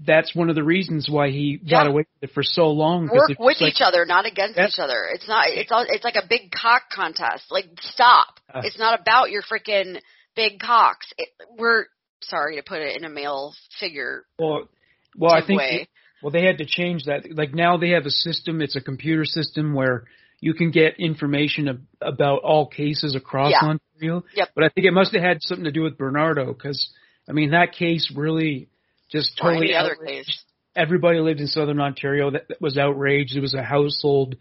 [0.04, 3.08] That's one of the reasons why he got away with it for so long.
[3.08, 5.04] Work with like, each other, not against each other.
[5.12, 5.46] It's not.
[5.48, 5.84] It's all.
[5.88, 7.44] It's like a big cock contest.
[7.50, 8.40] Like, stop.
[8.52, 8.62] Uh.
[8.64, 10.00] it's not about your freaking
[10.34, 11.12] big cocks.
[11.18, 11.28] It,
[11.58, 11.86] we're
[12.22, 14.68] sorry to put it in a male figure Well,
[15.16, 15.88] well, I think way.
[16.22, 17.26] well they had to change that.
[17.30, 18.60] Like now they have a system.
[18.60, 20.04] It's a computer system where
[20.42, 23.68] you can get information ab- about all cases across Yeah.
[23.70, 24.24] Ontario.
[24.34, 24.48] Yep.
[24.56, 26.90] But I think it must have had something to do with Bernardo because
[27.28, 28.68] I mean that case really
[29.10, 30.42] just totally other case.
[30.74, 33.36] everybody lived in southern Ontario that, that was outraged.
[33.36, 34.34] It was a household.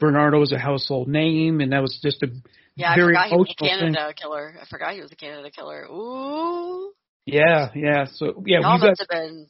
[0.00, 2.28] Bernardo was a household name, and that was just a
[2.74, 3.94] Yeah, I forgot he was a emotional thing.
[3.94, 4.54] Canada killer.
[4.60, 5.84] I forgot he was a Canada killer.
[5.88, 6.90] Ooh,
[7.26, 8.06] Yeah, yeah.
[8.12, 9.46] So yeah, you guys, must have been.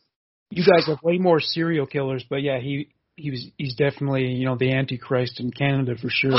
[0.50, 4.44] you guys have way more serial killers, but yeah, he he was he's definitely you
[4.46, 6.38] know the antichrist in Canada for sure.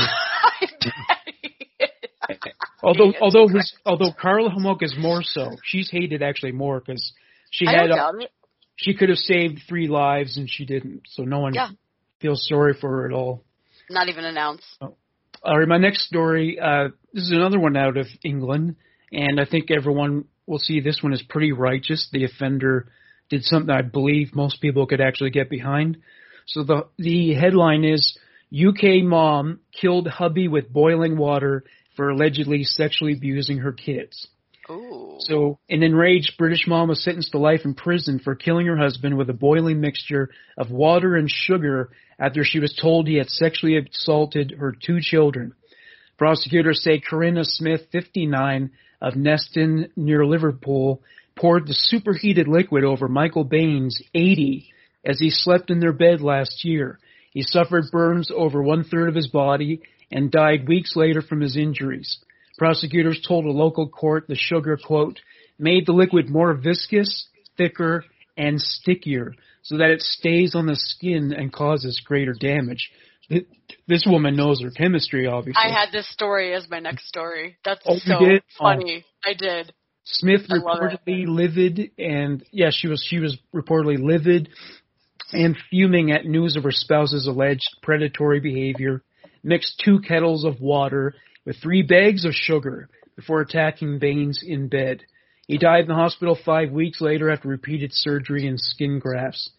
[2.82, 7.12] Although although his although Karla Homolka is more so, she's hated actually more because
[7.50, 8.12] she I had a,
[8.76, 11.70] she could have saved three lives and she didn't, so no one Yeah.
[12.20, 13.42] feels sorry for her at all.
[13.90, 14.66] Not even an announced.
[15.42, 16.58] All right, my next story.
[16.60, 18.76] Uh, this is another one out of England,
[19.12, 22.08] and I think everyone will see this one is pretty righteous.
[22.12, 22.88] The offender
[23.30, 25.98] did something I believe most people could actually get behind.
[26.46, 28.16] So the the headline is
[28.52, 31.64] UK mom killed hubby with boiling water
[31.96, 34.28] for allegedly sexually abusing her kids.
[34.70, 35.16] Ooh.
[35.20, 39.16] So, an enraged British mom was sentenced to life in prison for killing her husband
[39.16, 43.78] with a boiling mixture of water and sugar after she was told he had sexually
[43.78, 45.52] assaulted her two children.
[46.18, 48.70] Prosecutors say Corinna Smith, 59,
[49.00, 51.02] of Neston near Liverpool,
[51.36, 54.72] poured the superheated liquid over Michael Baines, 80,
[55.06, 56.98] as he slept in their bed last year.
[57.30, 59.80] He suffered burns over one third of his body
[60.10, 62.18] and died weeks later from his injuries.
[62.58, 65.20] Prosecutors told a local court the sugar, quote,
[65.58, 68.04] made the liquid more viscous, thicker,
[68.36, 72.90] and stickier so that it stays on the skin and causes greater damage.
[73.88, 75.62] This woman knows her chemistry, obviously.
[75.62, 77.56] I had this story as my next story.
[77.64, 78.14] That's Oh, so?
[78.20, 78.38] Oh.
[78.58, 79.04] funny.
[79.24, 79.72] I did.
[80.04, 84.48] Smith I reportedly livid and yeah, she was she was reportedly livid
[85.32, 89.02] and fuming at news of her spouse's alleged predatory behavior,
[89.42, 95.02] mixed two kettles of water with three bags of sugar before attacking Baines in bed.
[95.46, 99.50] He died in the hospital five weeks later after repeated surgery and skin grafts.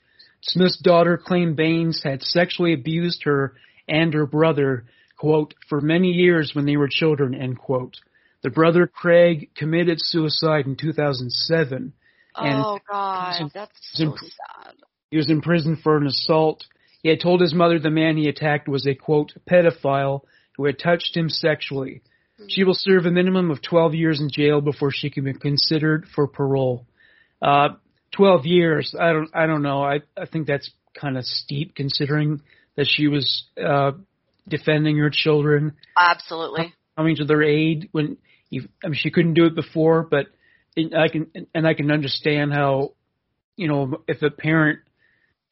[0.41, 3.55] Smith's daughter claimed Baines had sexually abused her
[3.87, 4.85] and her brother,
[5.17, 7.97] quote, for many years when they were children, end quote.
[8.43, 11.93] The brother Craig committed suicide in 2007.
[12.35, 14.75] And oh God, that's so pr- sad.
[15.09, 16.65] He was in prison for an assault.
[17.01, 20.21] He had told his mother the man he attacked was a quote pedophile
[20.55, 22.01] who had touched him sexually.
[22.49, 26.05] She will serve a minimum of 12 years in jail before she can be considered
[26.13, 26.85] for parole.
[27.41, 27.69] Uh,
[28.15, 29.83] 12 years, I don't, I don't know.
[29.83, 30.69] I, I think that's
[30.99, 32.41] kind of steep considering
[32.75, 33.91] that she was, uh,
[34.47, 36.73] defending her children, Absolutely.
[36.95, 38.17] coming to their aid when
[38.49, 40.27] you, I mean, she couldn't do it before, but
[40.77, 42.93] I can, and I can understand how,
[43.55, 44.79] you know, if a parent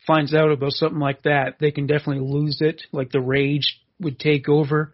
[0.05, 2.83] finds out about something like that, they can definitely lose it.
[2.91, 4.93] Like the rage would take over.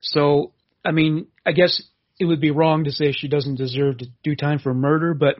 [0.00, 0.52] So,
[0.84, 1.82] I mean, I guess
[2.18, 5.36] it would be wrong to say she doesn't deserve to do time for murder, but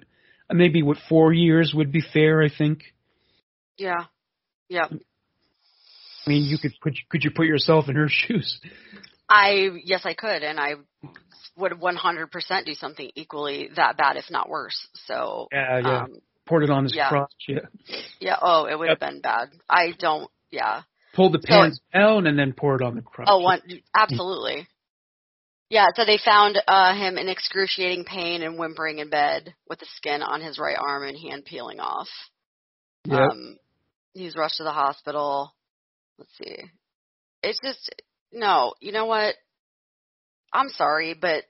[0.51, 2.43] maybe what four years would be fair.
[2.43, 2.83] I think.
[3.77, 4.05] Yeah.
[4.69, 4.87] Yeah.
[4.91, 8.61] I mean, you could put could you put yourself in her shoes?
[9.29, 10.75] I yes, I could, and I
[11.57, 14.87] would 100% do something equally that bad, if not worse.
[15.07, 16.03] So, Yeah, yeah.
[16.05, 16.15] um,
[16.47, 17.09] Poured it on his yeah.
[17.09, 17.33] crotch.
[17.49, 17.61] Yeah.
[18.21, 18.37] yeah.
[18.41, 19.51] Oh, it would have been bad.
[19.69, 20.31] I don't.
[20.51, 20.83] Yeah.
[21.15, 23.29] Pulled the pants down and then poured on the crotch.
[23.31, 23.61] Oh, one
[23.95, 24.67] absolutely.
[25.69, 25.87] Yeah.
[25.95, 30.23] So they found uh, him in excruciating pain and whimpering in bed with the skin
[30.23, 32.09] on his right arm and hand peeling off.
[33.05, 33.19] Yep.
[33.19, 33.59] Um,
[34.15, 35.55] he was rushed to the hospital.
[36.19, 36.57] Let's see.
[37.43, 37.95] It's just
[38.33, 38.75] no.
[38.81, 39.35] You know what?
[40.53, 41.45] I'm sorry, but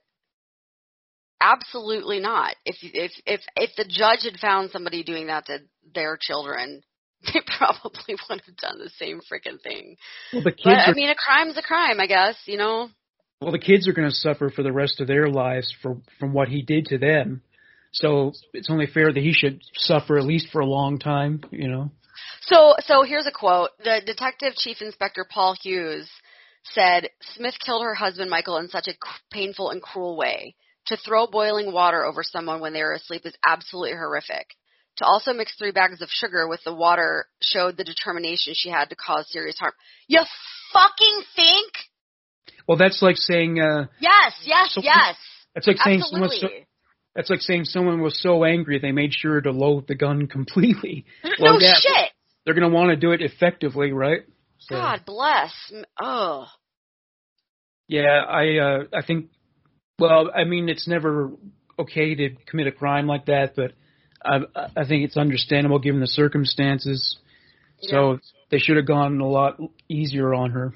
[1.43, 2.55] absolutely not.
[2.65, 5.59] If if if if the judge had found somebody doing that to
[5.95, 6.83] their children,
[7.25, 9.97] they probably would have done the same freaking thing.
[10.33, 12.37] well, the kids But I mean, a crime's a crime, I guess.
[12.47, 12.89] You know.
[13.41, 16.33] well, the kids are going to suffer for the rest of their lives for from
[16.33, 17.43] what he did to them.
[17.93, 21.43] So it's only fair that he should suffer at least for a long time.
[21.51, 21.91] You know.
[22.43, 23.71] So, so here's a quote.
[23.83, 26.09] The Detective Chief Inspector Paul Hughes
[26.75, 28.95] said Smith killed her husband Michael in such a
[29.31, 30.55] painful and cruel way.
[30.87, 34.47] To throw boiling water over someone when they were asleep is absolutely horrific.
[34.97, 38.91] To also mix three bags of sugar with the water showed the determination she had
[38.91, 39.73] to cause serious harm.
[40.07, 40.21] You
[40.73, 41.73] fucking think?
[42.67, 43.61] Well, that's like saying.
[43.61, 45.17] Uh, yes, yes, so, yes.
[45.55, 46.39] That's like saying Absolutely.
[46.39, 46.59] someone.
[46.59, 46.67] So,
[47.15, 51.05] that's like saying someone was so angry they made sure to load the gun completely.
[51.25, 52.11] no Well, yeah, shit.
[52.45, 54.23] They're going to want to do it effectively, right?
[54.59, 55.53] So, God bless.
[56.01, 56.47] Oh.
[57.89, 59.27] Yeah, I uh, I think.
[60.03, 61.31] Well, I mean, it's never
[61.79, 63.71] okay to commit a crime like that, but
[64.25, 64.41] I
[64.77, 67.19] I think it's understandable given the circumstances.
[67.83, 68.19] So
[68.51, 70.75] they should have gone a lot easier on her.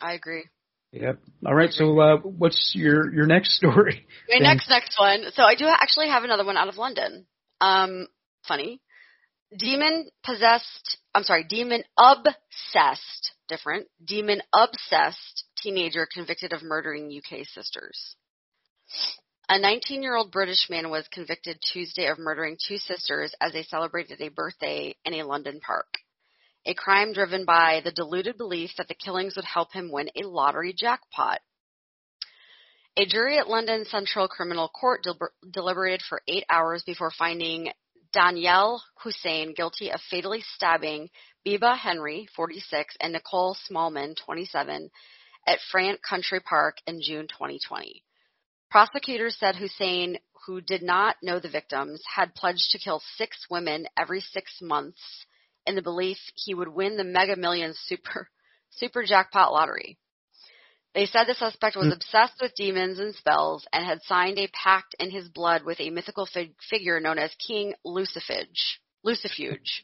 [0.00, 0.44] I agree.
[0.92, 1.18] Yep.
[1.44, 1.72] All right.
[1.72, 4.06] So uh, what's your your next story?
[4.28, 5.24] My next next one.
[5.34, 7.26] So I do actually have another one out of London.
[7.60, 8.06] Um,
[8.46, 8.80] funny.
[9.58, 10.98] Demon possessed.
[11.16, 11.42] I'm sorry.
[11.42, 13.32] Demon obsessed.
[13.48, 13.88] Different.
[14.04, 18.14] Demon obsessed teenager convicted of murdering UK sisters.
[19.50, 23.62] A 19 year old British man was convicted Tuesday of murdering two sisters as they
[23.62, 25.86] celebrated a birthday in a London park.
[26.66, 30.26] A crime driven by the deluded belief that the killings would help him win a
[30.26, 31.40] lottery jackpot.
[32.96, 37.70] A jury at London Central Criminal Court del- deliberated for eight hours before finding
[38.14, 41.08] Danyal Hussein guilty of fatally stabbing
[41.46, 44.90] Bibaa Henry, 46, and Nicole Smallman, 27,
[45.46, 48.02] at Fryent Country Park in June 2020.
[48.70, 53.86] Prosecutors said Hussein, who did not know the victims, had pledged to kill six women
[53.96, 55.00] every six months
[55.66, 58.28] in the belief he would win the Mega Millions super
[58.70, 59.98] super jackpot lottery.
[60.94, 61.92] They said the suspect was Hmm.
[61.92, 65.90] obsessed with demons and spells and had signed a pact in his blood with a
[65.90, 68.78] mythical fig- figure known as King Lucifuge.
[69.04, 69.82] Lucifuge.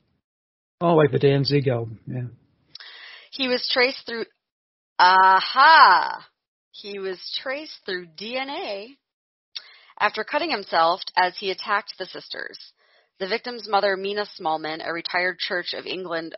[0.81, 2.01] Oh, like the Danzig album.
[2.07, 2.29] Yeah.
[3.31, 4.27] He was traced through.
[4.99, 6.27] Aha!
[6.75, 8.97] He was traced through DNA
[10.01, 12.59] after cutting himself as he attacked the sisters.
[13.21, 16.35] The victim's mother, Mina Smallman, a retired Church of England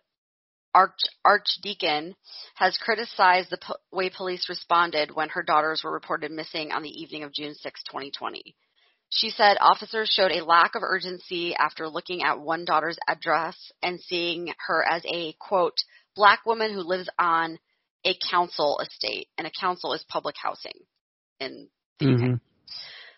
[0.74, 2.16] arch, archdeacon,
[2.54, 6.90] has criticized the po- way police responded when her daughters were reported missing on the
[6.90, 8.54] evening of June 6, 2020.
[9.08, 13.98] She said officers showed a lack of urgency after looking at one daughter's address and
[14.02, 15.78] seeing her as a, quote,
[16.14, 17.58] black woman who lives on
[18.04, 20.78] a council estate, and a council is public housing
[21.40, 21.68] in
[21.98, 22.18] the UK.
[22.18, 22.34] hmm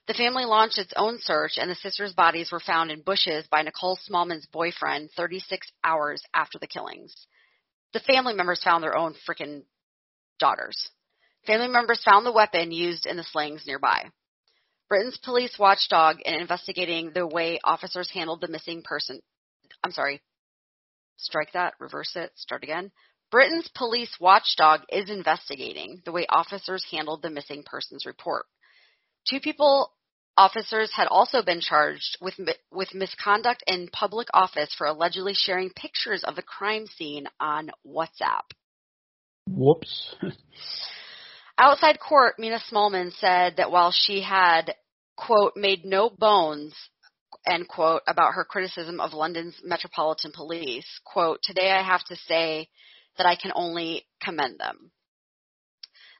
[0.07, 3.63] The family launched its own search, and the sisters' bodies were found in bushes by
[3.63, 7.15] Nicole Smallman's boyfriend 36 hours after the killings.
[7.93, 9.65] The family members found their own freaking
[10.39, 10.91] daughters.
[11.47, 14.11] Family members found the weapon used in the slings nearby.
[14.89, 19.21] Britain's police watchdog in investigating the way officers handled the missing person.
[19.85, 20.23] I'm sorry.
[21.17, 22.91] Strike that, reverse it, start again.
[23.31, 28.47] Britain's police watchdog is investigating the way officers handled the missing persons report.
[29.29, 29.93] Two people
[30.37, 32.35] officers had also been charged with
[32.71, 38.47] with misconduct in public office for allegedly sharing pictures of the crime scene on WhatsApp.
[39.49, 40.15] Whoops.
[41.59, 44.75] Outside court, Mina Smallman said that while she had,
[45.17, 46.73] quote, made no bones,
[47.45, 52.69] end quote, about her criticism of London's Metropolitan Police, quote, today I have to say
[53.19, 54.93] that I can only commend them.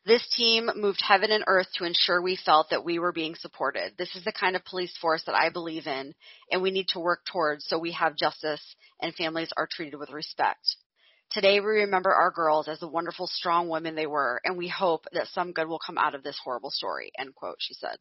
[0.05, 3.93] This team moved heaven and earth to ensure we felt that we were being supported.
[3.99, 6.15] This is the kind of police force that I believe in,
[6.51, 8.63] and we need to work towards so we have justice
[9.03, 10.77] and families are treated with respect.
[11.31, 15.05] Today we remember our girls as the wonderful, strong women they were, and we hope
[15.13, 17.99] that some good will come out of this horrible story, end quote, she said.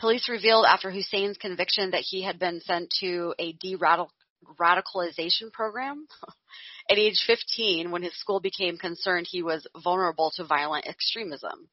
[0.00, 6.08] Police revealed after Hussein's conviction that he had been sent to a de-radicalization program
[6.90, 11.68] at age 15 when his school became concerned he was vulnerable to violent extremism.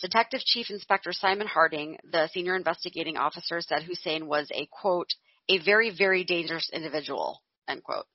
[0.00, 5.10] Detective Chief Inspector Simon Harding, the senior investigating officer, said Hussein was a quote,
[5.48, 8.06] a very, very dangerous individual, end quote.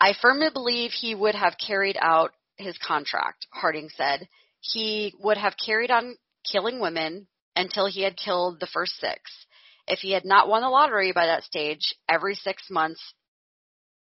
[0.00, 4.28] I firmly believe he would have carried out his contract, Harding said.
[4.60, 6.16] He would have carried on
[6.50, 7.26] killing women
[7.56, 9.46] until he had killed the first six.
[9.88, 13.14] If he had not won the lottery by that stage, every six months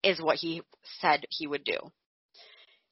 [0.04, 0.62] is what he
[1.00, 1.78] said he would do.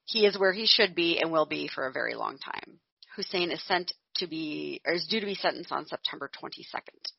[0.06, 2.80] He is where he should be and will be for a very long time.
[3.16, 7.12] Hussein is sent to be or is due to be sentenced on September 22nd.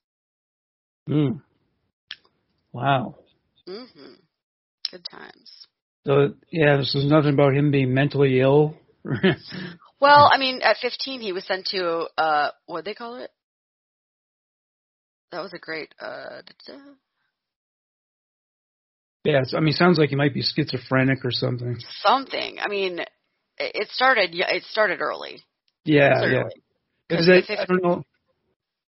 [1.09, 1.43] Mm.
[2.73, 3.17] Wow.
[3.67, 4.21] Mhm.
[4.91, 5.67] Good times.
[6.07, 8.77] So yeah, this is nothing about him being mentally ill.
[10.01, 13.31] Well, I mean, at 15, he was sent to uh, what they call it?
[15.31, 16.41] That was a great uh.
[19.25, 21.79] Yeah, I mean, it sounds like he might be schizophrenic or something.
[22.03, 22.59] something.
[22.61, 23.09] I mean, it
[23.59, 24.31] it started.
[24.35, 25.43] Yeah, it started early.
[25.85, 26.35] Yeah, Clearly.
[26.35, 26.43] yeah.
[27.17, 28.05] 'Cause Because I, I don't know.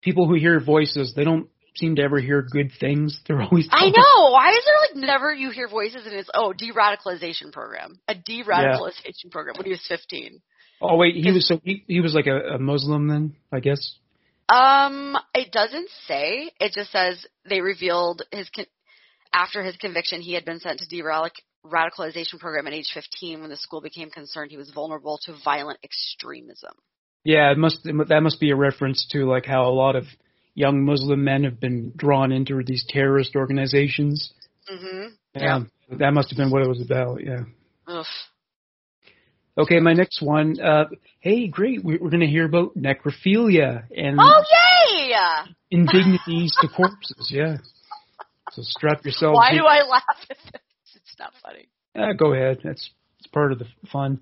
[0.03, 3.20] People who hear voices, they don't seem to ever hear good things.
[3.27, 3.69] They're always.
[3.70, 4.31] I know.
[4.31, 9.31] Why is there like never you hear voices and it's oh de-radicalization program, a de-radicalization
[9.31, 10.40] program when he was 15.
[10.81, 13.97] Oh wait, he was so he, he was like a, a Muslim then, I guess.
[14.48, 16.51] Um, it doesn't say.
[16.61, 18.66] It just says they revealed his con-
[19.32, 23.57] after his conviction, he had been sent to de-radicalization program at age 15 when the
[23.57, 26.73] school became concerned he was vulnerable to violent extremism.
[27.24, 30.05] Yeah, it must that must be a reference to like how a lot of
[30.55, 34.32] young Muslim men have been drawn into these terrorist organizations.
[34.73, 35.11] Mhm.
[35.35, 37.24] Yeah, that must have been what it was about.
[37.24, 37.44] Yeah.
[37.89, 38.07] Ugh.
[39.59, 40.61] Okay, my next one.
[40.61, 40.85] Uh,
[41.20, 41.82] hey, great.
[41.82, 45.15] We- We're going to hear about necrophilia and Oh yay!
[45.70, 47.31] indignities to corpses.
[47.31, 47.57] Yeah.
[48.52, 49.35] So strap yourself.
[49.35, 50.60] Why do I laugh at this?
[50.94, 51.68] It's not funny.
[51.94, 52.59] Uh, go ahead.
[52.62, 54.20] That's it's part of the fun.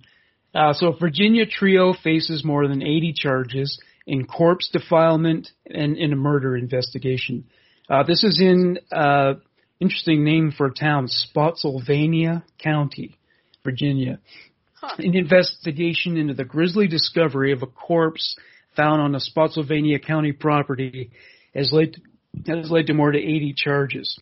[0.55, 6.17] Uh, so Virginia trio faces more than 80 charges in corpse defilement and in a
[6.17, 7.45] murder investigation.
[7.89, 9.35] Uh, this is in uh,
[9.81, 13.19] interesting name for a town, Spotsylvania County,
[13.65, 14.21] Virginia.
[14.75, 14.95] Huh.
[14.99, 18.37] An investigation into the grisly discovery of a corpse
[18.77, 21.11] found on a Spotsylvania County property
[21.55, 21.97] has led
[22.47, 24.19] has led to more than 80 charges.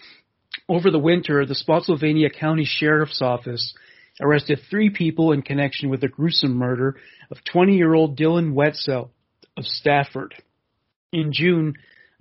[0.68, 3.74] Over the winter, the Spotsylvania County Sheriff's Office
[4.20, 6.96] arrested three people in connection with the gruesome murder
[7.30, 9.10] of 20-year-old Dylan Wetzel
[9.56, 10.34] of Stafford.
[11.12, 11.74] In June,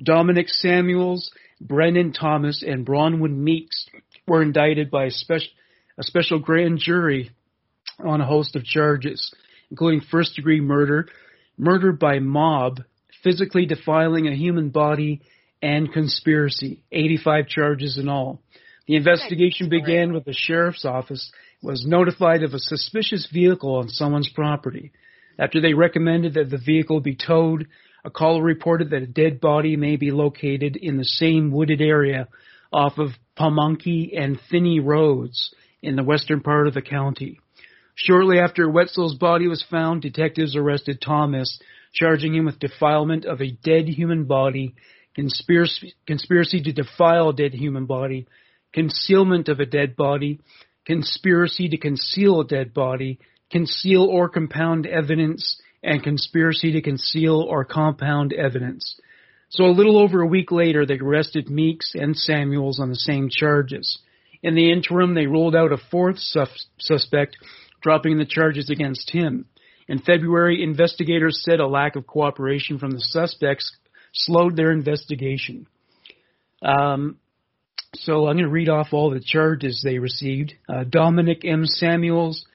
[0.03, 3.87] Dominic Samuels, Brennan Thomas, and Bronwyn Meeks
[4.27, 5.49] were indicted by a special,
[5.97, 7.31] a special grand jury
[7.99, 9.33] on a host of charges,
[9.69, 11.07] including first degree murder,
[11.57, 12.79] murder by mob,
[13.23, 15.21] physically defiling a human body,
[15.61, 16.83] and conspiracy.
[16.91, 18.41] 85 charges in all.
[18.87, 21.31] The investigation began with the sheriff's office
[21.61, 24.91] was notified of a suspicious vehicle on someone's property.
[25.37, 27.67] After they recommended that the vehicle be towed,
[28.03, 32.27] a caller reported that a dead body may be located in the same wooded area
[32.73, 37.39] off of Pamunkey and Finney roads in the western part of the county.
[37.95, 41.59] Shortly after Wetzel's body was found, detectives arrested Thomas,
[41.93, 44.75] charging him with defilement of a dead human body,
[45.15, 48.27] conspiracy, conspiracy to defile a dead human body,
[48.73, 50.39] concealment of a dead body,
[50.85, 53.19] conspiracy to conceal a dead body,
[53.51, 58.99] conceal or compound evidence, and conspiracy to conceal or compound evidence.
[59.49, 63.29] So a little over a week later, they arrested Meeks and Samuels on the same
[63.29, 63.99] charges.
[64.41, 67.37] In the interim, they ruled out a fourth sus- suspect,
[67.81, 69.45] dropping the charges against him.
[69.87, 73.75] In February, investigators said a lack of cooperation from the suspects
[74.13, 75.67] slowed their investigation.
[76.61, 77.17] Um,
[77.95, 80.53] so I'm going to read off all the charges they received.
[80.69, 81.65] Uh, Dominic M.
[81.65, 82.45] Samuels,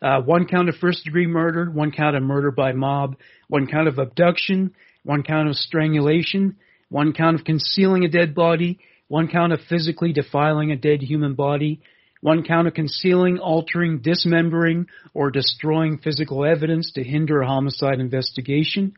[0.00, 3.16] uh, one count of first degree murder, one count of murder by mob,
[3.48, 6.56] one count of abduction, one count of strangulation,
[6.88, 8.78] one count of concealing a dead body,
[9.08, 11.80] one count of physically defiling a dead human body,
[12.20, 18.94] one count of concealing, altering, dismembering, or destroying physical evidence to hinder a homicide investigation,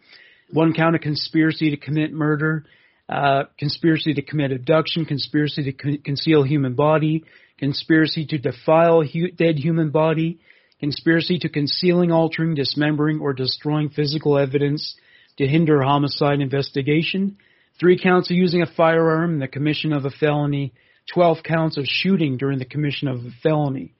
[0.53, 2.65] one count of conspiracy to commit murder,
[3.09, 7.25] uh, conspiracy to commit abduction, conspiracy to con- conceal human body,
[7.59, 10.39] conspiracy to defile hu- dead human body,
[10.79, 14.97] conspiracy to concealing, altering, dismembering, or destroying physical evidence
[15.37, 17.37] to hinder homicide investigation,
[17.79, 20.73] three counts of using a firearm in the commission of a felony,
[21.13, 23.93] 12 counts of shooting during the commission of a felony.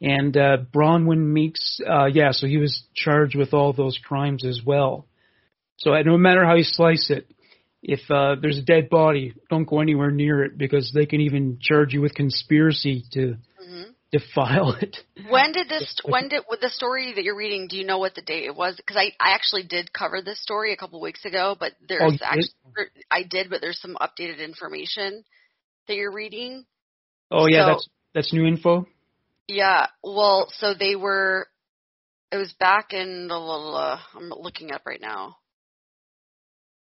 [0.00, 4.60] And uh, Bronwyn Meeks, uh, yeah, so he was charged with all those crimes as
[4.64, 5.06] well.
[5.78, 7.30] So no matter how you slice it,
[7.82, 11.58] if uh, there's a dead body, don't go anywhere near it because they can even
[11.60, 14.96] charge you with conspiracy to hmm defile it.
[15.28, 15.96] When did this?
[16.04, 17.68] When did with the story that you're reading?
[17.68, 18.76] Do you know what the date it was?
[18.76, 22.12] Because I I actually did cover this story a couple weeks ago, but Oh, there's
[22.12, 22.22] did?
[22.22, 25.24] actually I did, but there's some updated information
[25.86, 26.64] that you're reading.
[27.30, 28.86] Oh yeah, So- that's that's new info.
[29.48, 29.86] Yeah.
[30.02, 31.46] Well, so they were.
[32.32, 33.34] It was back in the.
[33.34, 35.36] I'm looking up right now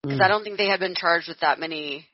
[0.03, 2.05] because I don't think they had been charged with that many.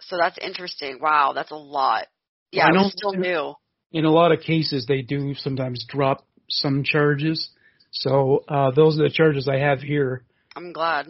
[0.00, 0.98] So that's interesting.
[1.00, 2.06] Wow, that's a lot.
[2.52, 3.54] Yeah, I was don't- still new.
[3.92, 7.50] in a lot of cases they do sometimes drop some charges.
[7.90, 10.24] So uh, those are the charges I have here.
[10.54, 11.06] I'm glad.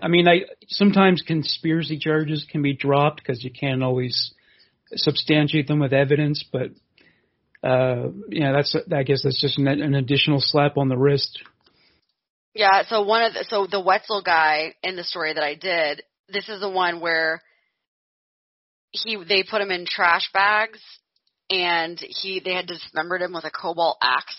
[0.00, 4.32] I mean, I sometimes conspiracy charges can be dropped because you can't always
[4.94, 6.70] substantiate them with evidence, but
[7.68, 11.40] uh, yeah, that's I guess that's just an, an additional slap on the wrist.
[12.54, 16.02] Yeah, so one of the, so the Wetzel guy in the story that I did,
[16.28, 17.42] this is the one where
[18.90, 20.80] he they put him in trash bags
[21.50, 24.36] and he they had dismembered him with a cobalt axe.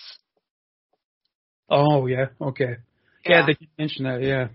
[1.69, 2.77] Oh yeah, okay.
[3.26, 3.31] Yeah.
[3.31, 4.22] Yeah, they did mention that.
[4.22, 4.48] Yeah,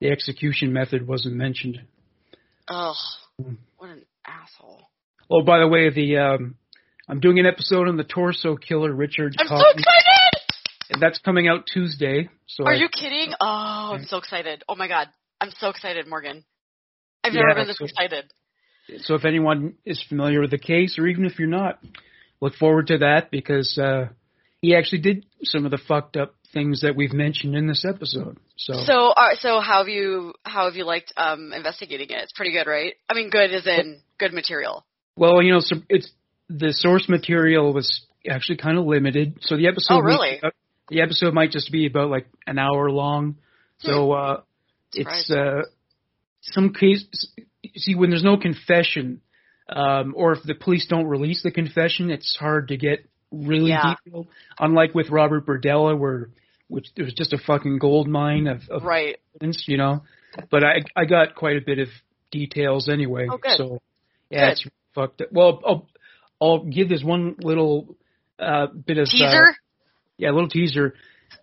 [0.00, 1.80] the execution method wasn't mentioned.
[2.68, 3.56] Mm.
[3.76, 4.88] What an asshole.
[5.30, 6.56] Oh, by the way, the um,
[7.08, 10.15] I'm doing an episode on the torso killer Richard I'm so excited!
[10.90, 12.28] And that's coming out Tuesday.
[12.46, 13.32] So Are I- you kidding?
[13.40, 14.62] Oh, I'm so excited.
[14.68, 15.08] Oh my god.
[15.40, 16.44] I'm so excited, Morgan.
[17.24, 18.24] I've Yeah, never been this so- excited.
[19.00, 21.82] So if anyone is familiar with the case, or even if you're not,
[22.40, 24.08] look forward to that because uh,
[24.62, 28.38] he actually did some of the fucked up things that we've mentioned in this episode.
[28.56, 32.22] So, So, uh, so how have you how have you liked um investigating it?
[32.22, 32.94] It's pretty good, right?
[33.08, 34.86] I mean, good is in good material.
[35.16, 36.10] well, you know, so it's
[36.48, 39.38] the source material was actually kind of limited.
[39.40, 40.40] So the episode, Oh, really?
[40.40, 40.50] uh,
[40.88, 43.36] the episode might just be about like an hour long.
[43.80, 44.40] So uh,
[44.94, 45.62] it's uh,
[46.42, 47.04] some case.
[47.76, 49.20] See, when there's no confession,
[49.68, 53.94] um, or if the police don't release the confession, it's hard to get really Yeah.
[54.04, 54.28] detailed.
[54.58, 56.30] Unlike with Robert Berdella, where
[56.68, 59.16] which there was just a fucking gold mine of, of Right.
[59.36, 60.02] evidence, you know.
[60.50, 61.88] But I I got quite a bit of
[62.30, 63.26] details anyway.
[63.30, 63.56] Oh, good.
[63.56, 63.82] So
[64.30, 64.52] yeah, Good.
[64.52, 65.20] it's fucked.
[65.20, 65.28] Up.
[65.32, 65.88] Well, I'll
[66.40, 67.96] I'll give this one little
[68.38, 69.56] uh, bit of uh, Teaser.
[70.18, 70.94] Yeah, a little teaser.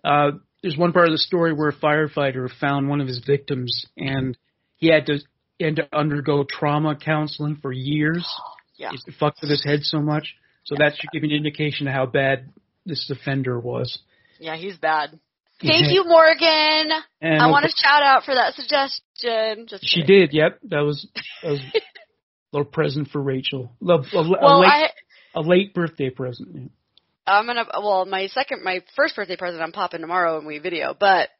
[0.02, 0.32] Uh,
[0.62, 4.36] there's one part of the story where a firefighter found one of his victims, and
[4.76, 5.18] he had to
[5.58, 8.26] he had to undergo trauma counseling for years.
[8.76, 8.90] yeah.
[8.92, 10.34] It fucked with his head so much.
[10.64, 12.48] So that should give you an indication of how bad
[12.86, 13.98] this offender was.
[14.40, 15.18] Yeah, he's bad.
[15.62, 16.90] Thank you, Morgan.
[17.20, 19.66] And I want a shout out for that suggestion.
[19.68, 20.28] Just She kidding.
[20.28, 20.32] did.
[20.32, 21.06] Yep, that was
[21.42, 21.80] that was a
[22.52, 23.72] little present for Rachel.
[23.82, 24.88] A, a, a late, I
[25.34, 26.72] a late birthday present.
[27.26, 27.66] I'm gonna.
[27.72, 30.94] Well, my second, my first birthday present, I'm popping tomorrow when we video.
[30.98, 31.30] But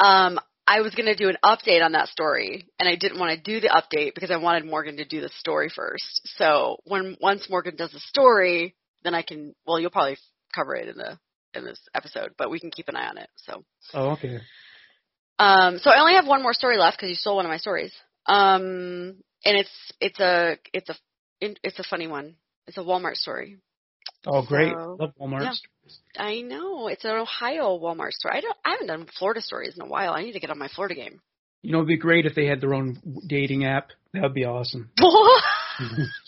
[0.00, 3.42] um, I was gonna do an update on that story, and I didn't want to
[3.42, 6.22] do the update because I wanted Morgan to do the story first.
[6.36, 8.74] So when once Morgan does the story,
[9.04, 9.54] then I can.
[9.66, 10.18] Well, you'll probably
[10.54, 11.18] cover it in the
[11.54, 13.30] in this episode, but we can keep an eye on it.
[13.36, 13.64] So.
[13.94, 14.40] Oh, okay.
[15.38, 17.58] Um, so I only have one more story left because you stole one of my
[17.58, 17.92] stories.
[18.26, 20.94] Um, and it's it's a it's a
[21.40, 22.36] it's a funny one.
[22.66, 23.58] It's a Walmart story.
[24.26, 24.72] Oh, great.
[24.72, 25.42] So, Love Walmart.
[25.42, 25.52] yeah.
[26.22, 28.34] I know it's an Ohio Walmart store.
[28.34, 30.12] I don't I haven't done Florida stories in a while.
[30.12, 31.20] I need to get on my Florida game.
[31.62, 33.90] You know, it'd be great if they had their own dating app.
[34.12, 34.90] That'd be awesome.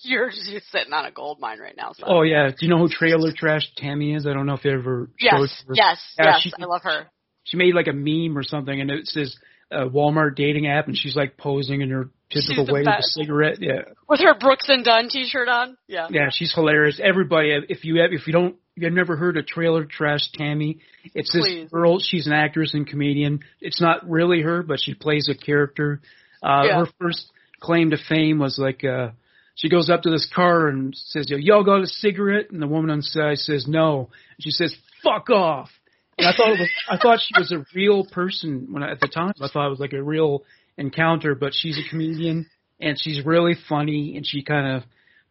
[0.02, 1.92] You're just sitting on a gold mine right now.
[1.92, 2.04] So.
[2.06, 2.48] Oh yeah.
[2.48, 4.26] Do you know who Trailer Trash Tammy is?
[4.26, 5.74] I don't know if you ever yes, her.
[5.74, 6.40] yes, Yeah, yes.
[6.42, 7.06] she- I love her.
[7.44, 9.34] She made like a meme or something, and it says
[9.72, 12.88] uh, Walmart dating app, and she's like posing in her typical She's the way with
[12.88, 13.56] a cigarette.
[13.60, 15.76] Yeah, With her Brooks and Dunn T-shirt on.
[15.86, 16.08] Yeah.
[16.10, 17.00] yeah, she's hilarious.
[17.02, 20.78] Everybody, if you have, if you don't, if you've never heard of Trailer Trash Tammy,
[21.14, 21.70] it's this Please.
[21.70, 21.98] girl.
[21.98, 23.40] She's an actress and comedian.
[23.60, 26.00] It's not really her, but she plays a character.
[26.42, 26.78] Uh, Yeah.
[26.84, 27.30] Her first
[27.60, 28.84] claim to fame was like.
[28.84, 29.10] uh
[29.56, 32.52] she goes up to this car and says, Yo, y'all got a cigarette?
[32.52, 34.08] And the woman on the side says, no.
[34.36, 34.72] And she says,
[35.02, 35.68] fuck off.
[36.16, 39.00] And I thought it was, I thought she was a real person when I, at
[39.00, 39.32] the time.
[39.42, 40.44] I thought it was like a real
[40.78, 42.48] encounter, but she's a comedian
[42.80, 44.82] and she's really funny and she kind of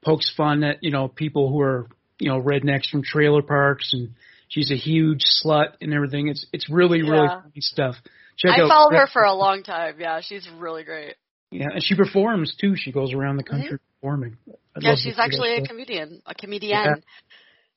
[0.04, 1.88] pokes fun at, you know, people who are,
[2.20, 4.10] you know, rednecks from trailer parks and
[4.50, 6.28] she's a huge slut and everything.
[6.28, 7.96] It's, it's really, really funny stuff.
[8.38, 9.96] Check I out followed her for a long time.
[10.00, 11.16] Yeah, she's really great.
[11.50, 12.76] Yeah, and she performs too.
[12.76, 14.38] She goes around the country performing.
[14.48, 14.86] I'd Mm-hmm.
[14.86, 16.22] Yeah, she's actually a comedian.
[16.28, 16.84] A comedian.
[16.86, 16.96] Yeah.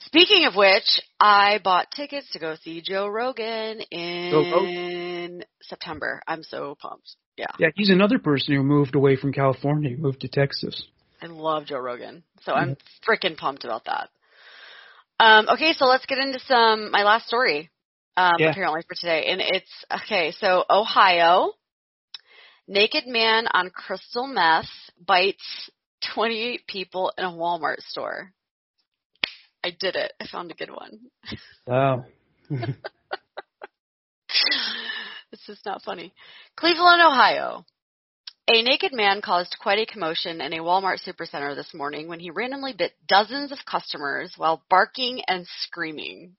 [0.01, 5.45] Speaking of which, I bought tickets to go see Joe Rogan in.
[5.63, 6.21] September.
[6.27, 7.17] I'm so pumped.
[7.41, 10.85] Yeah, Yeah, he's another person who moved away from California, moved to Texas.
[11.23, 12.23] I love Joe Rogan.
[12.43, 12.77] So I'm
[13.09, 14.11] freaking pumped about that.
[15.19, 17.71] Um, okay, so let's get into some my last story.
[18.19, 18.51] Um, Yeah.
[18.51, 20.33] apparently for today, and it's okay.
[20.33, 21.53] So Ohio,
[22.69, 24.69] naked man on crystal meth
[25.07, 25.71] bites
[26.13, 28.33] 28 people in a Walmart store.
[29.65, 30.13] I did it.
[30.21, 30.99] I found a good one.
[31.67, 32.05] Wow.
[35.59, 36.13] is not funny.
[36.57, 37.65] Cleveland, Ohio.
[38.49, 42.31] A naked man caused quite a commotion in a Walmart supercenter this morning when he
[42.31, 46.37] randomly bit dozens of customers while barking and screaming.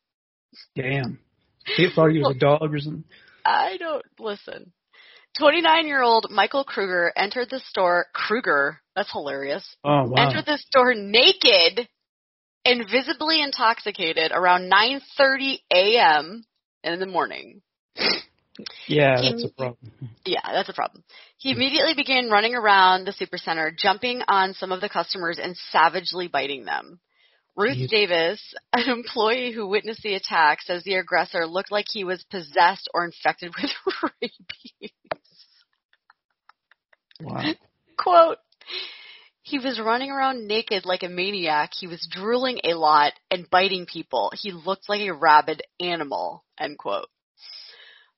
[0.75, 1.19] Damn.
[1.77, 3.05] He thought he was a dog or something.
[3.45, 4.73] I don't listen.
[5.37, 8.07] 29 year old Michael Kruger entered the store.
[8.13, 9.77] Kruger, that's hilarious.
[9.83, 10.27] Oh wow.
[10.27, 11.87] Entered the store naked
[12.65, 16.45] and visibly intoxicated around 9:30 a.m.
[16.83, 17.61] in the morning.
[18.87, 19.91] Yeah, He- that's a problem.
[20.25, 21.03] Yeah, that's a problem.
[21.37, 26.27] He immediately began running around the supercenter, jumping on some of the customers and savagely
[26.27, 26.99] biting them.
[27.57, 27.89] Ruth.
[27.89, 28.41] Davis,
[28.73, 33.03] an employee who witnessed the attack, says the aggressor looked like he was possessed or
[33.05, 33.71] infected with
[34.21, 34.91] rabies.
[37.19, 37.53] Wow.
[37.97, 38.37] Quote,
[39.43, 41.71] He was running around naked like a maniac.
[41.77, 44.31] He was drooling a lot and biting people.
[44.33, 46.43] He looked like a rabid animal.
[46.59, 47.07] End quote.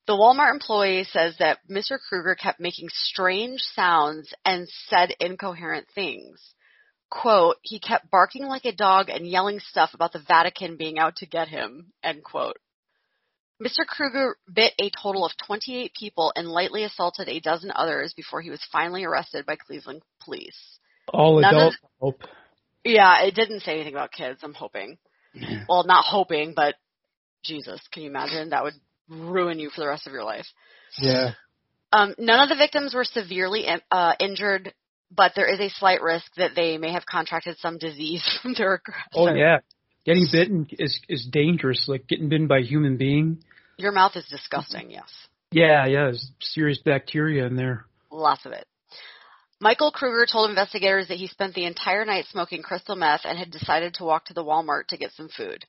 [0.05, 1.97] The Walmart employee says that Mr.
[1.97, 6.41] Kruger kept making strange sounds and said incoherent things.
[7.09, 11.17] Quote, he kept barking like a dog and yelling stuff about the Vatican being out
[11.17, 11.93] to get him.
[12.03, 12.57] End quote.
[13.61, 13.85] Mr.
[13.87, 18.49] Kruger bit a total of 28 people and lightly assaulted a dozen others before he
[18.49, 20.57] was finally arrested by Cleveland police.
[21.07, 21.77] All None of- adults.
[22.01, 22.21] hope.
[22.83, 24.97] Yeah, it didn't say anything about kids, I'm hoping.
[25.69, 26.75] Well, not hoping, but
[27.43, 28.49] Jesus, can you imagine?
[28.49, 28.73] That would
[29.09, 30.45] ruin you for the rest of your life.
[30.97, 31.31] Yeah.
[31.91, 34.73] Um, none of the victims were severely uh, injured,
[35.11, 38.75] but there is a slight risk that they may have contracted some disease from their
[38.75, 39.09] aggressor.
[39.13, 39.59] Oh yeah.
[40.05, 41.85] Getting bitten is is dangerous.
[41.87, 43.43] Like getting bitten by a human being.
[43.77, 45.09] Your mouth is disgusting, yes.
[45.51, 46.05] Yeah, yeah.
[46.05, 47.85] There's serious bacteria in there.
[48.11, 48.65] Lots of it.
[49.59, 53.49] Michael Kruger told investigators that he spent the entire night smoking crystal meth and had
[53.49, 55.65] decided to walk to the Walmart to get some food.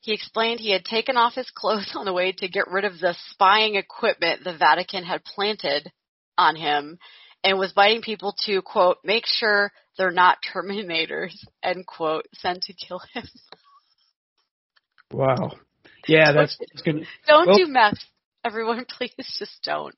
[0.00, 2.98] He explained he had taken off his clothes on the way to get rid of
[2.98, 5.90] the spying equipment the Vatican had planted
[6.36, 6.98] on him
[7.44, 12.72] and was biting people to, quote, make sure they're not Terminators, end quote, sent to
[12.72, 13.24] kill him.
[15.12, 15.52] Wow.
[16.06, 17.00] Yeah, that's it's gonna.
[17.26, 17.98] Don't Well- do meth.
[18.44, 19.94] Everyone, please just don't.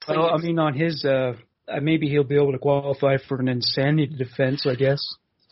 [0.00, 0.16] Please.
[0.16, 1.34] Well, I mean, on his, uh,
[1.68, 4.98] uh, maybe he'll be able to qualify for an insanity defense, I guess.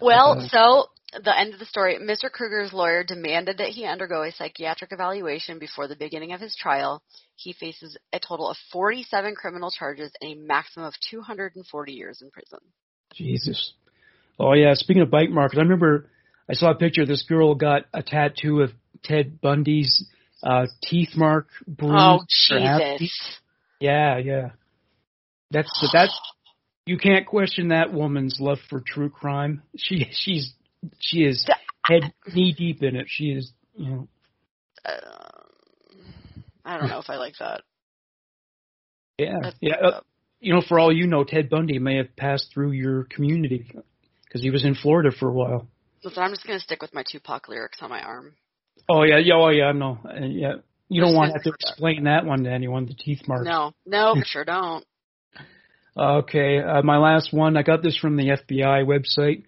[0.01, 1.99] Well, Uh, so the end of the story.
[1.99, 2.31] Mr.
[2.31, 7.03] Kruger's lawyer demanded that he undergo a psychiatric evaluation before the beginning of his trial.
[7.37, 12.31] He faces a total of 47 criminal charges and a maximum of 240 years in
[12.31, 12.61] prison.
[13.15, 13.73] Jesus.
[14.39, 14.75] Oh yeah.
[14.75, 16.09] Speaking of bike markers, I remember
[16.49, 17.05] I saw a picture.
[17.07, 18.71] This girl got a tattoo of
[19.03, 20.07] Ted Bundy's
[20.43, 21.49] uh, teeth mark.
[21.67, 22.21] Bruise Oh,
[22.51, 23.01] her half teeth.
[23.01, 23.37] Jesus.
[23.81, 24.51] Yeah, yeah.
[25.51, 26.19] That's that's
[26.87, 29.63] you can't question that woman's love for true crime.
[29.77, 30.53] She she's
[30.99, 31.49] she is
[31.87, 33.07] head knee deep in it.
[33.09, 34.09] She is you know
[34.85, 34.91] Uh,
[36.65, 37.63] I don't know if I like that.
[39.19, 39.77] yeah That's yeah.
[39.77, 40.01] Uh,
[40.41, 43.71] you know, for all you know, Ted Bundy may have passed through your community
[44.25, 45.67] because he was in Florida for a while.
[46.03, 48.33] Listen, I'm just going to stick with my Tupac lyrics on my arm.
[48.89, 50.55] Oh yeah, yeah, oh yeah, no, uh, yeah.
[50.89, 52.87] You don't want to have to explain that one to anyone.
[52.87, 53.45] The teeth marks.
[53.45, 54.85] No, no, for sure don't.
[55.97, 57.57] Okay, uh, my last one.
[57.57, 59.45] I got this from the FBI website.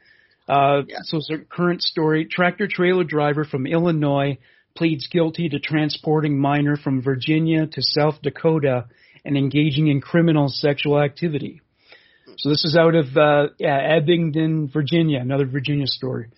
[0.52, 0.98] Uh, Yeah.
[1.04, 2.26] So current story.
[2.26, 4.38] Tractor trailer driver from Illinois
[4.76, 8.86] pleads guilty to transporting minor from Virginia to South Dakota
[9.24, 11.60] and engaging in criminal sexual activity.
[12.38, 16.28] So this is out of uh, yeah, Abingdon, Virginia, another Virginia story.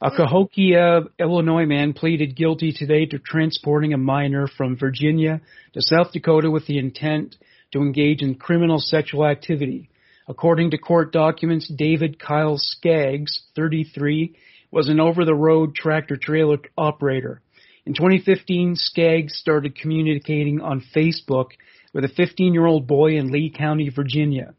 [0.00, 5.40] A Cahokia, Illinois man pleaded guilty today to transporting a minor from Virginia
[5.72, 7.36] to South Dakota with the intent
[7.72, 9.88] to engage in criminal sexual activity.
[10.26, 14.34] According to court documents, David Kyle Skaggs, 33,
[14.70, 17.42] was an over-the-road tractor-trailer operator.
[17.84, 21.48] In 2015, Skaggs started communicating on Facebook
[21.92, 24.54] with a 15-year-old boy in Lee County, Virginia.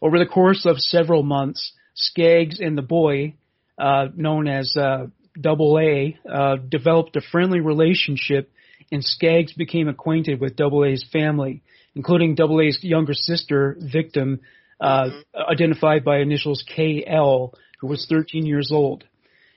[0.00, 3.34] Over the course of several months, Skaggs and the boy,
[3.78, 5.08] uh, known as uh,
[5.38, 8.50] Double A, uh, developed a friendly relationship,
[8.90, 11.62] and Skaggs became acquainted with Double A's family,
[11.94, 14.40] including Double A's younger sister, victim,
[14.82, 15.10] uh,
[15.48, 19.04] identified by initials KL, who was 13 years old.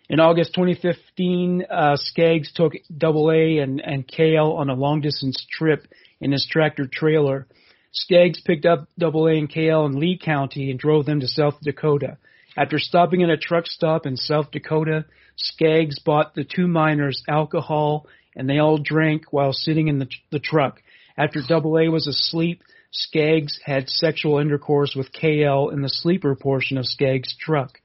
[0.08, 5.44] In August 2015, uh, Skaggs took Double A and, and KL on a long distance
[5.52, 5.88] trip
[6.22, 7.48] in his tractor trailer.
[7.92, 11.56] Skaggs picked up Double A and KL in Lee County and drove them to South
[11.64, 12.18] Dakota.
[12.56, 15.06] After stopping at a truck stop in South Dakota,
[15.38, 20.40] Skaggs bought the two miners alcohol and they all drank while sitting in the, the
[20.40, 20.84] truck.
[21.18, 22.62] After Double A was asleep,
[22.98, 27.80] Skaggs had sexual intercourse with KL in the sleeper portion of Skaggs' truck.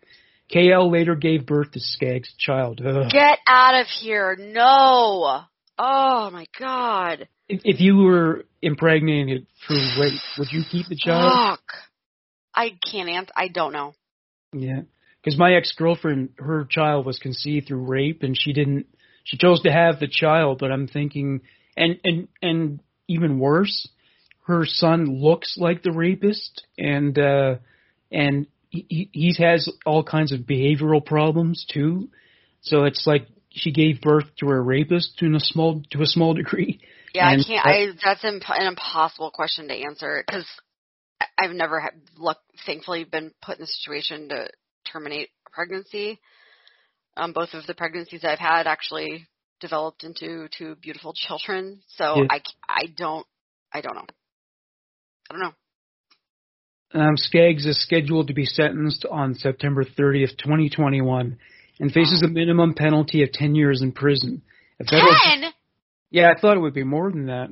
[0.53, 2.81] KL later gave birth to Skaggs' child.
[2.85, 3.11] Ugh.
[3.11, 4.37] Get out of here.
[4.39, 5.43] No.
[5.79, 7.29] Oh my god.
[7.49, 11.33] If, if you were impregnated through rape, would you keep the child?
[11.33, 11.63] Fuck.
[12.55, 13.33] I can't answer.
[13.35, 13.95] I don't know.
[14.53, 14.83] Yeah,
[15.23, 18.87] because my ex girlfriend, her child was conceived through rape, and she didn't.
[19.25, 21.43] She chose to have the child, but I'm thinking,
[21.77, 23.89] and and and even worse,
[24.51, 27.57] her son looks like the rapist, and uh
[28.11, 32.09] and he he has all kinds of behavioral problems too.
[32.63, 36.35] So it's like she gave birth to a rapist to a small to a small
[36.35, 36.81] degree.
[37.13, 37.67] Yeah, And I can't.
[37.67, 40.47] I that's imp- an impossible question to answer because
[41.37, 42.39] I've never had luck.
[42.65, 44.49] Thankfully, been put in a situation to
[44.93, 46.21] terminate a pregnancy.
[47.17, 49.27] Um, both of the pregnancies I've had actually
[49.61, 51.83] developed into two beautiful children.
[51.89, 52.29] So Yeah.
[52.31, 53.27] I I don't
[53.73, 54.07] I don't know.
[55.31, 57.01] I don't know.
[57.01, 61.39] Um, Skaggs is scheduled to be sentenced on September 30th, 2021,
[61.79, 64.43] and faces a minimum penalty of 10 years in prison.
[64.81, 65.53] A federal, Ten.
[66.11, 67.51] yeah, I thought it would be more than that.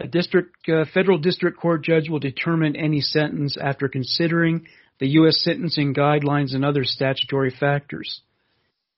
[0.00, 4.66] A district uh, federal district court judge will determine any sentence after considering
[4.98, 5.42] the U.S.
[5.44, 8.22] sentencing guidelines and other statutory factors.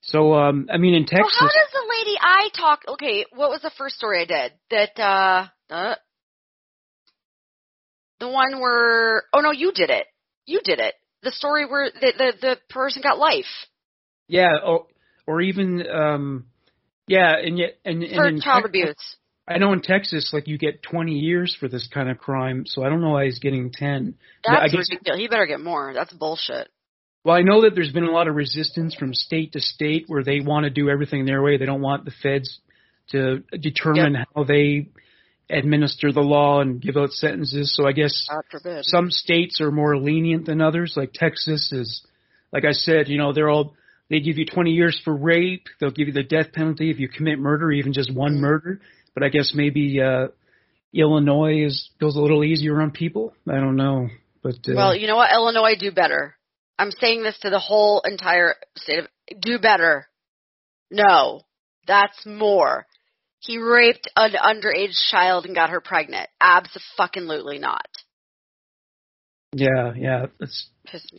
[0.00, 2.84] So, um, I mean, in Texas, how does the lady I talk?
[2.88, 4.52] Okay, what was the first story I did?
[4.70, 5.94] That uh, uh
[8.20, 10.06] the one where oh no, you did it.
[10.46, 10.94] You did it.
[11.22, 13.44] The story where the the, the person got life
[14.28, 14.86] yeah, or,
[15.26, 16.46] or even, um,
[17.06, 19.16] yeah, and yet, and, and for in child Tex- abuse.
[19.46, 22.82] I know in Texas, like you get 20 years for this kind of crime, so
[22.82, 24.14] I don't know why he's getting 10.
[24.46, 25.20] Yeah, I That's guess- ridiculous.
[25.20, 25.92] He better get more.
[25.92, 26.68] That's bullshit.
[27.24, 30.22] Well, I know that there's been a lot of resistance from state to state where
[30.22, 31.56] they want to do everything their way.
[31.56, 32.58] They don't want the feds
[33.10, 34.88] to determine how they
[35.50, 37.74] administer the law and give out sentences.
[37.76, 38.26] So I guess
[38.82, 40.94] some states are more lenient than others.
[40.96, 42.04] Like Texas is,
[42.52, 43.74] like I said, you know, they're all
[44.10, 45.66] they give you 20 years for rape.
[45.80, 48.40] They'll give you the death penalty if you commit murder, even just one Mhm.
[48.40, 48.80] murder.
[49.14, 50.28] But I guess maybe uh
[50.92, 53.34] Illinois is goes a little easier on people.
[53.48, 54.08] I don't know,
[54.42, 55.32] but uh, Well, you know what?
[55.32, 56.36] Illinois, do better.
[56.78, 59.08] I'm saying this to the whole entire state of
[59.40, 60.06] do better.
[60.90, 61.42] No,
[61.86, 62.86] that's more.
[63.44, 66.28] He raped an underage child and got her pregnant.
[66.40, 67.86] Absolutely not.
[69.52, 70.68] yeah, yeah, that's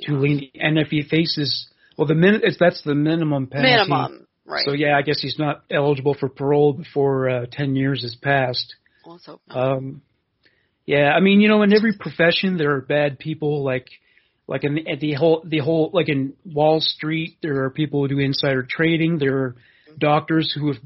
[0.06, 0.56] too lenient.
[0.56, 3.72] And if he faces, well, the min that's the minimum penalty.
[3.72, 4.66] Minimum, right?
[4.66, 8.74] So yeah, I guess he's not eligible for parole before uh, 10 years has passed.
[9.06, 9.58] Well, let's hope not.
[9.58, 10.02] Um,
[10.88, 13.64] yeah, I mean, you know, in every profession there are bad people.
[13.64, 13.88] Like,
[14.48, 18.08] like in the, the whole, the whole, like in Wall Street, there are people who
[18.08, 19.20] do insider trading.
[19.20, 19.56] There are
[19.98, 20.82] doctors who have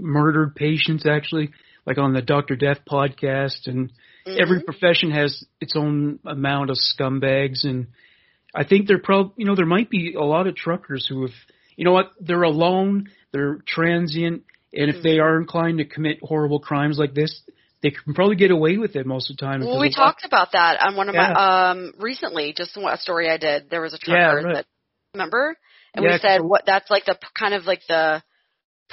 [0.00, 1.50] murdered patients, actually,
[1.86, 3.66] like on the Doctor Death podcast.
[3.66, 3.92] And
[4.26, 4.64] every Mhm.
[4.64, 7.64] profession has its own amount of scumbags.
[7.64, 7.88] And
[8.54, 11.34] I think there probably, you know, there might be a lot of truckers who have,
[11.76, 16.60] you know what, they're alone, they're transient, and if they are inclined to commit horrible
[16.60, 17.42] crimes like this,
[17.82, 19.60] they can probably get away with it most of the time.
[19.60, 21.34] Well, we talked about that on one of Yeah.
[21.34, 22.52] my um recently.
[22.56, 23.70] Just a story I did.
[23.70, 24.54] There was a Yeah, trucker right.
[24.54, 24.66] that
[25.14, 25.56] remember,
[25.94, 28.22] and Yeah, we said what that's like the p- kind of like the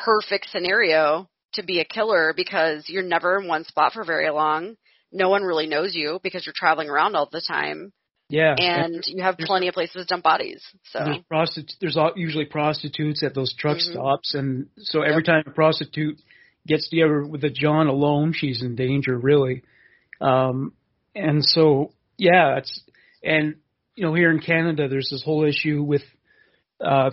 [0.04, 4.76] perfect scenario to be a killer because you're never in one spot for very long.
[5.12, 7.92] No one really knows you because you're traveling around all the time,
[8.30, 10.64] Yeah, and you have plenty of places to dump bodies.
[10.86, 11.78] So there's prostitutes.
[11.82, 13.92] There's al- usually prostitutes at those truck Mhm.
[13.92, 16.18] stops, and so every time a prostitute
[16.66, 19.64] gets together with a John alone, she's in danger, really.
[20.22, 20.74] Um,
[21.14, 22.82] and so, yeah, it's
[23.22, 23.56] and
[23.96, 26.04] you know here in Canada, there's this whole issue with
[26.80, 27.12] uh,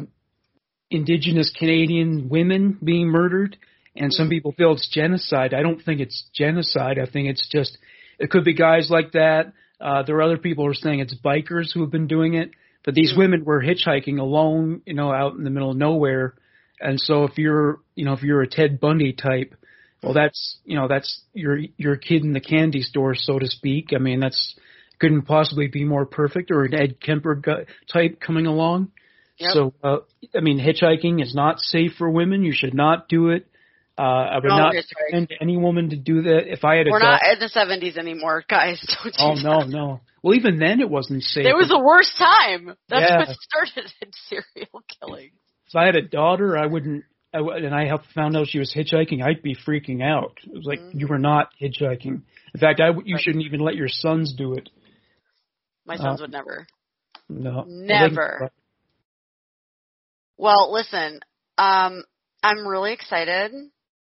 [0.91, 3.57] Indigenous Canadian women being murdered,
[3.95, 5.55] and some people feel it's genocide.
[5.55, 6.99] I don't think it's genocide.
[6.99, 7.77] I think it's just
[8.19, 9.53] it could be guys like that.
[9.81, 12.51] Uh, there are other people who are saying it's bikers who have been doing it,
[12.85, 16.35] but these women were hitchhiking alone, you know, out in the middle of nowhere.
[16.81, 19.55] And so if you're, you know, if you're a Ted Bundy type,
[20.03, 23.91] well, that's, you know, that's your your kid in the candy store, so to speak.
[23.95, 24.57] I mean, that's
[25.01, 26.51] couldn't possibly be more perfect.
[26.51, 28.93] Or an Ed Kemper type coming along.
[29.39, 29.51] Yep.
[29.55, 29.97] So, uh,
[30.35, 32.43] I mean, hitchhiking is not safe for women.
[32.43, 33.47] You should not do it.
[33.97, 36.53] Uh, I would Don't not recommend any woman to do that.
[36.53, 38.81] If I had a we're daughter, not in the 70s anymore, guys.
[39.03, 39.69] Don't do oh no, that.
[39.69, 40.01] no.
[40.23, 41.47] Well, even then it wasn't safe.
[41.47, 42.77] It was the worst time.
[42.89, 43.19] That's Yeah.
[43.19, 45.31] what started in serial killing.
[45.67, 47.05] if I had a daughter, I wouldn't.
[47.35, 50.39] I, w- and I found out she was hitchhiking, I'd be freaking out.
[50.45, 51.01] It was like Mhm.
[51.01, 52.23] you were not hitchhiking.
[52.55, 53.23] In fact, I w- you Right.
[53.23, 54.71] shouldn't even let your sons do it.
[55.87, 56.67] My sons Uh, would never.
[57.29, 58.51] No, Never.
[60.39, 61.19] Well, listen,
[61.59, 62.05] um,
[62.45, 63.51] I'm really excited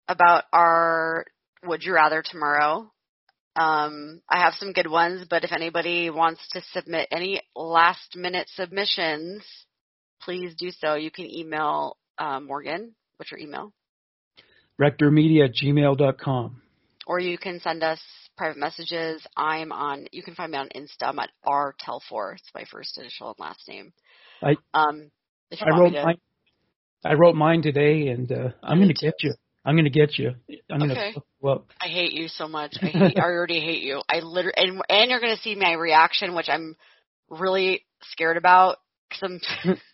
[0.10, 1.26] about our
[1.64, 2.92] Would You Rather tomorrow.
[3.56, 8.50] Um, I have some good ones, but if anybody wants to submit any last minute
[8.54, 9.44] submissions,
[10.22, 10.96] please do so.
[10.96, 12.96] You can email uh, Morgan.
[13.16, 13.72] What's your email?
[14.80, 16.62] Rectormedia at gmail.com.
[17.08, 18.02] Or you can send us
[18.36, 19.26] private messages.
[19.38, 21.04] I'm on, you can find me on Insta.
[21.04, 22.34] I'm at rtel4.
[22.34, 23.94] It's my first initial and last name.
[24.44, 25.12] I- um,
[25.62, 26.18] I wrote mine.
[27.04, 29.34] I wrote mine today, and uh, I'm going to get you.
[29.64, 30.32] I'm going to get you.
[30.70, 31.14] I'm going to Okay.
[31.14, 31.68] fuck you up.
[31.82, 32.76] I hate you so much.
[32.82, 33.18] I hate.
[33.18, 34.02] I already hate you.
[34.10, 36.76] I literally and and you're gonna see my reaction, which I'm
[37.30, 38.78] really scared about.
[39.12, 39.78] Cause I'm.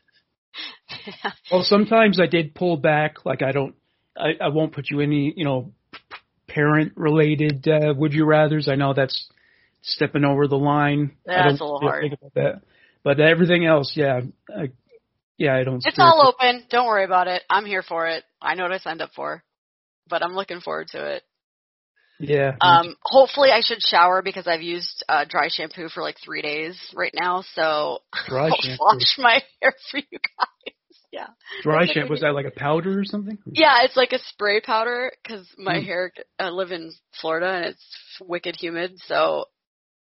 [1.50, 3.26] Well, sometimes I did pull back.
[3.26, 3.76] Like I don't.
[4.18, 5.34] I, I won't put you any.
[5.36, 5.74] You know,
[6.48, 7.66] parent related.
[7.68, 8.68] Uh, would you rather's?
[8.68, 9.30] I know that's
[9.82, 11.16] stepping over the line.
[11.28, 12.02] I That's don't a little hard.
[12.04, 12.62] Think about that.
[13.04, 14.22] But everything else, yeah,
[14.56, 14.72] I,
[15.38, 15.82] yeah, I don't.
[15.86, 16.64] it's all open.
[16.70, 17.44] Don't worry about it.
[17.49, 18.24] I'm here for it.
[18.41, 19.44] I know what I signed up for,
[20.10, 21.24] but I'm looking forward to it.
[22.20, 22.56] Yeah.
[22.62, 26.80] Um, hopefully I should shower because I've used uh, dry shampoo for like three days
[26.95, 27.44] right now.
[27.56, 28.78] So Dry I'll shampoo.
[28.80, 30.76] wash my hair for you guys.
[31.12, 31.28] Yeah.
[31.64, 32.12] Dry shampoo.
[32.12, 33.38] Was that like a powder or something?
[33.53, 35.86] Yeah, it's like a spray powder because my Hmm.
[35.86, 36.12] hair.
[36.40, 37.84] I live in Florida and it's
[38.22, 39.45] wicked humid, so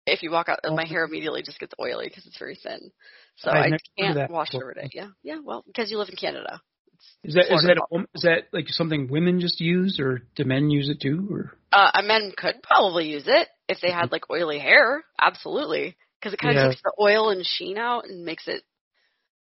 [0.05, 2.91] if you walk out, my hair immediately just gets oily because it's very thin.
[3.37, 4.71] So I of can't wash before.
[4.71, 4.89] every day.
[4.93, 5.39] Yeah, yeah.
[5.43, 6.61] Well, because you live in Canada.
[7.23, 10.69] Is that is that a, is that like something women just use, or do men
[10.69, 11.27] use it too?
[11.31, 15.03] Or Uh, a men could probably use it if they had like oily hair.
[15.19, 16.69] Absolutely, because it kind of Yeah.
[16.69, 18.63] takes the oil and sheen out and makes it.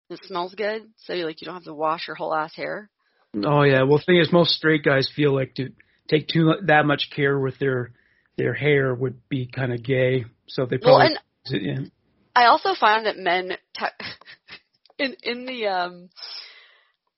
[0.10, 2.90] It smells good, so you like you don't have to wash your whole ass hair.
[3.44, 5.70] oh yeah, well, the thing is, most straight guys feel like to
[6.08, 7.92] take too that much care with their
[8.38, 11.88] their hair would be kind of gay, so they Well, probably and use it, yeah.
[12.38, 14.06] I also found that men te-
[15.00, 16.10] in in the um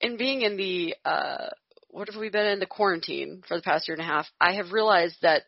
[0.00, 1.48] in being in the uh
[1.90, 4.52] what have we been in the quarantine for the past year and a half, I
[4.54, 5.42] have realized that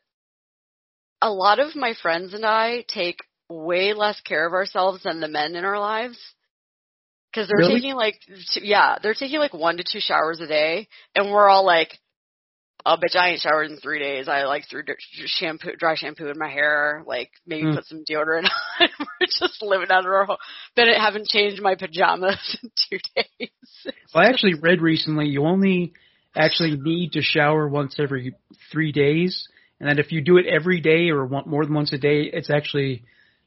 [1.22, 5.28] a lot of my friends and I take way less care of ourselves than the
[5.28, 6.18] men in our lives.
[7.34, 7.80] Cuz they're Really?
[7.80, 8.20] taking like
[8.52, 11.98] t- yeah, they're taking like 1 to 2 showers a day and we're all like
[12.84, 14.28] Oh, bitch, I ain't showered in three days.
[14.28, 14.94] I like threw d-
[15.26, 17.74] shampoo, dry shampoo in my hair, like maybe Mm.
[17.76, 18.48] put some deodorant
[18.80, 18.88] on.
[18.98, 20.36] We're just living out of our home.
[20.74, 23.50] But I haven't changed my pajamas in two days.
[24.14, 25.92] Well, I actually read recently you only
[26.34, 28.34] actually need to shower once every
[28.72, 29.46] three days,
[29.78, 32.22] and that if you do it every day or want more than once a day,
[32.32, 33.04] it's actually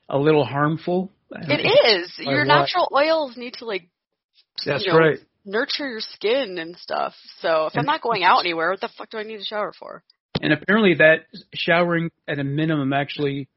[0.08, 1.12] a little harmful.
[1.32, 1.66] It
[2.00, 2.14] is.
[2.20, 3.90] Your natural oils need to like
[4.66, 5.20] That's you know, right.
[5.46, 7.14] Nurture your skin and stuff.
[7.40, 9.74] So if I'm not going out anywhere, what the fuck do I need to shower
[9.78, 10.04] for?
[10.42, 13.48] And apparently, that showering at a minimum actually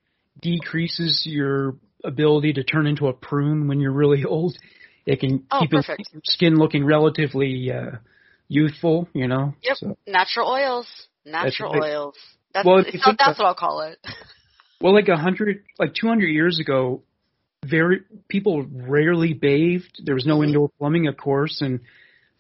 [0.40, 1.74] decreases your
[2.05, 4.56] ability to turn into a prune when you're really old.
[5.06, 5.82] It can Oh, keep your
[6.24, 7.97] skin looking relatively uh,
[8.47, 9.55] youthful, you know.
[9.62, 9.77] Yep.
[9.77, 10.86] So, Natural oils.
[11.24, 11.82] Natural right.
[11.82, 12.15] oils.
[12.52, 13.98] That's Well, so think that's what I'll call it.
[14.81, 17.02] well, like a hundred, like two hundred years ago,
[17.65, 20.01] very people rarely bathed.
[20.05, 20.47] There was no Mhm.
[20.49, 21.81] indoor plumbing, of course, and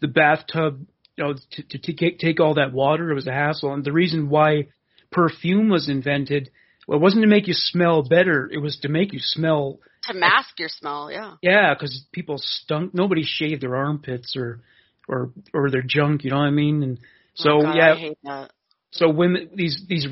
[0.00, 0.86] the bathtub,
[1.16, 3.72] you know, to, to, to take, take all that water, it was a hassle.
[3.74, 4.68] And the reason why
[5.10, 6.50] perfume was invented,
[6.86, 8.48] well, it wasn't to make you smell better.
[8.52, 11.34] It was to make you smell To mask your smell, yeah.
[11.42, 12.94] Yeah, because people stunk.
[12.94, 14.60] Nobody shaved their armpits or
[15.08, 16.22] or or their junk.
[16.24, 16.82] You know what I mean?
[16.82, 16.98] And
[17.34, 18.50] so oh, God, yeah, I hate that.
[18.92, 20.06] so women these these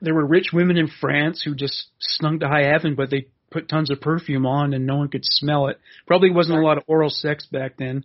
[0.00, 3.68] there were rich women in France who just stunk to high heaven, but they put
[3.68, 5.78] tons of perfume on and no one could smell it.
[6.06, 8.04] Probably wasn't a lot of oral sex back then.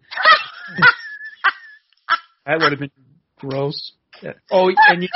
[2.45, 2.91] that would have been
[3.40, 3.94] gross.
[4.52, 5.10] Oh, and you,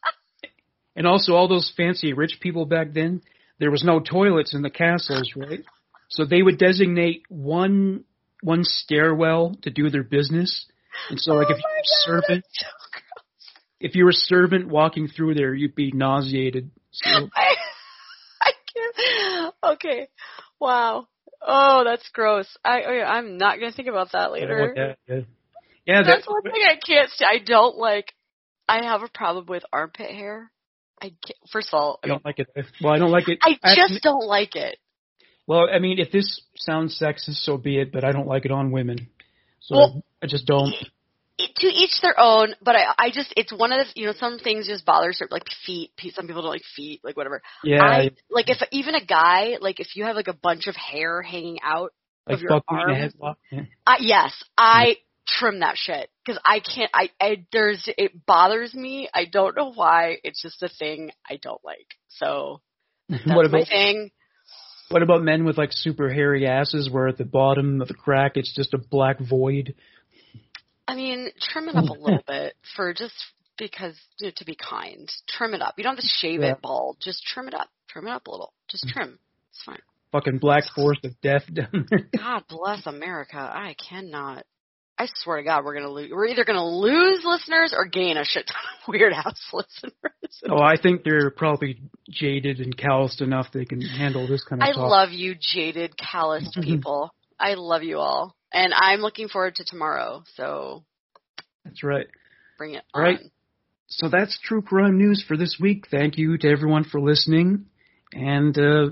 [0.96, 3.22] and also all those fancy rich people back then,
[3.58, 5.64] there was no toilets in the castles, right?
[6.08, 8.04] So they would designate one
[8.42, 10.66] one stairwell to do their business.
[11.08, 12.66] And so like oh if you were a God, servant so
[13.84, 16.70] if you were a servant walking through there, you'd be nauseated.
[16.90, 17.30] So I, I can't.
[19.72, 20.08] Okay.
[20.60, 21.06] Wow.
[21.46, 22.48] Oh, that's gross.
[22.64, 24.72] I oh, yeah, I'm not gonna think about that later.
[24.76, 25.22] yeah, yeah.
[25.86, 27.10] yeah that, That's one thing I can't.
[27.20, 28.12] I don't like.
[28.68, 30.50] I have a problem with armpit hair.
[31.02, 32.48] I can't, first of all, I don't like it.
[32.80, 33.38] Well, I don't like it.
[33.42, 34.78] I I- just don't like it.
[35.46, 37.92] well, I mean, if this sounds sexist, so be it.
[37.92, 39.08] But I don't like it on women.
[39.60, 40.74] So Well- I just don't.
[41.38, 44.38] To each their own, but I, I just, it's one of the, you know, some
[44.38, 45.90] things just bother certain, like feet.
[46.14, 47.42] Some people don't like feet, like whatever.
[47.64, 50.76] Yeah, I, like if even a guy, like if you have like a bunch of
[50.76, 51.92] hair hanging out,
[52.26, 53.14] like of your fuck me in the arms.
[53.14, 53.34] headlock.
[53.50, 53.62] Yeah.
[53.84, 54.96] I, yes, I
[55.26, 56.90] trim that shit because I can't.
[56.94, 59.08] I, I there's it bothers me.
[59.12, 60.18] I don't know why.
[60.22, 61.86] It's just a thing I don't like.
[62.08, 62.60] So
[63.08, 64.10] that's what my about thing.
[64.88, 68.36] what about men with like super hairy asses, where at the bottom of the crack
[68.36, 69.74] it's just a black void?
[70.86, 72.02] I mean, trim it up a mm-hmm.
[72.02, 73.14] little bit for just
[73.58, 75.10] because you know, to be kind.
[75.28, 75.74] Trim it up.
[75.76, 76.52] You don't have to shave Yeah.
[76.52, 76.98] it bald.
[77.00, 77.68] Just trim it up.
[77.88, 78.52] Trim it up a little.
[78.68, 79.18] Just trim.
[79.50, 79.80] It's fine.
[80.12, 82.08] Fucking black forest of death down there.
[82.16, 83.38] God bless America.
[83.38, 84.44] I cannot.
[84.96, 86.10] I swear to God, we're gonna lose.
[86.12, 90.42] We're either gonna lose listeners or gain a shit ton of weird ass listeners.
[90.48, 94.68] oh, I think they're probably jaded and calloused enough they can handle this kind of
[94.68, 94.88] I talk.
[94.88, 96.62] love you, jaded, calloused mm-hmm.
[96.62, 97.12] people.
[97.38, 100.22] I love you all, and I'm looking forward to tomorrow.
[100.36, 100.84] So
[101.64, 102.06] That's right.
[102.58, 103.18] bring it All right.
[103.18, 103.30] on.
[103.86, 105.86] So that's True Crime News for this week.
[105.90, 107.66] Thank you to everyone for listening.
[108.12, 108.90] And uh,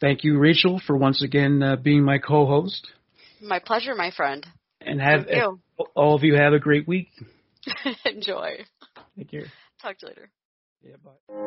[0.00, 2.88] thank you, Rachel, for once again uh, being my co host.
[3.40, 4.46] My pleasure, my friend.
[4.80, 5.60] And have Thank you.
[5.94, 7.08] all of you have a great week.
[8.04, 8.64] Enjoy.
[9.16, 9.46] Take care.
[9.82, 10.30] Talk to you later.
[10.84, 11.00] Yeah.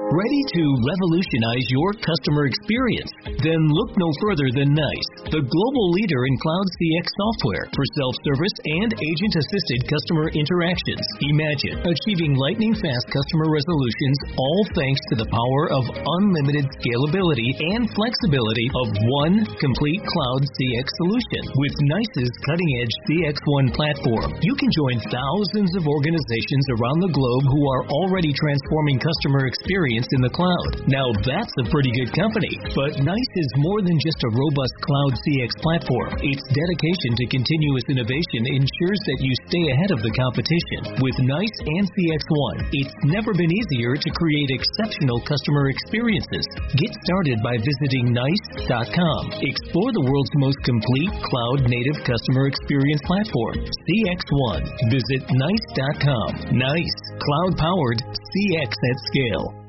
[0.10, 3.12] Ready to revolutionize your customer experience?
[3.46, 8.58] Then look no further than NICE, the global leader in cloud CX software for self-service
[8.82, 11.06] and agent-assisted customer interactions.
[11.22, 18.68] Imagine achieving lightning-fast customer resolutions all thanks to the power of unlimited scalability and flexibility
[18.74, 18.88] of
[19.22, 21.42] one complete cloud CX solution.
[21.52, 27.62] With NICE's cutting-edge CX1 platform, you can join thousands of organizations around the globe who
[27.70, 30.88] are already transforming customer experience in the cloud.
[30.88, 32.56] Now that's a pretty good company.
[32.72, 36.24] But NICE is more than just a robust cloud CX platform.
[36.24, 41.04] Its dedication to continuous innovation ensures that you stay ahead of the competition.
[41.04, 46.48] With NICE and CX1, it's never been easier to create exceptional customer experiences.
[46.80, 49.44] Get started by visiting NICE.com.
[49.44, 54.60] Explore the world's most complete cloud native customer experience platform, CX1.
[54.88, 56.56] Visit NICE.com.
[56.56, 59.67] NICE, cloud powered CX at scale scale.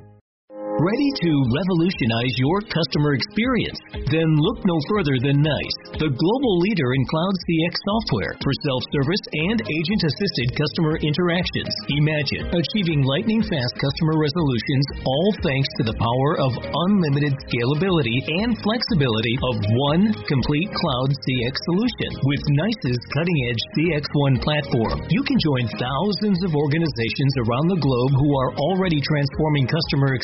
[0.78, 3.82] Ready to revolutionize your customer experience?
[4.14, 9.24] Then look no further than NICE, the global leader in cloud CX software for self-service
[9.50, 11.74] and agent-assisted customer interactions.
[11.98, 19.34] Imagine achieving lightning-fast customer resolutions all thanks to the power of unlimited scalability and flexibility
[19.50, 19.58] of
[19.90, 22.22] one complete cloud CX solution.
[22.22, 28.30] With NICE's cutting-edge CX1 platform, you can join thousands of organizations around the globe who
[28.30, 30.14] are already transforming customer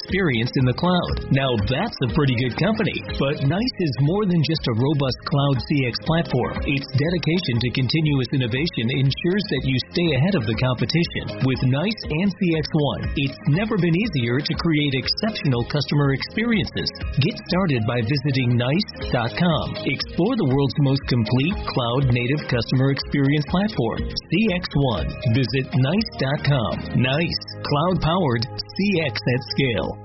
[0.44, 1.14] experience in the cloud.
[1.32, 2.96] Now that's a pretty good company.
[3.16, 6.54] But NICE is more than just a robust cloud CX platform.
[6.68, 11.40] Its dedication to continuous innovation ensures that you stay ahead of the competition.
[11.48, 16.88] With NICE and CX1, it's never been easier to create exceptional customer experiences.
[17.24, 19.66] Get started by visiting NICE.com.
[19.88, 25.04] Explore the world's most complete cloud native customer experience platform, CX1.
[25.32, 27.00] Visit NICE.com.
[27.00, 30.03] NICE, cloud powered CX at scale.